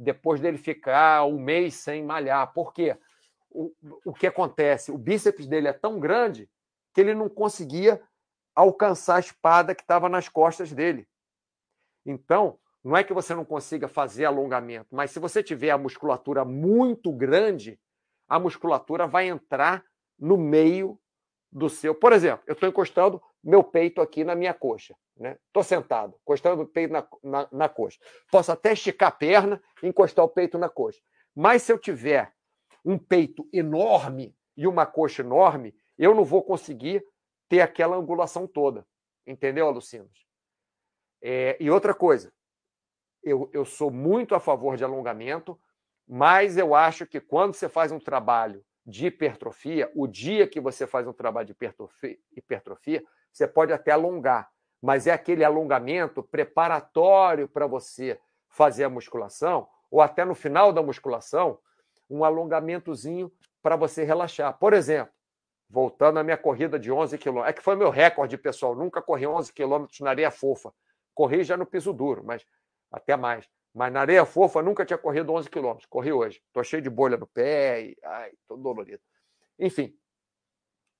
depois 0.00 0.40
dele 0.40 0.56
ficar 0.56 1.24
um 1.26 1.38
mês 1.38 1.74
sem 1.74 2.02
malhar. 2.02 2.52
Por 2.54 2.72
quê? 2.72 2.96
O, 3.50 3.70
o 4.06 4.14
que 4.14 4.26
acontece? 4.26 4.90
O 4.90 4.96
bíceps 4.96 5.46
dele 5.46 5.68
é 5.68 5.72
tão 5.72 6.00
grande 6.00 6.48
que 6.94 7.00
ele 7.00 7.14
não 7.14 7.28
conseguia 7.28 8.00
alcançar 8.54 9.16
a 9.16 9.20
espada 9.20 9.74
que 9.74 9.82
estava 9.82 10.08
nas 10.08 10.28
costas 10.28 10.72
dele. 10.72 11.06
Então, 12.06 12.58
não 12.82 12.96
é 12.96 13.04
que 13.04 13.12
você 13.12 13.34
não 13.34 13.44
consiga 13.44 13.86
fazer 13.86 14.24
alongamento, 14.24 14.88
mas 14.90 15.10
se 15.10 15.18
você 15.18 15.42
tiver 15.42 15.70
a 15.70 15.76
musculatura 15.76 16.46
muito 16.46 17.12
grande, 17.12 17.78
a 18.26 18.38
musculatura 18.38 19.06
vai 19.06 19.28
entrar 19.28 19.84
no 20.18 20.38
meio 20.38 20.98
do 21.52 21.68
seu. 21.68 21.94
Por 21.94 22.12
exemplo, 22.12 22.42
eu 22.46 22.54
estou 22.54 22.68
encostando 22.68 23.22
meu 23.42 23.62
peito 23.64 24.00
aqui 24.00 24.24
na 24.24 24.34
minha 24.34 24.54
coxa. 24.54 24.94
Né? 25.16 25.36
sentado, 25.62 26.16
encostando 26.22 26.62
o 26.62 26.66
peito 26.66 26.92
na, 26.92 27.06
na, 27.22 27.48
na 27.52 27.68
coxa. 27.68 27.98
Posso 28.30 28.50
até 28.50 28.72
esticar 28.72 29.10
a 29.10 29.12
perna 29.12 29.62
e 29.82 29.88
encostar 29.88 30.24
o 30.24 30.28
peito 30.28 30.56
na 30.56 30.68
coxa. 30.68 30.98
Mas 31.34 31.62
se 31.62 31.72
eu 31.72 31.78
tiver 31.78 32.32
um 32.82 32.98
peito 32.98 33.46
enorme 33.52 34.34
e 34.56 34.66
uma 34.66 34.86
coxa 34.86 35.20
enorme, 35.22 35.74
eu 35.98 36.14
não 36.14 36.24
vou 36.24 36.42
conseguir 36.42 37.04
ter 37.50 37.60
aquela 37.60 37.96
angulação 37.96 38.46
toda. 38.46 38.86
Entendeu, 39.26 39.66
Alucinos? 39.66 40.26
É, 41.22 41.56
e 41.60 41.70
outra 41.70 41.92
coisa, 41.92 42.32
eu, 43.22 43.50
eu 43.52 43.66
sou 43.66 43.90
muito 43.90 44.34
a 44.34 44.40
favor 44.40 44.76
de 44.76 44.84
alongamento, 44.84 45.60
mas 46.08 46.56
eu 46.56 46.74
acho 46.74 47.06
que 47.06 47.20
quando 47.20 47.54
você 47.54 47.68
faz 47.68 47.92
um 47.92 48.00
trabalho 48.00 48.64
de 48.86 49.06
hipertrofia, 49.06 49.90
o 49.94 50.06
dia 50.06 50.48
que 50.48 50.58
você 50.58 50.86
faz 50.86 51.06
um 51.06 51.12
trabalho 51.12 51.46
de 51.46 51.52
hipertrofia, 51.52 52.18
hipertrofia 52.34 53.04
você 53.32 53.46
pode 53.46 53.72
até 53.72 53.92
alongar, 53.92 54.50
mas 54.82 55.06
é 55.06 55.12
aquele 55.12 55.44
alongamento 55.44 56.22
preparatório 56.22 57.48
para 57.48 57.66
você 57.66 58.18
fazer 58.48 58.84
a 58.84 58.90
musculação, 58.90 59.68
ou 59.90 60.00
até 60.00 60.24
no 60.24 60.34
final 60.34 60.72
da 60.72 60.82
musculação, 60.82 61.58
um 62.08 62.24
alongamentozinho 62.24 63.30
para 63.62 63.76
você 63.76 64.04
relaxar. 64.04 64.58
Por 64.58 64.72
exemplo, 64.72 65.12
voltando 65.70 66.18
à 66.18 66.24
minha 66.24 66.36
corrida 66.36 66.78
de 66.78 66.90
11 66.90 67.16
quilômetros. 67.16 67.50
É 67.50 67.52
que 67.52 67.62
foi 67.62 67.76
meu 67.76 67.90
recorde, 67.90 68.36
pessoal. 68.36 68.74
Nunca 68.74 69.00
corri 69.00 69.26
11 69.26 69.52
quilômetros 69.52 70.00
na 70.00 70.10
areia 70.10 70.30
fofa. 70.30 70.74
Corri 71.14 71.44
já 71.44 71.56
no 71.56 71.64
piso 71.64 71.92
duro, 71.92 72.24
mas 72.24 72.44
até 72.90 73.16
mais. 73.16 73.48
Mas 73.72 73.92
na 73.92 74.00
areia 74.00 74.24
fofa 74.24 74.60
nunca 74.60 74.84
tinha 74.84 74.98
corrido 74.98 75.32
11 75.32 75.48
quilômetros. 75.48 75.86
Corri 75.86 76.12
hoje. 76.12 76.42
Estou 76.46 76.64
cheio 76.64 76.82
de 76.82 76.90
bolha 76.90 77.16
no 77.16 77.26
pé 77.26 77.82
e 77.82 77.96
ai, 78.02 78.32
tô 78.48 78.56
dolorido. 78.56 79.00
Enfim, 79.58 79.94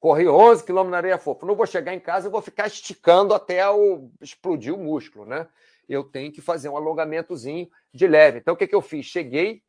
corri 0.01 0.27
11 0.27 0.65
quilômetros 0.65 0.91
na 0.91 0.97
areia 0.97 1.19
fofa. 1.19 1.47
Não 1.47 1.55
vou 1.55 1.67
chegar 1.67 1.95
em 1.95 2.01
casa 2.01 2.27
e 2.27 2.31
vou 2.31 2.43
ficar 2.43 2.67
esticando 2.67 3.33
até 3.35 3.69
o, 3.71 4.11
explodir 4.21 4.75
o 4.75 4.79
músculo, 4.79 5.27
né? 5.27 5.47
Eu 5.89 6.03
tenho 6.03 6.33
que 6.33 6.41
fazer 6.41 6.69
um 6.69 6.77
alongamentozinho 6.77 7.69
de 7.93 8.07
leve. 8.07 8.39
Então, 8.39 8.55
o 8.55 8.57
que, 8.57 8.67
que 8.67 8.75
eu 8.75 8.81
fiz? 8.81 9.07
Cheguei, 9.07 9.63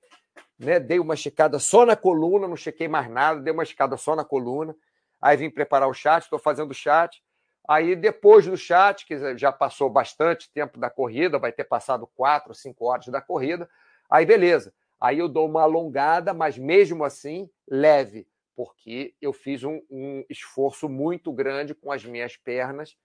né, 0.58 0.80
dei 0.80 1.00
uma 1.00 1.16
esticada 1.16 1.60
só 1.60 1.86
na 1.86 1.96
coluna, 1.96 2.48
não 2.48 2.56
chequei 2.56 2.88
mais 2.88 3.10
nada, 3.10 3.42
dei 3.42 3.52
uma 3.52 3.64
esticada 3.64 3.98
só 3.98 4.16
na 4.16 4.24
coluna 4.24 4.76
Aí 5.22 5.38
vim 5.38 5.50
preparar 5.50 5.88
o 5.88 5.94
chat, 5.94 6.24
estou 6.24 6.40
fazendo 6.40 6.72
o 6.72 6.74
chat. 6.74 7.22
Aí 7.70 7.96
depois 7.96 8.48
do 8.48 8.58
chat, 8.58 9.06
que 9.06 9.38
já 9.38 9.52
passou 9.52 9.90
bastante 9.90 10.52
tempo 10.52 10.80
da 10.80 10.90
corrida, 10.90 11.38
vai 11.38 11.52
ter 11.52 11.64
passado 11.64 12.10
quatro, 12.16 12.56
cinco 12.56 12.86
horas 12.86 13.06
da 13.08 13.22
corrida, 13.22 13.70
aí 14.10 14.26
beleza. 14.26 14.74
Aí 15.00 15.20
eu 15.20 15.30
dou 15.30 15.48
uma 15.48 15.62
alongada, 15.62 16.34
mas 16.34 16.58
mesmo 16.58 17.04
assim 17.04 17.50
leve, 17.70 18.28
porque 18.56 19.16
eu 19.22 19.34
fiz 19.34 19.64
um, 19.64 19.82
um 19.90 20.26
esforço 20.30 20.90
muito 20.90 21.32
grande 21.32 21.74
com 21.74 21.92
as 21.92 22.06
minhas 22.06 22.36
pernas 22.38 22.98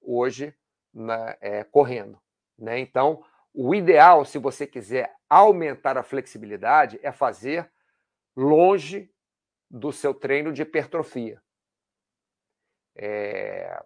hoje 0.00 0.54
né, 0.92 1.36
é, 1.40 1.64
correndo. 1.64 2.20
Né? 2.58 2.78
Então, 2.78 3.24
o 3.54 3.74
ideal, 3.74 4.24
se 4.24 4.38
você 4.38 4.66
quiser 4.66 5.14
aumentar 5.28 5.96
a 5.98 6.02
flexibilidade, 6.02 6.98
é 7.02 7.12
fazer 7.12 7.70
longe 8.36 9.10
do 9.70 9.92
seu 9.92 10.12
treino 10.12 10.52
de 10.52 10.62
hipertrofia. 10.62 11.42
É... 12.96 13.82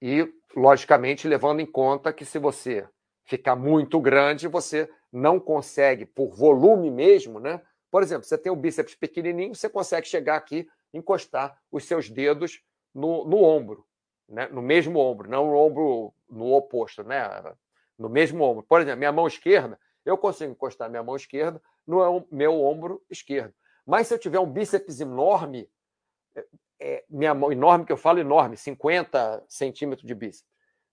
E, 0.00 0.32
logicamente, 0.54 1.26
levando 1.26 1.60
em 1.60 1.66
conta 1.66 2.12
que 2.12 2.24
se 2.24 2.38
você 2.38 2.88
ficar 3.24 3.56
muito 3.56 4.00
grande, 4.00 4.46
você 4.46 4.88
não 5.12 5.40
consegue, 5.40 6.04
por 6.04 6.34
volume 6.34 6.90
mesmo, 6.90 7.40
né? 7.40 7.60
Por 7.90 8.02
exemplo, 8.02 8.24
você 8.24 8.36
tem 8.36 8.50
o 8.50 8.56
bíceps 8.56 8.94
pequenininho, 8.94 9.54
você 9.54 9.68
consegue 9.68 10.06
chegar 10.06 10.36
aqui, 10.36 10.68
encostar 10.92 11.60
os 11.70 11.84
seus 11.84 12.10
dedos 12.10 12.62
no, 12.94 13.24
no 13.24 13.42
ombro, 13.42 13.86
né? 14.28 14.48
no 14.48 14.62
mesmo 14.62 14.98
ombro, 14.98 15.30
não 15.30 15.46
no 15.46 15.56
ombro 15.56 16.14
no 16.28 16.52
oposto, 16.52 17.02
né? 17.02 17.28
no 17.98 18.08
mesmo 18.08 18.42
ombro. 18.42 18.62
Por 18.62 18.80
exemplo, 18.80 18.98
minha 18.98 19.12
mão 19.12 19.26
esquerda, 19.26 19.78
eu 20.04 20.16
consigo 20.16 20.52
encostar 20.52 20.90
minha 20.90 21.02
mão 21.02 21.16
esquerda 21.16 21.60
no 21.86 22.26
meu 22.30 22.60
ombro 22.62 23.02
esquerdo. 23.10 23.54
Mas 23.84 24.08
se 24.08 24.14
eu 24.14 24.18
tiver 24.18 24.40
um 24.40 24.50
bíceps 24.50 25.00
enorme, 25.00 25.70
é, 26.80 27.04
minha 27.08 27.34
mão 27.34 27.52
enorme, 27.52 27.86
que 27.86 27.92
eu 27.92 27.96
falo 27.96 28.18
enorme, 28.18 28.56
50 28.56 29.44
centímetros 29.48 30.06
de 30.06 30.14
bíceps, 30.14 30.48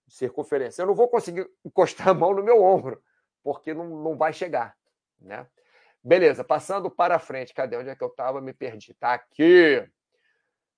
de 0.07 0.15
circunferência. 0.15 0.81
Eu 0.81 0.87
não 0.87 0.95
vou 0.95 1.07
conseguir 1.07 1.49
encostar 1.65 2.09
a 2.09 2.13
mão 2.13 2.33
no 2.33 2.43
meu 2.43 2.61
ombro, 2.61 3.01
porque 3.43 3.73
não, 3.73 3.87
não 4.03 4.15
vai 4.15 4.31
chegar. 4.31 4.77
né? 5.19 5.47
Beleza, 6.03 6.43
passando 6.43 6.91
para 6.91 7.17
frente. 7.17 7.53
Cadê? 7.53 7.77
Onde 7.77 7.89
é 7.89 7.95
que 7.95 8.03
eu 8.03 8.09
estava? 8.09 8.41
Me 8.41 8.53
perdi. 8.53 8.93
Tá 8.93 9.13
aqui. 9.13 9.87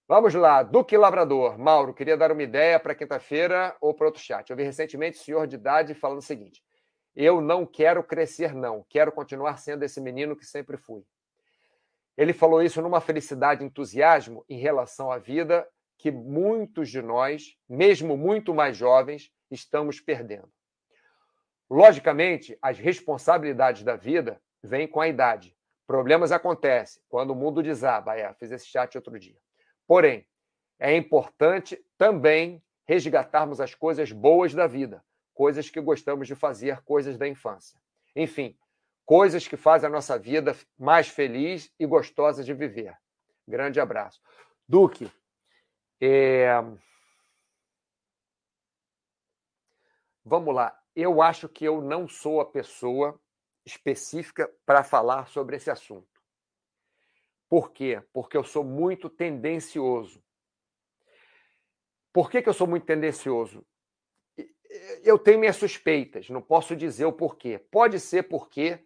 Vamos 0.08 0.36
lá. 0.36 0.62
Duque 0.62 0.96
Labrador. 0.96 1.58
Mauro, 1.58 1.96
queria 1.96 2.16
dar 2.16 2.32
uma 2.32 2.44
ideia 2.44 2.80
para 2.80 2.94
quinta-feira 2.94 3.76
ou 3.82 3.92
para 3.94 4.06
outro 4.06 4.22
chat. 4.22 4.48
Eu 4.50 4.56
vi 4.56 4.62
recentemente 4.62 5.20
o 5.20 5.24
senhor 5.24 5.48
de 5.48 5.56
idade 5.56 5.96
falando 5.96 6.20
o 6.20 6.22
seguinte: 6.22 6.64
eu 7.16 7.42
não 7.42 7.66
quero 7.66 8.04
crescer, 8.04 8.54
não. 8.54 8.86
Quero 8.88 9.12
continuar 9.12 9.58
sendo 9.58 9.84
esse 9.84 10.00
menino 10.00 10.36
que 10.36 10.46
sempre 10.46 10.78
fui. 10.78 11.04
Ele 12.16 12.32
falou 12.32 12.62
isso 12.62 12.82
numa 12.82 13.02
felicidade 13.02 13.64
entusiasmo 13.64 14.46
em 14.48 14.60
relação 14.60 15.12
à 15.12 15.18
vida 15.18 15.68
que 15.98 16.12
muitos 16.12 16.90
de 16.90 17.02
nós, 17.02 17.58
mesmo 17.68 18.16
muito 18.16 18.54
mais 18.54 18.78
jovens, 18.78 19.32
estamos 19.50 20.00
perdendo. 20.00 20.50
Logicamente, 21.70 22.58
as 22.62 22.78
responsabilidades 22.78 23.82
da 23.82 23.96
vida 23.96 24.40
vêm 24.66 24.88
com 24.88 25.00
a 25.00 25.08
idade. 25.08 25.56
Problemas 25.88 26.32
acontecem 26.32 27.02
quando 27.08 27.32
o 27.32 27.36
mundo 27.36 27.62
desaba. 27.62 28.18
É, 28.18 28.34
fiz 28.34 28.52
esse 28.52 28.66
chat 28.66 28.96
outro 28.96 29.18
dia. 29.20 29.38
Porém, 29.88 30.28
é 30.80 30.96
importante 30.96 31.80
também 31.98 32.64
resgatarmos 32.86 33.62
as 33.62 33.74
coisas 33.74 34.12
boas 34.12 34.54
da 34.54 34.68
vida, 34.68 35.04
coisas 35.34 35.70
que 35.70 35.80
gostamos 35.80 36.28
de 36.28 36.36
fazer, 36.36 36.82
coisas 36.82 37.18
da 37.18 37.28
infância. 37.28 37.80
Enfim, 38.16 38.58
coisas 39.06 39.48
que 39.48 39.56
fazem 39.56 39.88
a 39.88 39.92
nossa 39.92 40.18
vida 40.18 40.56
mais 40.78 41.08
feliz 41.08 41.72
e 41.80 41.86
gostosa 41.86 42.44
de 42.44 42.54
viver. 42.54 42.96
Grande 43.48 43.80
abraço. 43.80 44.20
Duque, 44.68 45.12
é... 46.02 46.50
vamos 50.24 50.54
lá. 50.54 50.78
Eu 50.96 51.22
acho 51.22 51.48
que 51.48 51.66
eu 51.66 51.82
não 51.82 52.08
sou 52.08 52.42
a 52.42 52.46
pessoa 52.46 53.20
específica 53.66 54.50
para 54.66 54.84
falar 54.84 55.28
sobre 55.28 55.56
esse 55.56 55.72
assunto. 55.72 56.08
Por 57.50 57.72
quê? 57.72 58.02
Porque 58.14 58.38
eu 58.38 58.44
sou 58.44 58.64
muito 58.64 59.10
tendencioso. 59.10 60.24
Por 62.14 62.30
que, 62.30 62.42
que 62.42 62.50
eu 62.50 62.54
sou 62.54 62.68
muito 62.68 62.86
tendencioso? 62.86 63.66
Eu 65.04 65.18
tenho 65.18 65.40
minhas 65.40 65.56
suspeitas, 65.56 66.30
não 66.30 66.42
posso 66.42 66.76
dizer 66.76 67.06
o 67.06 67.14
porquê. 67.14 67.60
Pode 67.72 68.00
ser 68.00 68.24
porque 68.24 68.84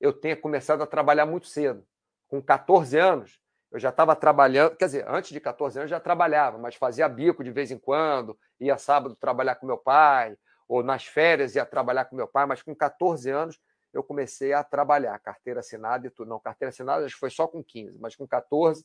eu 0.00 0.12
tenha 0.12 0.36
começado 0.36 0.82
a 0.82 0.86
trabalhar 0.86 1.26
muito 1.26 1.46
cedo. 1.46 1.86
Com 2.28 2.42
14 2.42 2.98
anos, 2.98 3.40
eu 3.70 3.78
já 3.78 3.88
estava 3.88 4.14
trabalhando, 4.14 4.76
quer 4.76 4.84
dizer, 4.84 5.04
antes 5.08 5.32
de 5.32 5.40
14 5.40 5.78
anos 5.78 5.90
já 5.90 5.98
trabalhava, 5.98 6.58
mas 6.58 6.76
fazia 6.76 7.08
bico 7.08 7.42
de 7.42 7.50
vez 7.50 7.70
em 7.70 7.78
quando, 7.78 8.38
ia 8.60 8.78
sábado 8.78 9.16
trabalhar 9.16 9.56
com 9.56 9.66
meu 9.66 9.78
pai, 9.78 10.36
ou 10.68 10.82
nas 10.82 11.04
férias 11.04 11.54
ia 11.56 11.66
trabalhar 11.66 12.04
com 12.04 12.14
meu 12.16 12.28
pai, 12.28 12.46
mas 12.46 12.62
com 12.62 12.74
14 12.74 13.30
anos 13.30 13.58
eu 13.94 14.02
comecei 14.02 14.52
a 14.52 14.62
trabalhar, 14.64 15.18
carteira 15.20 15.60
assinada 15.60 16.06
e 16.06 16.10
tudo. 16.10 16.28
Não, 16.28 16.40
carteira 16.40 16.70
assinada 16.70 17.06
acho 17.06 17.14
que 17.14 17.20
foi 17.20 17.30
só 17.30 17.46
com 17.46 17.62
15, 17.62 17.98
mas 18.00 18.16
com 18.16 18.26
14 18.26 18.84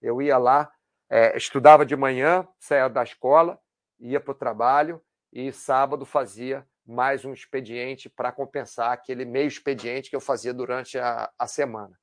eu 0.00 0.20
ia 0.22 0.38
lá, 0.38 0.70
é, 1.08 1.36
estudava 1.36 1.84
de 1.84 1.96
manhã, 1.96 2.46
saía 2.58 2.88
da 2.88 3.02
escola, 3.02 3.58
ia 3.98 4.20
para 4.20 4.32
o 4.32 4.34
trabalho 4.34 5.02
e 5.32 5.50
sábado 5.52 6.06
fazia 6.06 6.66
mais 6.86 7.24
um 7.24 7.32
expediente 7.32 8.08
para 8.08 8.32
compensar 8.32 8.92
aquele 8.92 9.24
meio 9.24 9.46
expediente 9.46 10.10
que 10.10 10.16
eu 10.16 10.20
fazia 10.20 10.52
durante 10.52 10.98
a, 10.98 11.30
a 11.38 11.46
semana. 11.46 11.98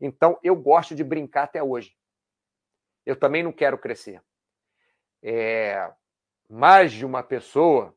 Então, 0.00 0.38
eu 0.42 0.54
gosto 0.54 0.94
de 0.94 1.02
brincar 1.02 1.44
até 1.44 1.62
hoje. 1.62 1.96
Eu 3.04 3.16
também 3.16 3.42
não 3.42 3.52
quero 3.52 3.78
crescer. 3.78 4.22
É, 5.22 5.90
mais 6.48 6.92
de 6.92 7.04
uma 7.04 7.22
pessoa 7.22 7.94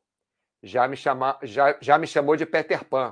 já 0.63 0.87
me, 0.87 0.95
chama, 0.95 1.37
já, 1.43 1.77
já 1.81 1.97
me 1.97 2.07
chamou 2.07 2.35
de 2.35 2.45
Peter 2.45 2.83
Pan. 2.85 3.11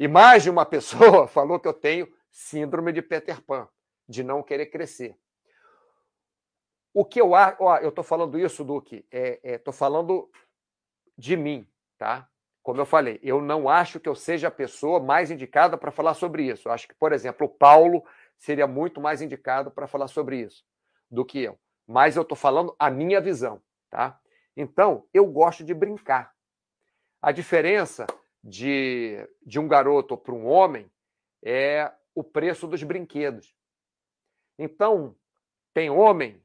E 0.00 0.08
mais 0.08 0.42
de 0.42 0.48
uma 0.48 0.64
pessoa 0.64 1.28
falou 1.28 1.60
que 1.60 1.68
eu 1.68 1.74
tenho 1.74 2.10
síndrome 2.30 2.90
de 2.90 3.02
Peter 3.02 3.42
Pan, 3.42 3.68
de 4.08 4.24
não 4.24 4.42
querer 4.42 4.66
crescer. 4.66 5.14
O 6.94 7.04
que 7.04 7.20
eu 7.20 7.34
acho, 7.34 7.62
eu 7.82 7.90
estou 7.90 8.02
falando 8.02 8.38
isso, 8.38 8.64
Duque, 8.64 9.04
estou 9.12 9.12
é, 9.12 9.60
é, 9.66 9.72
falando 9.72 10.30
de 11.18 11.36
mim, 11.36 11.68
tá? 11.98 12.26
Como 12.62 12.80
eu 12.80 12.86
falei, 12.86 13.20
eu 13.22 13.42
não 13.42 13.68
acho 13.68 14.00
que 14.00 14.08
eu 14.08 14.14
seja 14.14 14.48
a 14.48 14.50
pessoa 14.50 15.00
mais 15.00 15.30
indicada 15.30 15.76
para 15.76 15.90
falar 15.90 16.14
sobre 16.14 16.44
isso. 16.44 16.68
Eu 16.68 16.72
acho 16.72 16.88
que, 16.88 16.94
por 16.94 17.12
exemplo, 17.12 17.46
o 17.46 17.50
Paulo 17.50 18.02
seria 18.38 18.66
muito 18.66 19.02
mais 19.02 19.20
indicado 19.20 19.70
para 19.70 19.86
falar 19.86 20.08
sobre 20.08 20.40
isso 20.40 20.64
do 21.10 21.26
que 21.26 21.40
eu. 21.40 21.58
Mas 21.86 22.16
eu 22.16 22.22
estou 22.22 22.36
falando 22.36 22.74
a 22.78 22.90
minha 22.90 23.20
visão, 23.20 23.62
tá? 23.90 24.18
Então, 24.56 25.06
eu 25.12 25.26
gosto 25.26 25.62
de 25.62 25.74
brincar. 25.74 26.34
A 27.20 27.32
diferença 27.32 28.06
de, 28.42 29.28
de 29.44 29.58
um 29.58 29.68
garoto 29.68 30.16
para 30.16 30.34
um 30.34 30.46
homem 30.46 30.90
é 31.42 31.92
o 32.14 32.24
preço 32.24 32.66
dos 32.66 32.82
brinquedos. 32.82 33.54
Então, 34.58 35.14
tem 35.72 35.90
homem, 35.90 36.42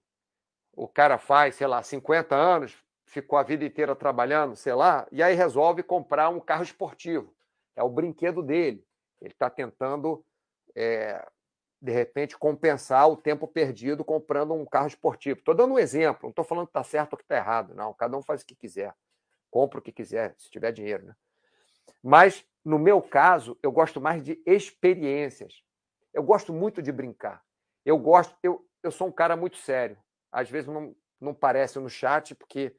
o 0.73 0.87
cara 0.87 1.17
faz, 1.17 1.55
sei 1.55 1.67
lá, 1.67 1.81
50 1.81 2.35
anos, 2.35 2.77
ficou 3.05 3.37
a 3.37 3.43
vida 3.43 3.65
inteira 3.65 3.95
trabalhando, 3.95 4.55
sei 4.55 4.73
lá, 4.73 5.07
e 5.11 5.21
aí 5.23 5.35
resolve 5.35 5.83
comprar 5.83 6.29
um 6.29 6.39
carro 6.39 6.63
esportivo. 6.63 7.33
É 7.75 7.83
o 7.83 7.89
brinquedo 7.89 8.41
dele. 8.41 8.85
Ele 9.21 9.31
está 9.31 9.49
tentando, 9.49 10.23
é, 10.75 11.25
de 11.81 11.91
repente, 11.91 12.37
compensar 12.37 13.09
o 13.09 13.17
tempo 13.17 13.47
perdido 13.47 14.03
comprando 14.03 14.53
um 14.53 14.65
carro 14.65 14.87
esportivo. 14.87 15.39
Estou 15.39 15.55
dando 15.55 15.73
um 15.73 15.79
exemplo, 15.79 16.23
não 16.23 16.29
estou 16.29 16.45
falando 16.45 16.67
que 16.67 16.71
está 16.71 16.83
certo 16.83 17.13
ou 17.13 17.17
que 17.17 17.23
está 17.23 17.35
errado, 17.37 17.73
não. 17.73 17.93
Cada 17.93 18.17
um 18.17 18.21
faz 18.21 18.41
o 18.41 18.45
que 18.45 18.55
quiser. 18.55 18.93
Compra 19.49 19.79
o 19.79 19.81
que 19.81 19.91
quiser, 19.91 20.35
se 20.37 20.49
tiver 20.49 20.71
dinheiro. 20.71 21.05
Né? 21.05 21.15
Mas, 22.03 22.45
no 22.63 22.77
meu 22.79 23.01
caso, 23.01 23.57
eu 23.61 23.71
gosto 23.71 23.99
mais 23.99 24.23
de 24.23 24.41
experiências. 24.45 25.63
Eu 26.13 26.23
gosto 26.23 26.53
muito 26.53 26.81
de 26.81 26.91
brincar. 26.91 27.41
Eu 27.85 27.97
gosto, 27.97 28.35
eu, 28.41 28.65
eu 28.81 28.91
sou 28.91 29.07
um 29.07 29.11
cara 29.11 29.35
muito 29.35 29.57
sério. 29.57 29.97
Às 30.31 30.49
vezes 30.49 30.67
não, 30.67 30.95
não 31.19 31.33
parece 31.33 31.79
no 31.79 31.89
chat, 31.89 32.33
porque 32.35 32.75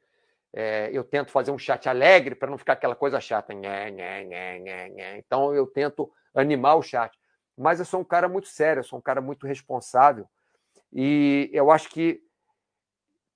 é, 0.53 0.89
eu 0.91 1.03
tento 1.03 1.31
fazer 1.31 1.51
um 1.51 1.57
chat 1.57 1.87
alegre 1.87 2.35
para 2.35 2.49
não 2.49 2.57
ficar 2.57 2.73
aquela 2.73 2.95
coisa 2.95 3.19
chata. 3.19 3.53
Nhé, 3.53 3.91
nhé, 3.91 4.23
nhé. 4.89 5.17
Então 5.17 5.53
eu 5.53 5.67
tento 5.67 6.11
animar 6.33 6.75
o 6.75 6.81
chat. 6.81 7.17
Mas 7.57 7.79
eu 7.79 7.85
sou 7.85 8.01
um 8.01 8.05
cara 8.05 8.29
muito 8.29 8.47
sério, 8.47 8.81
eu 8.81 8.83
sou 8.83 8.99
um 8.99 9.01
cara 9.01 9.21
muito 9.21 9.47
responsável. 9.47 10.27
E 10.93 11.49
eu 11.51 11.71
acho 11.71 11.89
que 11.89 12.21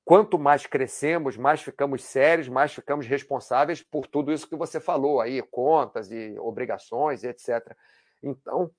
quanto 0.04 0.38
mais 0.38 0.66
crescemos, 0.66 1.38
mais 1.38 1.62
ficamos 1.62 2.04
sérios, 2.04 2.47
mais 2.47 2.74
ficamos 2.74 3.06
responsáveis 3.08 3.82
por 3.82 4.08
tudo 4.08 4.32
isso 4.32 4.47
que 4.47 4.56
você 4.56 4.80
falou 4.80 5.22
aí, 5.22 5.41
contas 5.41 6.12
e 6.12 6.36
obrigações, 6.39 7.24
etc. 7.24 7.76
Então, 8.22 8.72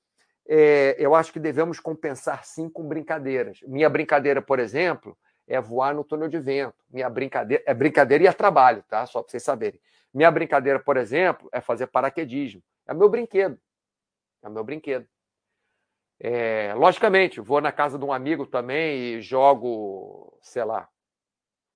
é, 0.47 0.97
eu 0.99 1.15
acho 1.15 1.33
que 1.33 1.41
devemos 1.41 1.79
compensar 1.79 2.45
sim 2.45 2.69
com 2.69 2.87
brincadeiras. 2.87 3.61
Minha 3.63 3.89
brincadeira, 3.89 4.43
por 4.43 4.59
exemplo, 4.59 5.17
é 5.47 5.61
voar 5.61 5.95
no 5.95 6.05
túnel 6.05 6.29
de 6.29 6.39
vento. 6.39 6.85
Minha 6.91 7.09
brincadeira 7.09 7.63
é 7.67 7.75
brincadeira 7.75 8.25
e 8.25 8.27
é 8.27 8.33
trabalho, 8.33 8.83
tá? 8.89 9.07
Só 9.07 9.23
para 9.23 9.31
vocês 9.31 9.43
saberem. 9.43 9.81
Minha 10.13 10.31
brincadeira, 10.31 10.79
por 10.79 10.97
exemplo, 10.97 11.49
é 11.53 11.61
fazer 11.61 11.87
paraquedismo. 11.87 12.63
É 12.87 12.93
meu 12.93 13.09
brinquedo. 13.09 13.59
É 14.43 14.49
meu 14.49 14.65
brinquedo. 14.65 15.07
É, 16.21 16.75
logicamente, 16.75 17.41
vou 17.41 17.61
na 17.61 17.73
casa 17.73 17.99
de 17.99 18.05
um 18.05 18.13
amigo 18.13 18.47
também 18.47 19.17
e 19.17 19.21
jogo, 19.21 20.39
sei 20.41 20.65
lá, 20.65 20.89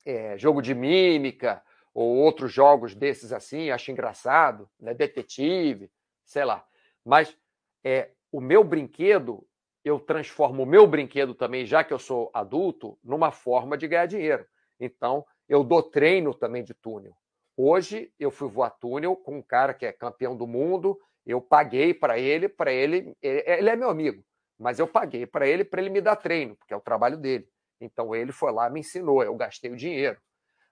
é, 0.06 0.38
jogo 0.38 0.62
de 0.62 0.74
mímica 0.74 1.60
ou 1.92 2.16
outros 2.16 2.52
jogos 2.52 2.94
desses 2.94 3.32
assim, 3.32 3.70
acho 3.70 3.90
engraçado, 3.90 4.70
né? 4.78 4.94
detetive, 4.94 5.90
sei 6.24 6.44
lá. 6.44 6.64
Mas 7.04 7.36
é, 7.84 8.10
o 8.30 8.40
meu 8.40 8.62
brinquedo, 8.62 9.46
eu 9.84 9.98
transformo 9.98 10.62
o 10.62 10.66
meu 10.66 10.86
brinquedo 10.86 11.34
também, 11.34 11.66
já 11.66 11.82
que 11.82 11.92
eu 11.92 11.98
sou 11.98 12.30
adulto, 12.32 12.98
numa 13.02 13.32
forma 13.32 13.76
de 13.76 13.88
ganhar 13.88 14.06
dinheiro. 14.06 14.46
Então, 14.78 15.24
eu 15.48 15.64
dou 15.64 15.82
treino 15.82 16.34
também 16.34 16.62
de 16.62 16.74
túnel. 16.74 17.16
Hoje, 17.56 18.12
eu 18.18 18.30
fui 18.30 18.48
voar 18.48 18.70
túnel 18.70 19.16
com 19.16 19.38
um 19.38 19.42
cara 19.42 19.72
que 19.72 19.86
é 19.86 19.92
campeão 19.92 20.36
do 20.36 20.46
mundo, 20.46 20.98
eu 21.24 21.40
paguei 21.40 21.94
para 21.94 22.18
ele, 22.18 22.48
para 22.48 22.72
ele, 22.72 23.16
ele 23.20 23.70
é 23.70 23.74
meu 23.74 23.88
amigo, 23.88 24.22
mas 24.58 24.78
eu 24.78 24.86
paguei 24.86 25.26
para 25.26 25.48
ele 25.48 25.64
para 25.64 25.80
ele 25.80 25.90
me 25.90 26.00
dar 26.00 26.16
treino, 26.16 26.54
porque 26.56 26.74
é 26.74 26.76
o 26.76 26.80
trabalho 26.80 27.16
dele. 27.16 27.48
Então 27.80 28.14
ele 28.14 28.32
foi 28.32 28.52
lá 28.52 28.68
me 28.70 28.80
ensinou, 28.80 29.22
eu 29.22 29.34
gastei 29.34 29.70
o 29.70 29.76
dinheiro. 29.76 30.18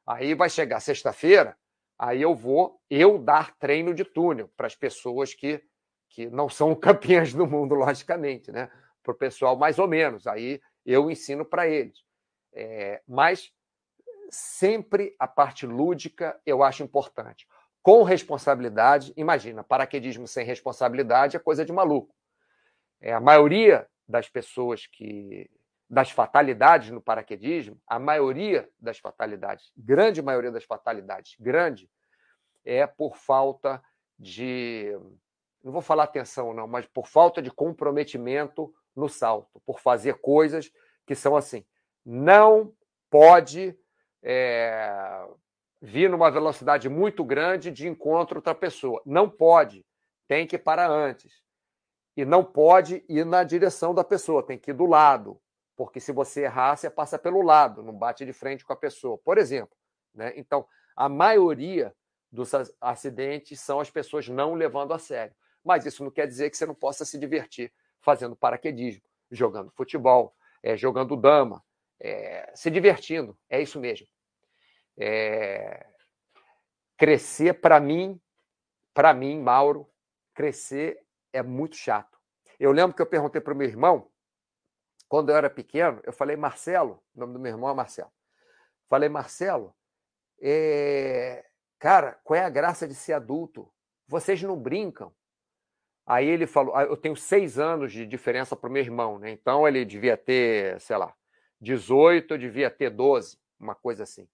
Aí 0.06 0.34
vai 0.34 0.50
chegar 0.50 0.80
sexta-feira, 0.80 1.56
aí 1.98 2.20
eu 2.20 2.34
vou 2.34 2.80
eu 2.90 3.18
dar 3.18 3.54
treino 3.56 3.94
de 3.94 4.04
túnel 4.04 4.50
para 4.56 4.66
as 4.66 4.74
pessoas 4.74 5.32
que, 5.34 5.62
que 6.10 6.28
não 6.28 6.48
são 6.48 6.74
campeãs 6.76 7.32
do 7.32 7.46
mundo, 7.46 7.74
logicamente, 7.74 8.52
né? 8.52 8.70
Para 9.02 9.12
o 9.12 9.16
pessoal 9.16 9.56
mais 9.56 9.78
ou 9.78 9.88
menos. 9.88 10.26
Aí 10.26 10.60
eu 10.84 11.10
ensino 11.10 11.44
para 11.44 11.66
eles. 11.66 12.02
É, 12.52 13.02
mas 13.06 13.52
sempre 14.30 15.14
a 15.18 15.26
parte 15.26 15.66
lúdica 15.66 16.40
eu 16.44 16.62
acho 16.62 16.82
importante. 16.82 17.46
Com 17.82 18.02
responsabilidade, 18.02 19.12
imagina, 19.16 19.62
paraquedismo 19.62 20.26
sem 20.26 20.44
responsabilidade 20.44 21.36
é 21.36 21.40
coisa 21.40 21.64
de 21.64 21.72
maluco. 21.72 22.14
É, 23.00 23.12
a 23.12 23.20
maioria 23.20 23.86
das 24.08 24.28
pessoas 24.28 24.86
que 24.86 25.50
das 25.94 26.10
fatalidades 26.10 26.90
no 26.90 27.00
paraquedismo, 27.00 27.80
a 27.86 28.00
maioria 28.00 28.68
das 28.80 28.98
fatalidades, 28.98 29.72
grande 29.76 30.20
maioria 30.20 30.50
das 30.50 30.64
fatalidades, 30.64 31.36
grande, 31.38 31.88
é 32.64 32.84
por 32.84 33.16
falta 33.16 33.80
de, 34.18 34.90
não 35.62 35.70
vou 35.70 35.80
falar 35.80 36.02
atenção 36.02 36.52
não, 36.52 36.66
mas 36.66 36.84
por 36.86 37.06
falta 37.06 37.40
de 37.40 37.50
comprometimento 37.50 38.74
no 38.94 39.08
salto, 39.08 39.62
por 39.64 39.78
fazer 39.78 40.14
coisas 40.14 40.72
que 41.06 41.14
são 41.14 41.36
assim. 41.36 41.64
Não 42.04 42.74
pode 43.08 43.78
é, 44.20 45.24
vir 45.80 46.10
numa 46.10 46.28
velocidade 46.28 46.88
muito 46.88 47.24
grande 47.24 47.70
de 47.70 47.86
encontro 47.86 48.38
outra 48.38 48.54
pessoa. 48.54 49.00
Não 49.06 49.30
pode. 49.30 49.86
Tem 50.26 50.44
que 50.44 50.58
parar 50.58 50.90
antes. 50.90 51.44
E 52.16 52.24
não 52.24 52.44
pode 52.44 53.04
ir 53.08 53.24
na 53.24 53.44
direção 53.44 53.94
da 53.94 54.02
pessoa, 54.02 54.42
tem 54.42 54.58
que 54.58 54.70
ir 54.70 54.74
do 54.74 54.86
lado. 54.86 55.40
Porque 55.76 56.00
se 56.00 56.12
você 56.12 56.42
errar, 56.44 56.76
você 56.76 56.88
passa 56.88 57.18
pelo 57.18 57.42
lado, 57.42 57.82
não 57.82 57.92
bate 57.92 58.24
de 58.24 58.32
frente 58.32 58.64
com 58.64 58.72
a 58.72 58.76
pessoa. 58.76 59.18
Por 59.18 59.38
exemplo. 59.38 59.76
Né? 60.14 60.32
Então, 60.36 60.66
a 60.94 61.08
maioria 61.08 61.94
dos 62.30 62.52
acidentes 62.80 63.60
são 63.60 63.80
as 63.80 63.90
pessoas 63.90 64.28
não 64.28 64.54
levando 64.54 64.92
a 64.92 64.98
sério. 64.98 65.34
Mas 65.64 65.86
isso 65.86 66.04
não 66.04 66.10
quer 66.10 66.26
dizer 66.26 66.50
que 66.50 66.56
você 66.56 66.66
não 66.66 66.74
possa 66.74 67.04
se 67.04 67.18
divertir 67.18 67.72
fazendo 68.00 68.36
paraquedismo, 68.36 69.02
jogando 69.30 69.70
futebol, 69.70 70.36
é, 70.62 70.76
jogando 70.76 71.16
dama, 71.16 71.64
é, 71.98 72.52
se 72.54 72.70
divertindo. 72.70 73.36
É 73.48 73.62
isso 73.62 73.80
mesmo. 73.80 74.06
É... 74.96 75.86
Crescer, 76.96 77.54
para 77.54 77.80
mim, 77.80 78.20
para 78.92 79.12
mim, 79.12 79.40
Mauro, 79.40 79.88
crescer 80.32 81.00
é 81.32 81.42
muito 81.42 81.76
chato. 81.76 82.18
Eu 82.60 82.70
lembro 82.70 82.94
que 82.94 83.02
eu 83.02 83.06
perguntei 83.06 83.40
para 83.40 83.52
o 83.52 83.56
meu 83.56 83.66
irmão, 83.66 84.08
quando 85.14 85.28
eu 85.28 85.36
era 85.36 85.48
pequeno, 85.48 86.00
eu 86.02 86.12
falei, 86.12 86.34
Marcelo, 86.34 87.00
o 87.14 87.20
nome 87.20 87.34
do 87.34 87.38
meu 87.38 87.52
irmão 87.52 87.70
é 87.70 87.74
Marcelo. 87.74 88.10
Falei, 88.88 89.08
Marcelo, 89.08 89.72
é... 90.42 91.44
cara, 91.78 92.18
qual 92.24 92.36
é 92.36 92.44
a 92.44 92.50
graça 92.50 92.88
de 92.88 92.96
ser 92.96 93.12
adulto? 93.12 93.72
Vocês 94.08 94.42
não 94.42 94.58
brincam. 94.58 95.14
Aí 96.04 96.26
ele 96.26 96.48
falou, 96.48 96.74
ah, 96.74 96.82
eu 96.82 96.96
tenho 96.96 97.14
seis 97.14 97.60
anos 97.60 97.92
de 97.92 98.04
diferença 98.04 98.56
para 98.56 98.68
o 98.68 98.72
meu 98.72 98.82
irmão, 98.82 99.20
né? 99.20 99.30
Então 99.30 99.68
ele 99.68 99.84
devia 99.84 100.16
ter, 100.16 100.80
sei 100.80 100.96
lá, 100.96 101.14
18, 101.60 102.34
eu 102.34 102.38
devia 102.38 102.68
ter 102.68 102.90
12, 102.90 103.38
uma 103.60 103.76
coisa 103.76 104.02
assim. 104.02 104.26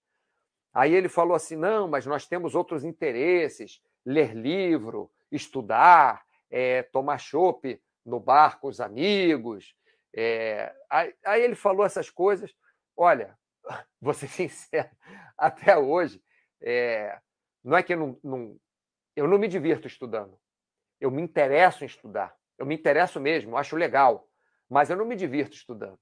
Aí 0.73 0.95
ele 0.95 1.11
falou 1.11 1.35
assim: 1.35 1.57
não, 1.57 1.89
mas 1.89 2.07
nós 2.07 2.27
temos 2.27 2.55
outros 2.55 2.85
interesses, 2.85 3.83
ler 4.03 4.35
livro, 4.35 5.11
estudar, 5.31 6.25
é, 6.51 6.85
tomar 6.85 7.19
chopp 7.19 7.79
no 8.03 8.19
bar 8.19 8.59
com 8.59 8.69
os 8.69 8.81
amigos. 8.81 9.79
É... 10.15 10.75
Aí, 10.89 11.15
aí, 11.25 11.43
ele 11.43 11.55
falou 11.55 11.85
essas 11.85 12.11
coisas. 12.11 12.53
Olha, 12.97 13.37
vou 14.01 14.15
ser 14.15 14.29
sincero, 14.29 14.91
até 15.37 15.77
hoje, 15.77 16.23
é... 16.63 17.19
não 17.63 17.77
é 17.77 17.83
que 17.83 17.95
eu 17.95 17.99
não, 17.99 18.21
não, 18.23 18.57
eu 19.17 19.29
não 19.29 19.39
me 19.39 19.49
divirto 19.49 19.87
estudando. 19.87 20.39
Eu 21.01 21.11
me 21.11 21.23
interesso 21.23 21.85
em 21.85 21.87
estudar. 21.87 22.35
Eu 22.59 22.67
me 22.67 22.75
interesso 22.75 23.19
mesmo, 23.19 23.57
acho 23.57 23.75
legal, 23.75 24.29
mas 24.69 24.91
eu 24.91 24.97
não 24.97 25.07
me 25.07 25.17
divirto 25.17 25.57
estudando. 25.57 25.99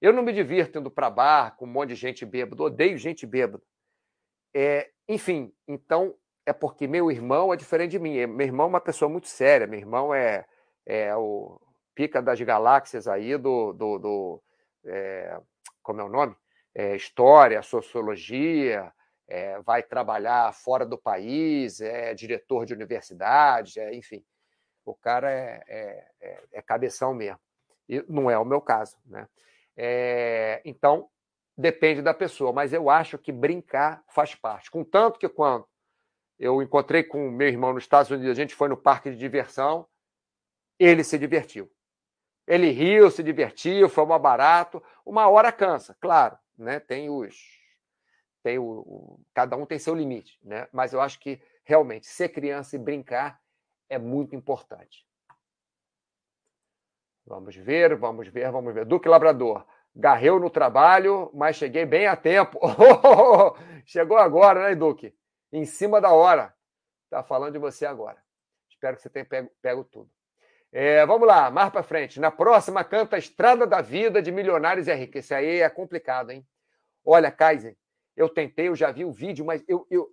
Eu 0.00 0.12
não 0.12 0.22
me 0.22 0.32
divirto 0.32 0.78
indo 0.78 0.90
para 0.90 1.10
bar 1.10 1.56
com 1.56 1.66
um 1.66 1.68
monte 1.68 1.90
de 1.90 1.96
gente 1.96 2.24
bêbada, 2.24 2.62
odeio 2.62 2.96
gente 2.96 3.26
bêbada. 3.26 3.62
É, 4.54 4.90
enfim, 5.06 5.52
então 5.66 6.16
é 6.46 6.52
porque 6.52 6.86
meu 6.86 7.10
irmão 7.10 7.52
é 7.52 7.56
diferente 7.56 7.90
de 7.90 7.98
mim. 7.98 8.26
Meu 8.26 8.46
irmão 8.46 8.66
é 8.66 8.68
uma 8.70 8.80
pessoa 8.80 9.08
muito 9.08 9.28
séria. 9.28 9.66
Meu 9.66 9.78
irmão 9.78 10.14
é, 10.14 10.46
é 10.86 11.14
o 11.14 11.60
pica 11.98 12.22
das 12.22 12.40
galáxias 12.40 13.08
aí 13.08 13.36
do. 13.36 13.72
do, 13.72 13.98
do 13.98 14.42
é, 14.84 15.36
como 15.82 16.00
é 16.00 16.04
o 16.04 16.08
nome? 16.08 16.36
É, 16.72 16.94
história, 16.94 17.60
sociologia, 17.60 18.92
é, 19.26 19.60
vai 19.62 19.82
trabalhar 19.82 20.54
fora 20.54 20.86
do 20.86 20.96
país, 20.96 21.80
é 21.80 22.14
diretor 22.14 22.64
de 22.64 22.72
universidade, 22.72 23.80
é, 23.80 23.92
enfim. 23.96 24.24
O 24.84 24.94
cara 24.94 25.28
é, 25.28 25.60
é, 25.66 26.08
é, 26.20 26.42
é 26.52 26.62
cabeção 26.62 27.12
mesmo. 27.12 27.40
E 27.88 28.04
não 28.08 28.30
é 28.30 28.38
o 28.38 28.44
meu 28.44 28.60
caso. 28.60 28.96
Né? 29.04 29.26
É, 29.76 30.62
então, 30.64 31.08
depende 31.56 32.00
da 32.00 32.14
pessoa, 32.14 32.52
mas 32.52 32.72
eu 32.72 32.88
acho 32.88 33.18
que 33.18 33.32
brincar 33.32 34.04
faz 34.08 34.36
parte. 34.36 34.70
Contanto 34.70 35.18
que 35.18 35.28
quando 35.28 35.66
eu 36.38 36.62
encontrei 36.62 37.02
com 37.02 37.28
meu 37.28 37.48
irmão 37.48 37.72
nos 37.72 37.82
Estados 37.82 38.08
Unidos, 38.08 38.30
a 38.30 38.40
gente 38.40 38.54
foi 38.54 38.68
no 38.68 38.76
parque 38.76 39.10
de 39.10 39.16
diversão, 39.16 39.84
ele 40.78 41.02
se 41.02 41.18
divertiu. 41.18 41.68
Ele 42.48 42.70
riu, 42.70 43.10
se 43.10 43.22
divertiu, 43.22 43.90
foi 43.90 44.04
uma 44.04 44.18
barato. 44.18 44.82
Uma 45.04 45.28
hora 45.28 45.52
cansa, 45.52 45.94
claro, 46.00 46.38
né? 46.56 46.80
Tem 46.80 47.10
os 47.10 47.36
tem 48.42 48.58
o, 48.58 48.64
o, 48.64 49.20
cada 49.34 49.56
um 49.56 49.66
tem 49.66 49.78
seu 49.78 49.94
limite, 49.94 50.38
né? 50.42 50.66
Mas 50.72 50.94
eu 50.94 51.00
acho 51.00 51.20
que 51.20 51.42
realmente 51.64 52.06
ser 52.06 52.30
criança 52.30 52.76
e 52.76 52.78
brincar 52.78 53.38
é 53.90 53.98
muito 53.98 54.34
importante. 54.34 55.06
Vamos 57.26 57.54
ver, 57.54 57.94
vamos 57.96 58.28
ver, 58.28 58.50
vamos 58.50 58.72
ver. 58.72 58.86
Duque 58.86 59.08
Labrador 59.08 59.66
garreu 59.94 60.40
no 60.40 60.48
trabalho, 60.48 61.30
mas 61.34 61.56
cheguei 61.56 61.84
bem 61.84 62.06
a 62.06 62.16
tempo. 62.16 62.58
Chegou 63.84 64.16
agora, 64.16 64.68
né, 64.68 64.74
Duque? 64.74 65.14
Em 65.52 65.66
cima 65.66 66.00
da 66.00 66.12
hora. 66.12 66.54
Tá 67.10 67.22
falando 67.22 67.52
de 67.52 67.58
você 67.58 67.84
agora. 67.84 68.22
Espero 68.70 68.96
que 68.96 69.02
você 69.02 69.10
tenha 69.10 69.24
pego, 69.24 69.50
pego 69.60 69.84
tudo. 69.84 70.10
É, 70.70 71.04
vamos 71.06 71.26
lá, 71.26 71.50
mais 71.50 71.70
para 71.70 71.82
frente. 71.82 72.20
Na 72.20 72.30
próxima, 72.30 72.84
canta 72.84 73.16
Estrada 73.16 73.66
da 73.66 73.80
Vida 73.80 74.20
de 74.20 74.30
Milionários 74.30 74.86
e 74.86 74.94
Ricos. 74.94 75.16
Esse 75.16 75.34
aí 75.34 75.60
é 75.60 75.70
complicado, 75.70 76.30
hein? 76.30 76.46
Olha, 77.04 77.30
Kaiser, 77.30 77.76
eu 78.14 78.28
tentei, 78.28 78.68
eu 78.68 78.76
já 78.76 78.90
vi 78.90 79.04
o 79.04 79.12
vídeo, 79.12 79.44
mas 79.44 79.64
eu, 79.66 79.86
eu, 79.90 80.10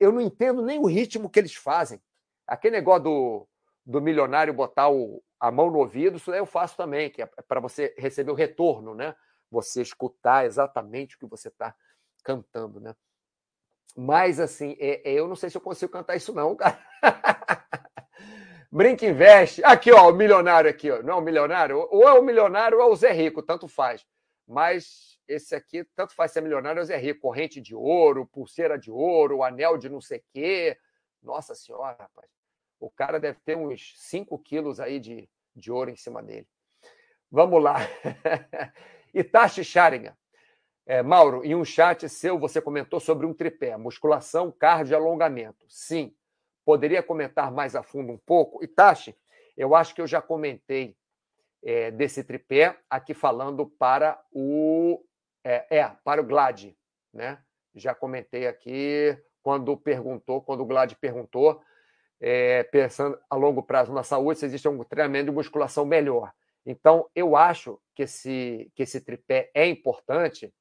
eu 0.00 0.10
não 0.10 0.20
entendo 0.20 0.62
nem 0.62 0.78
o 0.78 0.86
ritmo 0.86 1.28
que 1.28 1.38
eles 1.38 1.54
fazem. 1.54 2.00
Aquele 2.46 2.76
negócio 2.76 3.04
do, 3.04 3.48
do 3.84 4.00
milionário 4.00 4.54
botar 4.54 4.88
o, 4.88 5.22
a 5.38 5.50
mão 5.50 5.70
no 5.70 5.78
ouvido, 5.78 6.16
isso 6.16 6.32
eu 6.32 6.46
faço 6.46 6.76
também, 6.76 7.10
que 7.10 7.20
é 7.20 7.26
para 7.26 7.60
você 7.60 7.94
receber 7.98 8.30
o 8.30 8.34
retorno, 8.34 8.94
né? 8.94 9.14
Você 9.50 9.82
escutar 9.82 10.46
exatamente 10.46 11.16
o 11.16 11.18
que 11.18 11.26
você 11.26 11.48
está 11.48 11.74
cantando, 12.22 12.80
né? 12.80 12.94
Mas, 13.96 14.40
assim, 14.40 14.76
é, 14.80 15.08
é, 15.08 15.12
eu 15.12 15.28
não 15.28 15.36
sei 15.36 15.50
se 15.50 15.56
eu 15.56 15.60
consigo 15.60 15.92
cantar 15.92 16.16
isso, 16.16 16.32
não, 16.32 16.56
cara. 16.56 16.78
Brinca 18.74 19.06
investe. 19.06 19.62
Aqui, 19.64 19.92
ó, 19.92 20.10
o 20.10 20.12
milionário 20.12 20.68
aqui, 20.68 20.90
ó. 20.90 21.00
Não 21.00 21.14
é 21.14 21.16
o 21.18 21.20
milionário? 21.20 21.86
Ou 21.92 22.08
é 22.08 22.12
o 22.12 22.20
milionário 22.20 22.78
ou 22.78 22.82
é 22.82 22.86
o 22.88 22.96
Zé 22.96 23.12
Rico, 23.12 23.40
tanto 23.40 23.68
faz. 23.68 24.04
Mas 24.48 25.16
esse 25.28 25.54
aqui, 25.54 25.84
tanto 25.94 26.12
faz 26.12 26.32
ser 26.32 26.40
milionário 26.40 26.80
ou 26.80 26.84
Zé 26.84 26.96
Rico. 26.96 27.20
Corrente 27.20 27.60
de 27.60 27.72
ouro, 27.72 28.26
pulseira 28.26 28.76
de 28.76 28.90
ouro, 28.90 29.44
anel 29.44 29.78
de 29.78 29.88
não 29.88 30.00
sei 30.00 30.18
o 30.18 30.24
quê. 30.32 30.76
Nossa 31.22 31.54
Senhora, 31.54 31.96
rapaz. 31.96 32.28
O 32.80 32.90
cara 32.90 33.20
deve 33.20 33.38
ter 33.44 33.56
uns 33.56 33.94
5 33.96 34.36
quilos 34.40 34.80
aí 34.80 34.98
de, 34.98 35.30
de 35.54 35.70
ouro 35.70 35.90
em 35.90 35.96
cima 35.96 36.20
dele. 36.20 36.48
Vamos 37.30 37.62
lá. 37.62 37.76
Itachi 39.14 39.62
Sharinga. 39.62 40.18
É, 40.84 41.00
Mauro, 41.00 41.44
em 41.44 41.54
um 41.54 41.64
chat 41.64 42.08
seu 42.08 42.40
você 42.40 42.60
comentou 42.60 42.98
sobre 42.98 43.24
um 43.24 43.32
tripé, 43.32 43.76
musculação, 43.76 44.50
cardio 44.50 44.94
e 44.94 44.96
alongamento. 44.96 45.64
Sim. 45.68 46.12
Poderia 46.64 47.02
comentar 47.02 47.52
mais 47.52 47.76
a 47.76 47.82
fundo 47.82 48.12
um 48.12 48.18
pouco? 48.18 48.62
Itachi, 48.64 49.16
eu 49.56 49.74
acho 49.74 49.94
que 49.94 50.00
eu 50.00 50.06
já 50.06 50.20
comentei 50.22 50.96
é, 51.62 51.90
desse 51.90 52.22
tripé 52.24 52.78
aqui 52.88 53.14
falando 53.14 53.66
para 53.66 54.22
o 54.32 55.04
é, 55.44 55.78
é, 55.78 55.88
para 56.02 56.20
o 56.20 56.24
Glad, 56.24 56.74
né? 57.12 57.38
Já 57.74 57.94
comentei 57.94 58.46
aqui 58.46 59.16
quando 59.42 59.76
perguntou, 59.76 60.40
quando 60.40 60.60
o 60.60 60.66
Glad 60.66 60.94
perguntou 60.94 61.62
é, 62.20 62.62
pensando 62.64 63.18
a 63.28 63.36
longo 63.36 63.62
prazo 63.62 63.92
na 63.92 64.02
saúde, 64.02 64.38
se 64.38 64.46
existe 64.46 64.66
um 64.66 64.82
treinamento 64.84 65.26
de 65.26 65.32
musculação 65.32 65.84
melhor. 65.84 66.32
Então, 66.64 67.10
eu 67.14 67.36
acho 67.36 67.78
que 67.94 68.04
esse, 68.04 68.72
que 68.74 68.82
esse 68.82 69.00
tripé 69.00 69.50
é 69.52 69.66
importante, 69.66 70.52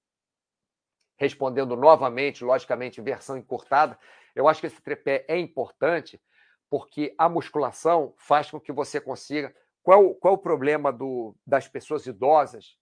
respondendo 1.18 1.78
novamente, 1.78 2.44
logicamente, 2.44 3.02
versão 3.02 3.38
encurtada, 3.38 3.98
eu 4.36 4.48
acho 4.48 4.62
que 4.62 4.68
esse 4.68 4.82
tripé 4.82 5.26
é 5.28 5.38
importante 5.38 6.22
porque 6.70 7.14
a 7.18 7.30
musculação 7.30 8.14
faz 8.18 8.50
com 8.50 8.60
que 8.60 8.72
você 8.72 9.00
consiga. 9.00 9.56
Qual, 9.82 10.16
qual 10.16 10.34
é 10.34 10.38
o 10.38 10.42
problema 10.42 10.92
do, 10.92 11.36
das 11.46 11.68
pessoas 11.68 12.06
idosas 12.06 12.78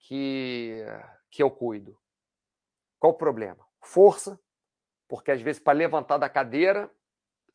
que, 0.00 0.84
que 1.30 1.42
eu 1.42 1.50
cuido? 1.50 1.98
Qual 2.98 3.12
o 3.12 3.16
problema? 3.16 3.66
Força, 3.80 4.38
porque 5.06 5.30
às 5.30 5.40
vezes 5.40 5.62
para 5.62 5.78
levantar 5.78 6.18
da 6.18 6.28
cadeira 6.28 6.90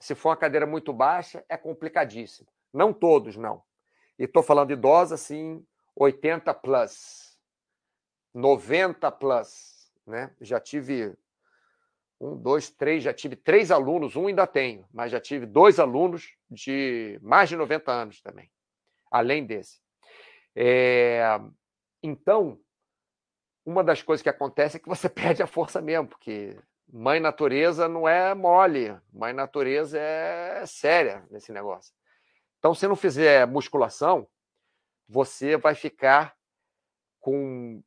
se 0.04 0.16
for 0.16 0.30
uma 0.30 0.36
cadeira 0.36 0.66
muito 0.66 0.92
baixa, 0.92 1.46
é 1.48 1.56
complicadíssimo. 1.56 2.50
Não 2.74 2.92
todos, 2.92 3.38
não. 3.38 3.64
E 4.20 4.26
estou 4.26 4.44
falando 4.44 4.72
idosa, 4.72 5.16
assim, 5.16 5.66
80 5.96 6.54
plus, 6.56 7.40
90 8.34 9.10
plus. 9.14 9.90
Né? 10.06 10.36
Já 10.42 10.60
tive 10.60 11.18
um, 12.24 12.38
dois, 12.38 12.70
três, 12.70 13.04
já 13.04 13.14
tive 13.14 13.36
três 13.36 13.72
alunos, 13.72 14.16
um 14.16 14.28
ainda 14.28 14.48
tenho, 14.48 14.88
mas 14.94 15.12
já 15.12 15.20
tive 15.20 15.46
dois 15.46 15.80
alunos 15.80 16.36
de 16.50 17.20
mais 17.22 17.50
de 17.50 17.56
90 17.56 17.92
anos 17.92 18.22
também, 18.22 18.50
além 19.12 19.46
desse. 19.46 19.82
É... 20.56 21.24
Então, 22.02 22.60
uma 23.66 23.84
das 23.84 24.02
coisas 24.02 24.22
que 24.22 24.30
acontece 24.30 24.78
é 24.78 24.80
que 24.80 24.90
você 24.90 25.08
perde 25.10 25.44
a 25.44 25.48
força 25.48 25.82
mesmo, 25.82 26.08
porque 26.08 26.58
Mãe 26.96 27.20
natureza 27.20 27.88
não 27.88 28.08
é 28.08 28.36
mole, 28.36 28.96
mãe 29.12 29.34
natureza 29.34 29.98
é 29.98 30.64
séria 30.68 31.26
nesse 31.32 31.52
negócio. 31.52 31.92
Então, 32.60 32.76
se 32.76 32.88
não 32.88 32.96
fizer 32.96 33.48
musculação, 33.48 34.28
você 35.10 35.58
vai 35.58 35.74
ficar 35.74 36.36
com. 37.20 37.82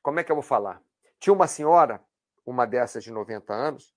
Como 0.00 0.20
é 0.20 0.24
que 0.24 0.30
eu 0.30 0.36
vou 0.36 0.44
falar? 0.44 0.80
Tinha 1.18 1.34
uma 1.34 1.48
senhora, 1.48 2.00
uma 2.50 2.66
dessas 2.66 3.04
de 3.04 3.10
90 3.10 3.52
anos, 3.52 3.94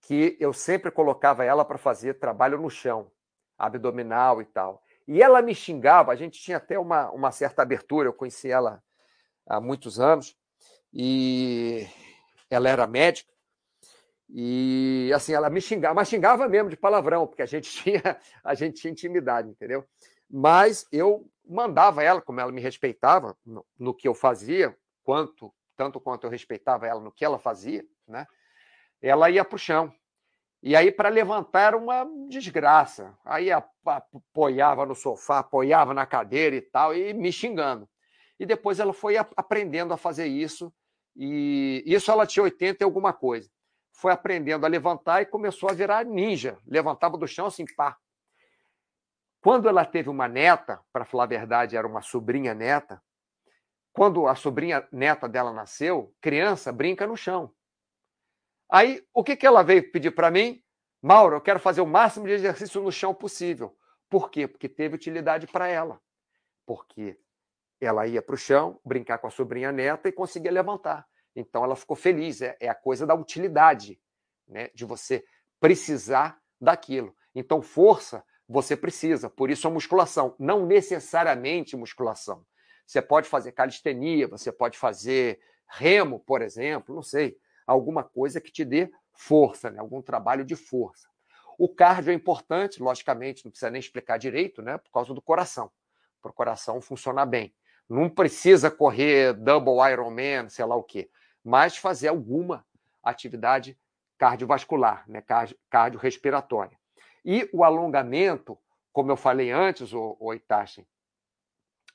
que 0.00 0.36
eu 0.38 0.52
sempre 0.52 0.90
colocava 0.90 1.44
ela 1.44 1.64
para 1.64 1.78
fazer 1.78 2.14
trabalho 2.14 2.60
no 2.60 2.70
chão, 2.70 3.10
abdominal 3.58 4.40
e 4.40 4.44
tal. 4.44 4.82
E 5.06 5.22
ela 5.22 5.42
me 5.42 5.54
xingava, 5.54 6.12
a 6.12 6.16
gente 6.16 6.40
tinha 6.40 6.56
até 6.56 6.78
uma, 6.78 7.10
uma 7.10 7.32
certa 7.32 7.62
abertura, 7.62 8.08
eu 8.08 8.12
conheci 8.12 8.50
ela 8.50 8.82
há 9.46 9.60
muitos 9.60 10.00
anos, 10.00 10.36
e 10.92 11.86
ela 12.50 12.68
era 12.68 12.86
médica, 12.86 13.32
e 14.28 15.10
assim, 15.14 15.32
ela 15.32 15.48
me 15.48 15.60
xingava, 15.60 15.94
mas 15.94 16.08
xingava 16.08 16.48
mesmo 16.48 16.68
de 16.68 16.76
palavrão, 16.76 17.26
porque 17.26 17.42
a 17.42 17.46
gente 17.46 17.70
tinha, 17.82 18.20
a 18.42 18.54
gente 18.54 18.80
tinha 18.80 18.90
intimidade, 18.90 19.48
entendeu? 19.48 19.84
Mas 20.28 20.86
eu 20.90 21.28
mandava 21.48 22.02
ela, 22.02 22.20
como 22.20 22.40
ela 22.40 22.50
me 22.50 22.60
respeitava 22.60 23.36
no, 23.44 23.64
no 23.78 23.94
que 23.94 24.08
eu 24.08 24.14
fazia, 24.14 24.76
quanto 25.04 25.54
tanto 25.76 26.00
quanto 26.00 26.24
eu 26.24 26.30
respeitava 26.30 26.86
ela 26.86 27.00
no 27.00 27.12
que 27.12 27.24
ela 27.24 27.38
fazia, 27.38 27.84
né? 28.06 28.26
Ela 29.00 29.30
ia 29.30 29.44
para 29.44 29.56
o 29.56 29.58
chão. 29.58 29.92
E 30.62 30.74
aí, 30.74 30.90
para 30.90 31.08
levantar, 31.08 31.60
era 31.60 31.76
uma 31.76 32.04
desgraça. 32.28 33.16
Aí 33.24 33.50
apoiava 33.52 34.86
no 34.86 34.94
sofá, 34.94 35.40
apoiava 35.40 35.94
na 35.94 36.06
cadeira 36.06 36.56
e 36.56 36.62
tal, 36.62 36.94
e 36.94 37.12
me 37.12 37.30
xingando. 37.30 37.88
E 38.38 38.46
depois 38.46 38.80
ela 38.80 38.92
foi 38.92 39.16
aprendendo 39.16 39.92
a 39.92 39.96
fazer 39.96 40.26
isso, 40.26 40.72
e 41.14 41.82
isso 41.86 42.10
ela 42.10 42.26
tinha 42.26 42.42
80 42.42 42.82
e 42.82 42.84
alguma 42.84 43.12
coisa 43.12 43.48
foi 43.96 44.12
aprendendo 44.12 44.66
a 44.66 44.68
levantar 44.68 45.22
e 45.22 45.26
começou 45.26 45.70
a 45.70 45.72
virar 45.72 46.04
ninja. 46.04 46.58
Levantava 46.66 47.16
do 47.16 47.26
chão 47.26 47.46
assim, 47.46 47.64
pá. 47.74 47.96
Quando 49.40 49.68
ela 49.68 49.86
teve 49.86 50.10
uma 50.10 50.28
neta, 50.28 50.80
para 50.92 51.04
falar 51.04 51.24
a 51.24 51.28
verdade, 51.28 51.76
era 51.76 51.86
uma 51.86 52.02
sobrinha 52.02 52.52
neta, 52.52 53.02
quando 53.96 54.28
a 54.28 54.34
sobrinha 54.34 54.86
neta 54.92 55.26
dela 55.26 55.50
nasceu, 55.54 56.14
criança 56.20 56.70
brinca 56.70 57.06
no 57.06 57.16
chão. 57.16 57.50
Aí, 58.68 59.02
o 59.10 59.24
que, 59.24 59.34
que 59.34 59.46
ela 59.46 59.62
veio 59.62 59.90
pedir 59.90 60.10
para 60.10 60.30
mim? 60.30 60.62
Mauro, 61.00 61.36
eu 61.36 61.40
quero 61.40 61.58
fazer 61.58 61.80
o 61.80 61.86
máximo 61.86 62.26
de 62.26 62.32
exercício 62.32 62.82
no 62.82 62.92
chão 62.92 63.14
possível. 63.14 63.74
Por 64.10 64.30
quê? 64.30 64.46
Porque 64.46 64.68
teve 64.68 64.94
utilidade 64.94 65.46
para 65.46 65.66
ela. 65.66 65.98
Porque 66.66 67.18
ela 67.80 68.06
ia 68.06 68.20
para 68.20 68.34
o 68.34 68.38
chão, 68.38 68.78
brincar 68.84 69.16
com 69.16 69.28
a 69.28 69.30
sobrinha 69.30 69.72
neta 69.72 70.10
e 70.10 70.12
conseguia 70.12 70.52
levantar. 70.52 71.06
Então 71.34 71.64
ela 71.64 71.74
ficou 71.74 71.96
feliz. 71.96 72.42
É, 72.42 72.54
é 72.60 72.68
a 72.68 72.74
coisa 72.74 73.06
da 73.06 73.14
utilidade, 73.14 73.98
né? 74.46 74.68
de 74.74 74.84
você 74.84 75.24
precisar 75.58 76.38
daquilo. 76.60 77.16
Então, 77.34 77.62
força 77.62 78.22
você 78.46 78.76
precisa, 78.76 79.30
por 79.30 79.50
isso 79.50 79.66
a 79.66 79.70
musculação, 79.70 80.36
não 80.38 80.66
necessariamente 80.66 81.76
musculação. 81.76 82.44
Você 82.86 83.02
pode 83.02 83.28
fazer 83.28 83.52
calistenia, 83.52 84.28
você 84.28 84.52
pode 84.52 84.78
fazer 84.78 85.40
remo, 85.68 86.20
por 86.20 86.40
exemplo, 86.40 86.94
não 86.94 87.02
sei, 87.02 87.36
alguma 87.66 88.04
coisa 88.04 88.40
que 88.40 88.52
te 88.52 88.64
dê 88.64 88.90
força, 89.12 89.70
né? 89.70 89.80
algum 89.80 90.00
trabalho 90.00 90.44
de 90.44 90.54
força. 90.54 91.08
O 91.58 91.68
cardio 91.68 92.12
é 92.12 92.14
importante, 92.14 92.82
logicamente, 92.82 93.44
não 93.44 93.50
precisa 93.50 93.70
nem 93.70 93.80
explicar 93.80 94.18
direito, 94.18 94.62
né? 94.62 94.78
por 94.78 94.90
causa 94.90 95.12
do 95.12 95.20
coração, 95.20 95.70
para 96.22 96.30
o 96.30 96.34
coração 96.34 96.80
funcionar 96.80 97.26
bem. 97.26 97.52
Não 97.88 98.08
precisa 98.08 98.70
correr 98.70 99.32
double 99.32 99.78
Ironman, 99.90 100.48
sei 100.48 100.64
lá 100.64 100.76
o 100.76 100.82
quê 100.82 101.10
mas 101.46 101.76
fazer 101.76 102.08
alguma 102.08 102.66
atividade 103.00 103.78
cardiovascular, 104.18 105.04
né, 105.06 105.22
cardiorrespiratória. 105.70 106.76
E 107.24 107.48
o 107.52 107.62
alongamento, 107.62 108.58
como 108.92 109.12
eu 109.12 109.16
falei 109.16 109.52
antes, 109.52 109.92
o, 109.92 110.16
o 110.18 110.34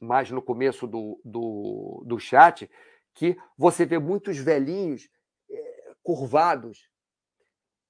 mais 0.02 0.32
no 0.32 0.42
começo 0.42 0.88
do, 0.88 1.22
do, 1.24 2.04
do 2.06 2.20
chat, 2.20 2.70
que 3.14 3.38
você 3.58 3.86
vê 3.86 4.00
muitos 4.00 4.38
velhinhos 4.38 5.10
é, 5.50 5.94
curvados. 6.02 6.90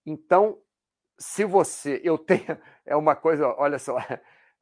Então, 0.06 0.62
se 1.18 1.46
você. 1.46 2.02
Eu 2.04 2.18
tenho. 2.20 2.58
É 2.86 2.96
uma 2.96 3.16
coisa, 3.16 3.48
olha 3.58 3.80
só, 3.80 3.98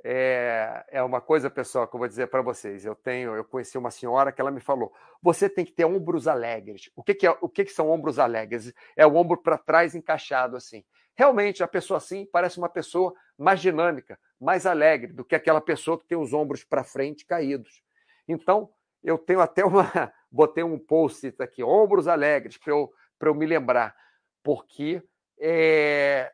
é, 0.03 0.85
é 0.89 1.03
uma 1.03 1.19
coisa, 1.19 1.49
pessoal, 1.49 1.87
que 1.87 1.95
eu 1.95 1.99
vou 1.99 2.07
dizer 2.07 2.27
para 2.27 2.41
vocês. 2.41 2.85
Eu 2.85 2.95
tenho, 2.95 3.35
eu 3.35 3.43
conheci 3.43 3.77
uma 3.77 3.91
senhora 3.91 4.31
que 4.31 4.39
ela 4.39 4.51
me 4.51 4.61
falou: 4.61 4.93
você 5.21 5.49
tem 5.49 5.65
que 5.65 5.73
ter 5.73 5.85
ombros 5.85 6.27
alegres. 6.27 6.89
O 6.95 7.03
que, 7.03 7.13
que 7.13 7.27
é, 7.27 7.37
o 7.41 7.49
que, 7.49 7.65
que 7.65 7.71
são 7.71 7.89
ombros 7.89 8.19
alegres? 8.19 8.73
É 8.95 9.05
o 9.05 9.15
ombro 9.15 9.41
para 9.41 9.57
trás 9.57 9.95
encaixado 9.95 10.55
assim. 10.55 10.83
Realmente, 11.15 11.61
a 11.63 11.67
pessoa 11.67 11.97
assim 11.97 12.25
parece 12.31 12.57
uma 12.57 12.69
pessoa 12.69 13.13
mais 13.37 13.59
dinâmica, 13.59 14.17
mais 14.39 14.65
alegre 14.65 15.11
do 15.11 15.25
que 15.25 15.35
aquela 15.35 15.59
pessoa 15.59 15.99
que 15.99 16.07
tem 16.07 16.17
os 16.17 16.33
ombros 16.33 16.63
para 16.63 16.83
frente 16.83 17.25
caídos. 17.25 17.83
Então, 18.27 18.69
eu 19.03 19.17
tenho 19.17 19.41
até 19.41 19.65
uma, 19.65 19.83
botei 20.31 20.63
um 20.63 20.77
post 20.77 21.33
aqui, 21.39 21.63
ombros 21.63 22.07
alegres, 22.07 22.57
para 22.57 22.71
eu, 22.71 22.91
eu 23.19 23.35
me 23.35 23.45
lembrar, 23.45 23.95
porque 24.43 25.03
é, 25.39 26.31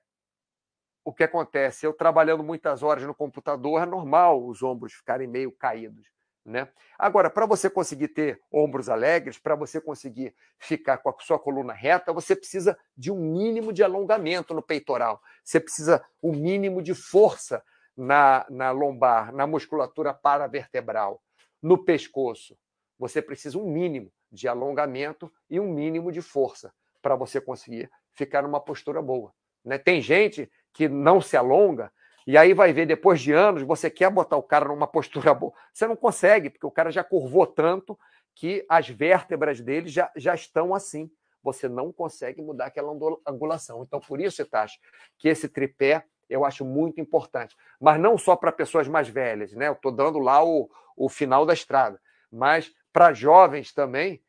o 1.04 1.14
que 1.14 1.24
acontece? 1.24 1.86
Eu 1.86 1.94
trabalhando 1.94 2.44
muitas 2.44 2.84
horas 2.84 3.04
no 3.04 3.14
computador, 3.14 3.82
é 3.82 3.86
normal 3.86 4.46
os 4.46 4.64
ombros 4.64 4.94
ficarem 4.94 5.28
meio 5.28 5.52
caídos. 5.52 6.08
Né? 6.44 6.68
Agora, 6.98 7.28
para 7.28 7.48
você 7.48 7.68
conseguir 7.72 8.10
ter 8.10 8.40
ombros 8.52 8.88
alegres, 8.88 9.40
para 9.40 9.56
você 9.56 9.82
conseguir 9.82 10.36
ficar 10.60 11.00
com 11.00 11.10
a 11.10 11.16
sua 11.20 11.40
coluna 11.40 11.74
reta, 11.74 12.14
você 12.14 12.36
precisa 12.36 12.78
de 12.96 13.12
um 13.12 13.18
mínimo 13.18 13.74
de 13.74 13.84
alongamento 13.84 14.54
no 14.54 14.62
peitoral. 14.62 15.20
Você 15.44 15.60
precisa 15.60 16.06
um 16.22 16.32
mínimo 16.32 16.84
de 16.84 16.94
força 16.94 17.64
na, 17.96 18.46
na 18.50 18.72
lombar, 18.72 19.34
na 19.34 19.48
musculatura 19.48 20.14
paravertebral, 20.14 21.22
no 21.62 21.78
pescoço. 21.78 22.58
Você 22.98 23.22
precisa 23.22 23.58
um 23.58 23.70
mínimo 23.70 24.12
de 24.32 24.48
alongamento 24.48 25.32
e 25.50 25.60
um 25.60 25.72
mínimo 25.72 26.12
de 26.12 26.22
força 26.22 26.74
para 27.02 27.16
você 27.16 27.40
conseguir 27.40 27.90
ficar 28.14 28.42
numa 28.42 28.60
postura 28.60 29.02
boa. 29.02 29.34
Né? 29.64 29.78
Tem 29.78 30.02
gente 30.02 30.50
que 30.74 30.88
não 30.88 31.22
se 31.22 31.38
alonga, 31.38 31.92
e 32.28 32.38
aí 32.38 32.54
vai 32.54 32.74
ver 32.74 32.88
depois 32.88 33.22
de 33.22 33.32
anos, 33.32 33.62
você 33.62 33.90
quer 33.90 34.10
botar 34.10 34.36
o 34.36 34.44
cara 34.44 34.68
numa 34.68 34.88
postura 34.88 35.34
boa. 35.34 35.54
Você 35.72 35.88
não 35.88 35.96
consegue, 35.96 36.50
porque 36.50 36.66
o 36.66 36.72
cara 36.72 36.92
já 36.92 37.04
curvou 37.04 37.46
tanto 37.46 37.98
que 38.34 38.66
as 38.68 38.90
vértebras 38.90 39.62
dele 39.62 39.88
já, 39.88 40.12
já 40.16 40.34
estão 40.34 40.74
assim. 40.74 41.10
Você 41.44 41.70
não 41.70 41.94
consegue 41.94 42.42
mudar 42.42 42.66
aquela 42.66 42.92
angulação. 43.28 43.84
Então, 43.84 44.00
por 44.00 44.20
isso, 44.20 44.42
Itachi, 44.42 44.80
que 45.20 45.30
esse 45.30 45.48
tripé 45.48 46.04
eu 46.30 46.46
acho 46.46 46.66
muito 46.66 47.00
importante. 47.00 47.56
Mas 47.80 48.00
não 48.00 48.18
só 48.18 48.36
para 48.36 48.52
pessoas 48.52 48.88
mais 48.88 49.08
velhas, 49.08 49.54
né? 49.54 49.68
Eu 49.68 49.74
estou 49.74 49.92
dando 49.92 50.20
lá 50.20 50.44
o, 50.44 50.70
o 50.96 51.10
final 51.10 51.46
da 51.46 51.54
estrada. 51.54 52.00
Mas 52.32 52.74
para 52.92 53.14
jovens 53.14 53.74
também, 53.74 54.24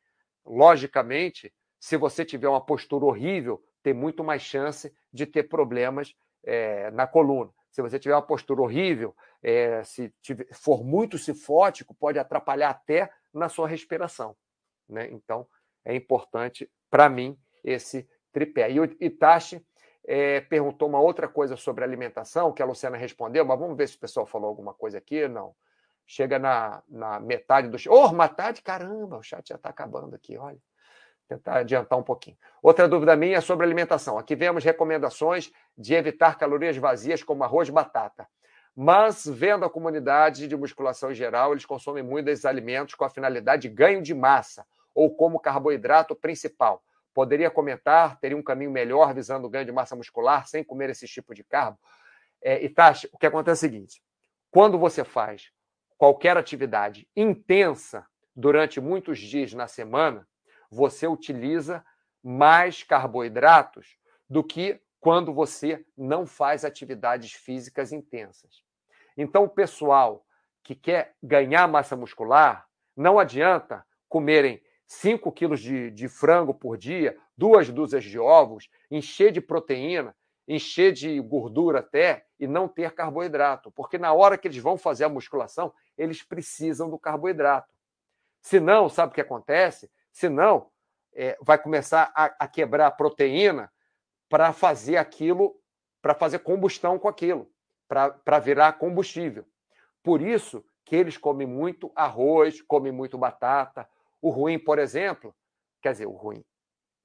logicamente, 0.44 1.52
se 1.78 1.96
você 1.96 2.24
tiver 2.24 2.48
uma 2.48 2.64
postura 2.64 3.04
horrível, 3.04 3.62
tem 3.82 3.94
muito 3.94 4.24
mais 4.24 4.42
chance 4.42 4.92
de 5.12 5.26
ter 5.26 5.44
problemas 5.44 6.14
é, 6.44 6.90
na 6.90 7.06
coluna. 7.06 7.50
Se 7.70 7.82
você 7.82 7.98
tiver 7.98 8.14
uma 8.14 8.22
postura 8.22 8.62
horrível, 8.62 9.14
é, 9.42 9.84
se 9.84 10.12
tiver, 10.22 10.46
for 10.52 10.82
muito 10.82 11.18
cifótico, 11.18 11.94
pode 11.94 12.18
atrapalhar 12.18 12.70
até 12.70 13.10
na 13.32 13.48
sua 13.48 13.68
respiração. 13.68 14.36
Né? 14.88 15.08
Então, 15.12 15.46
é 15.84 15.94
importante, 15.94 16.70
para 16.90 17.08
mim, 17.08 17.38
esse 17.62 18.08
tripé. 18.32 18.70
E 18.70 18.80
o 18.80 18.84
Itachi 19.00 19.64
é, 20.06 20.40
perguntou 20.40 20.88
uma 20.88 21.00
outra 21.00 21.28
coisa 21.28 21.56
sobre 21.56 21.84
alimentação, 21.84 22.52
que 22.52 22.62
a 22.62 22.66
Luciana 22.66 22.96
respondeu, 22.96 23.44
mas 23.44 23.58
vamos 23.58 23.76
ver 23.76 23.88
se 23.88 23.96
o 23.96 24.00
pessoal 24.00 24.26
falou 24.26 24.48
alguma 24.48 24.72
coisa 24.72 24.98
aqui. 24.98 25.26
Não. 25.28 25.54
Chega 26.06 26.38
na, 26.38 26.82
na 26.88 27.18
metade 27.18 27.68
do. 27.68 27.76
Oh, 27.90 28.12
metade? 28.12 28.62
Caramba, 28.62 29.18
o 29.18 29.22
chat 29.22 29.48
já 29.48 29.56
está 29.56 29.70
acabando 29.70 30.14
aqui, 30.14 30.36
olha 30.38 30.58
tentar 31.26 31.58
adiantar 31.58 31.98
um 31.98 32.02
pouquinho. 32.02 32.36
Outra 32.62 32.88
dúvida 32.88 33.16
minha 33.16 33.38
é 33.38 33.40
sobre 33.40 33.66
alimentação. 33.66 34.18
Aqui 34.18 34.34
vemos 34.34 34.64
recomendações 34.64 35.52
de 35.76 35.94
evitar 35.94 36.38
calorias 36.38 36.76
vazias 36.76 37.22
como 37.22 37.44
arroz 37.44 37.68
e 37.68 37.72
batata. 37.72 38.26
Mas, 38.74 39.26
vendo 39.26 39.64
a 39.64 39.70
comunidade 39.70 40.46
de 40.46 40.56
musculação 40.56 41.10
em 41.10 41.14
geral, 41.14 41.52
eles 41.52 41.64
consomem 41.64 42.02
muito 42.02 42.26
desses 42.26 42.44
alimentos 42.44 42.94
com 42.94 43.04
a 43.04 43.10
finalidade 43.10 43.62
de 43.62 43.74
ganho 43.74 44.02
de 44.02 44.14
massa 44.14 44.66
ou 44.94 45.14
como 45.14 45.40
carboidrato 45.40 46.14
principal. 46.14 46.82
Poderia 47.16 47.50
comentar, 47.50 48.20
teria 48.20 48.36
um 48.36 48.42
caminho 48.42 48.70
melhor 48.70 49.14
visando 49.14 49.46
o 49.46 49.48
ganho 49.48 49.64
de 49.64 49.72
massa 49.72 49.96
muscular 49.96 50.46
sem 50.46 50.62
comer 50.62 50.90
esse 50.90 51.06
tipo 51.06 51.34
de 51.34 51.42
carbo? 51.42 51.78
É, 52.42 52.62
Itachi, 52.62 53.08
o 53.10 53.16
que 53.16 53.24
acontece 53.24 53.64
é 53.64 53.68
o 53.68 53.72
seguinte: 53.72 54.02
quando 54.50 54.78
você 54.78 55.02
faz 55.02 55.50
qualquer 55.96 56.36
atividade 56.36 57.08
intensa 57.16 58.06
durante 58.34 58.82
muitos 58.82 59.18
dias 59.18 59.54
na 59.54 59.66
semana, 59.66 60.28
você 60.70 61.06
utiliza 61.06 61.82
mais 62.22 62.82
carboidratos 62.82 63.96
do 64.28 64.44
que 64.44 64.78
quando 65.00 65.32
você 65.32 65.82
não 65.96 66.26
faz 66.26 66.66
atividades 66.66 67.32
físicas 67.32 67.92
intensas. 67.92 68.62
Então, 69.16 69.44
o 69.44 69.48
pessoal 69.48 70.22
que 70.62 70.74
quer 70.74 71.14
ganhar 71.22 71.66
massa 71.66 71.96
muscular, 71.96 72.68
não 72.94 73.18
adianta 73.18 73.86
comerem 74.06 74.62
5 74.86 75.32
quilos 75.32 75.60
de, 75.60 75.90
de 75.90 76.08
frango 76.08 76.54
por 76.54 76.76
dia, 76.76 77.16
duas 77.36 77.68
dúzias 77.68 78.04
de 78.04 78.18
ovos, 78.18 78.68
encher 78.90 79.32
de 79.32 79.40
proteína 79.40 80.14
encher 80.46 80.92
de 80.92 81.20
gordura 81.20 81.80
até 81.80 82.24
e 82.38 82.46
não 82.46 82.68
ter 82.68 82.94
carboidrato, 82.94 83.70
porque 83.72 83.98
na 83.98 84.12
hora 84.12 84.38
que 84.38 84.46
eles 84.46 84.58
vão 84.58 84.78
fazer 84.78 85.04
a 85.04 85.08
musculação, 85.08 85.72
eles 85.96 86.22
precisam 86.22 86.88
do 86.88 86.98
carboidrato. 86.98 87.74
Se 88.40 88.60
não, 88.60 88.88
sabe 88.88 89.10
o 89.10 89.14
que 89.14 89.20
acontece? 89.20 89.90
Se 90.12 90.28
não, 90.28 90.70
é, 91.12 91.36
vai 91.40 91.58
começar 91.58 92.12
a, 92.14 92.26
a 92.38 92.46
quebrar 92.46 92.86
a 92.86 92.90
proteína 92.90 93.72
para 94.28 94.52
fazer 94.52 94.98
aquilo, 94.98 95.58
para 96.00 96.14
fazer 96.14 96.40
combustão 96.40 96.98
com 96.98 97.08
aquilo, 97.08 97.50
para 97.88 98.38
virar 98.38 98.74
combustível. 98.74 99.44
Por 100.02 100.22
isso 100.22 100.64
que 100.84 100.94
eles 100.94 101.16
comem 101.16 101.46
muito 101.46 101.90
arroz, 101.96 102.62
comem 102.62 102.92
muito 102.92 103.18
batata. 103.18 103.88
O 104.26 104.30
ruim, 104.30 104.58
por 104.58 104.80
exemplo, 104.80 105.32
quer 105.80 105.92
dizer, 105.92 106.06
o 106.06 106.10
ruim, 106.10 106.44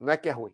não 0.00 0.12
é 0.12 0.16
que 0.16 0.28
é 0.28 0.32
ruim, 0.32 0.52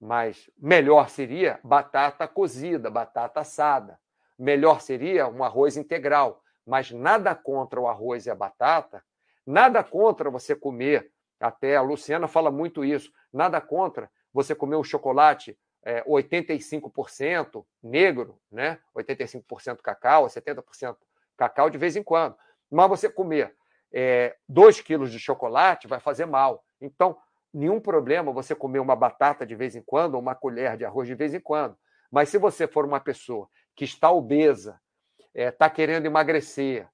mas 0.00 0.50
melhor 0.58 1.08
seria 1.08 1.60
batata 1.62 2.26
cozida, 2.26 2.90
batata 2.90 3.38
assada. 3.38 4.00
Melhor 4.36 4.80
seria 4.80 5.28
um 5.28 5.44
arroz 5.44 5.76
integral, 5.76 6.42
mas 6.66 6.90
nada 6.90 7.36
contra 7.36 7.80
o 7.80 7.86
arroz 7.86 8.26
e 8.26 8.30
a 8.30 8.34
batata, 8.34 9.00
nada 9.46 9.84
contra 9.84 10.28
você 10.28 10.56
comer, 10.56 11.08
até 11.38 11.76
a 11.76 11.82
Luciana 11.82 12.26
fala 12.26 12.50
muito 12.50 12.84
isso, 12.84 13.12
nada 13.32 13.60
contra 13.60 14.10
você 14.34 14.56
comer 14.56 14.74
um 14.74 14.82
chocolate 14.82 15.56
é, 15.84 16.02
85% 16.02 17.64
negro, 17.80 18.40
né? 18.50 18.80
85% 18.92 19.76
cacau, 19.80 20.26
70% 20.26 20.96
cacau 21.36 21.70
de 21.70 21.78
vez 21.78 21.94
em 21.94 22.02
quando. 22.02 22.36
Mas 22.68 22.88
você 22.88 23.08
comer 23.08 23.54
2 24.48 24.78
é, 24.78 24.82
quilos 24.82 25.12
de 25.12 25.18
chocolate 25.18 25.86
vai 25.86 26.00
fazer 26.00 26.26
mal. 26.26 26.64
Então, 26.80 27.16
nenhum 27.52 27.80
problema 27.80 28.32
você 28.32 28.54
comer 28.54 28.78
uma 28.78 28.96
batata 28.96 29.44
de 29.44 29.54
vez 29.54 29.76
em 29.76 29.82
quando 29.82 30.14
ou 30.14 30.20
uma 30.20 30.34
colher 30.34 30.76
de 30.76 30.84
arroz 30.84 31.06
de 31.06 31.14
vez 31.14 31.34
em 31.34 31.40
quando. 31.40 31.76
Mas 32.10 32.28
se 32.28 32.38
você 32.38 32.66
for 32.66 32.84
uma 32.84 33.00
pessoa 33.00 33.48
que 33.76 33.84
está 33.84 34.10
obesa, 34.10 34.80
está 35.34 35.66
é, 35.66 35.70
querendo 35.70 36.06
emagrecer 36.06 36.88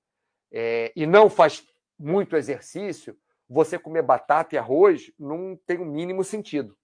é, 0.52 0.92
e 0.94 1.06
não 1.06 1.30
faz 1.30 1.66
muito 1.98 2.36
exercício, 2.36 3.16
você 3.48 3.78
comer 3.78 4.02
batata 4.02 4.54
e 4.54 4.58
arroz 4.58 5.10
não 5.18 5.58
tem 5.66 5.78
o 5.78 5.82
um 5.82 5.86
mínimo 5.86 6.22
sentido. 6.22 6.76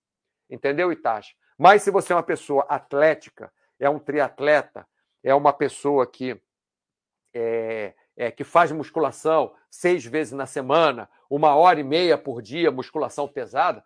Entendeu, 0.48 0.90
Itachi? 0.90 1.34
Mas 1.58 1.82
se 1.82 1.90
você 1.90 2.12
é 2.12 2.16
uma 2.16 2.22
pessoa 2.22 2.64
atlética, 2.68 3.52
é 3.78 3.88
um 3.88 3.98
triatleta, 3.98 4.86
é 5.22 5.34
uma 5.34 5.52
pessoa 5.52 6.06
que 6.06 6.40
é, 7.32 7.94
é, 8.16 8.30
que 8.30 8.44
faz 8.44 8.70
musculação 8.72 9.54
seis 9.70 10.04
vezes 10.04 10.32
na 10.32 10.46
semana, 10.46 11.08
uma 11.28 11.54
hora 11.54 11.80
e 11.80 11.84
meia 11.84 12.16
por 12.16 12.40
dia, 12.40 12.70
musculação 12.70 13.26
pesada, 13.26 13.84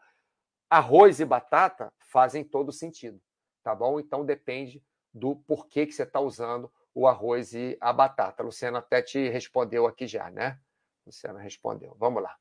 arroz 0.68 1.20
e 1.20 1.24
batata 1.24 1.92
fazem 1.98 2.44
todo 2.44 2.72
sentido, 2.72 3.20
tá 3.62 3.74
bom? 3.74 3.98
Então 3.98 4.24
depende 4.24 4.82
do 5.12 5.36
porquê 5.36 5.86
que 5.86 5.92
você 5.92 6.02
está 6.02 6.20
usando 6.20 6.70
o 6.94 7.06
arroz 7.06 7.54
e 7.54 7.76
a 7.80 7.92
batata. 7.92 8.42
A 8.42 8.46
Luciana 8.46 8.78
até 8.78 9.00
te 9.00 9.28
respondeu 9.28 9.86
aqui 9.86 10.06
já, 10.06 10.30
né? 10.30 10.58
Luciana 11.06 11.40
respondeu. 11.40 11.96
Vamos 11.98 12.22
lá. 12.22 12.36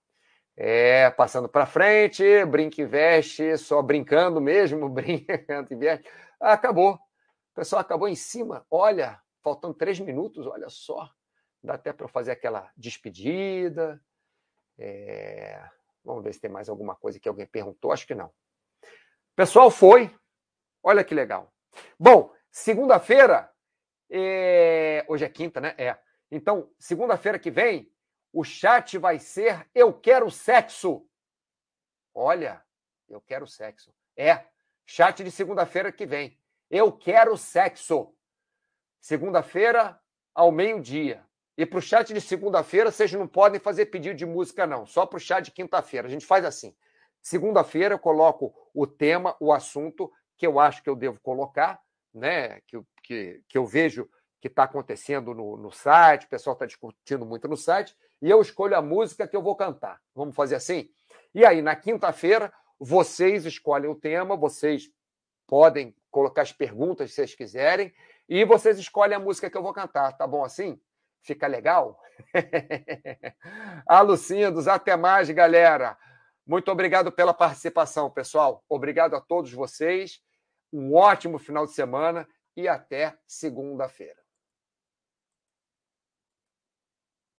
É, 0.55 1.11
passando 1.11 1.47
para 1.47 1.67
frente, 1.67 2.43
brinca 2.45 2.81
e 2.81 2.85
veste, 2.85 3.57
só 3.57 3.81
brincando 3.81 4.41
mesmo, 4.41 4.89
brinca 4.89 5.45
e 5.69 5.75
veste. 5.75 6.09
acabou. 6.39 6.99
Pessoal 7.53 7.81
acabou 7.81 8.07
em 8.07 8.15
cima. 8.15 8.65
Olha, 8.69 9.21
faltando 9.43 9.73
três 9.73 9.99
minutos, 9.99 10.45
olha 10.47 10.69
só. 10.69 11.09
Dá 11.67 11.73
até 11.73 11.91
para 11.91 12.07
fazer 12.07 12.31
aquela 12.31 12.71
despedida. 12.77 14.01
É... 14.79 15.61
Vamos 16.01 16.23
ver 16.23 16.33
se 16.33 16.39
tem 16.39 16.49
mais 16.49 16.69
alguma 16.69 16.95
coisa 16.95 17.19
que 17.19 17.27
alguém 17.27 17.45
perguntou. 17.45 17.91
Acho 17.91 18.07
que 18.07 18.15
não. 18.15 18.33
Pessoal, 19.35 19.69
foi. 19.69 20.09
Olha 20.81 21.03
que 21.03 21.13
legal. 21.13 21.53
Bom, 21.99 22.33
segunda-feira. 22.49 23.51
É... 24.09 25.05
Hoje 25.09 25.25
é 25.25 25.29
quinta, 25.29 25.59
né? 25.59 25.75
É. 25.77 25.99
Então, 26.31 26.71
segunda-feira 26.79 27.37
que 27.37 27.51
vem, 27.51 27.91
o 28.31 28.45
chat 28.45 28.97
vai 28.97 29.19
ser 29.19 29.69
Eu 29.75 29.93
Quero 29.93 30.31
Sexo. 30.31 31.05
Olha, 32.13 32.63
eu 33.09 33.19
quero 33.19 33.45
sexo. 33.45 33.93
É, 34.15 34.47
chat 34.85 35.21
de 35.23 35.29
segunda-feira 35.29 35.91
que 35.91 36.05
vem. 36.05 36.39
Eu 36.69 36.91
quero 36.91 37.37
sexo. 37.37 38.15
Segunda-feira, 38.99 40.01
ao 40.33 40.51
meio-dia. 40.51 41.26
E 41.57 41.65
para 41.65 41.79
o 41.79 41.81
chat 41.81 42.13
de 42.13 42.21
segunda-feira, 42.21 42.91
vocês 42.91 43.11
não 43.13 43.27
podem 43.27 43.59
fazer 43.59 43.87
pedido 43.87 44.15
de 44.15 44.25
música, 44.25 44.67
não. 44.67 44.85
Só 44.85 45.05
para 45.05 45.17
o 45.17 45.19
chat 45.19 45.45
de 45.45 45.51
quinta-feira. 45.51 46.07
A 46.07 46.11
gente 46.11 46.25
faz 46.25 46.45
assim. 46.45 46.75
Segunda-feira 47.21 47.95
eu 47.95 47.99
coloco 47.99 48.53
o 48.73 48.85
tema, 48.85 49.35
o 49.39 49.51
assunto 49.51 50.11
que 50.37 50.45
eu 50.45 50.59
acho 50.59 50.83
que 50.83 50.89
eu 50.89 50.95
devo 50.95 51.19
colocar, 51.19 51.81
né? 52.13 52.61
Que, 52.67 52.79
que, 53.03 53.43
que 53.49 53.57
eu 53.57 53.65
vejo 53.65 54.07
que 54.39 54.47
está 54.47 54.63
acontecendo 54.63 55.33
no, 55.33 55.57
no 55.57 55.71
site, 55.71 56.25
o 56.25 56.29
pessoal 56.29 56.53
está 56.53 56.67
discutindo 56.67 57.25
muito 57.25 57.47
no 57.47 57.57
site, 57.57 57.97
e 58.21 58.29
eu 58.29 58.39
escolho 58.39 58.75
a 58.75 58.81
música 58.81 59.27
que 59.27 59.35
eu 59.35 59.41
vou 59.41 59.55
cantar. 59.55 59.99
Vamos 60.13 60.35
fazer 60.35 60.55
assim? 60.55 60.89
E 61.33 61.43
aí, 61.43 61.61
na 61.61 61.75
quinta-feira, 61.75 62.53
vocês 62.79 63.45
escolhem 63.45 63.89
o 63.89 63.95
tema, 63.95 64.35
vocês 64.37 64.91
podem 65.47 65.95
colocar 66.11 66.43
as 66.43 66.51
perguntas 66.51 67.09
se 67.09 67.15
vocês 67.15 67.33
quiserem, 67.33 67.91
e 68.29 68.45
vocês 68.45 68.77
escolhem 68.77 69.15
a 69.15 69.19
música 69.19 69.49
que 69.49 69.57
eu 69.57 69.63
vou 69.63 69.73
cantar, 69.73 70.13
tá 70.13 70.27
bom 70.27 70.43
assim? 70.43 70.79
Fica 71.21 71.47
legal? 71.47 71.99
Alucindos, 73.87 74.67
até 74.67 74.95
mais, 74.95 75.29
galera. 75.29 75.97
Muito 76.45 76.71
obrigado 76.71 77.11
pela 77.11 77.33
participação, 77.33 78.09
pessoal. 78.09 78.63
Obrigado 78.69 79.15
a 79.15 79.21
todos 79.21 79.51
vocês. 79.51 80.19
Um 80.71 80.95
ótimo 80.95 81.37
final 81.37 81.65
de 81.65 81.73
semana 81.73 82.27
e 82.55 82.67
até 82.67 83.13
segunda-feira. 83.27 84.26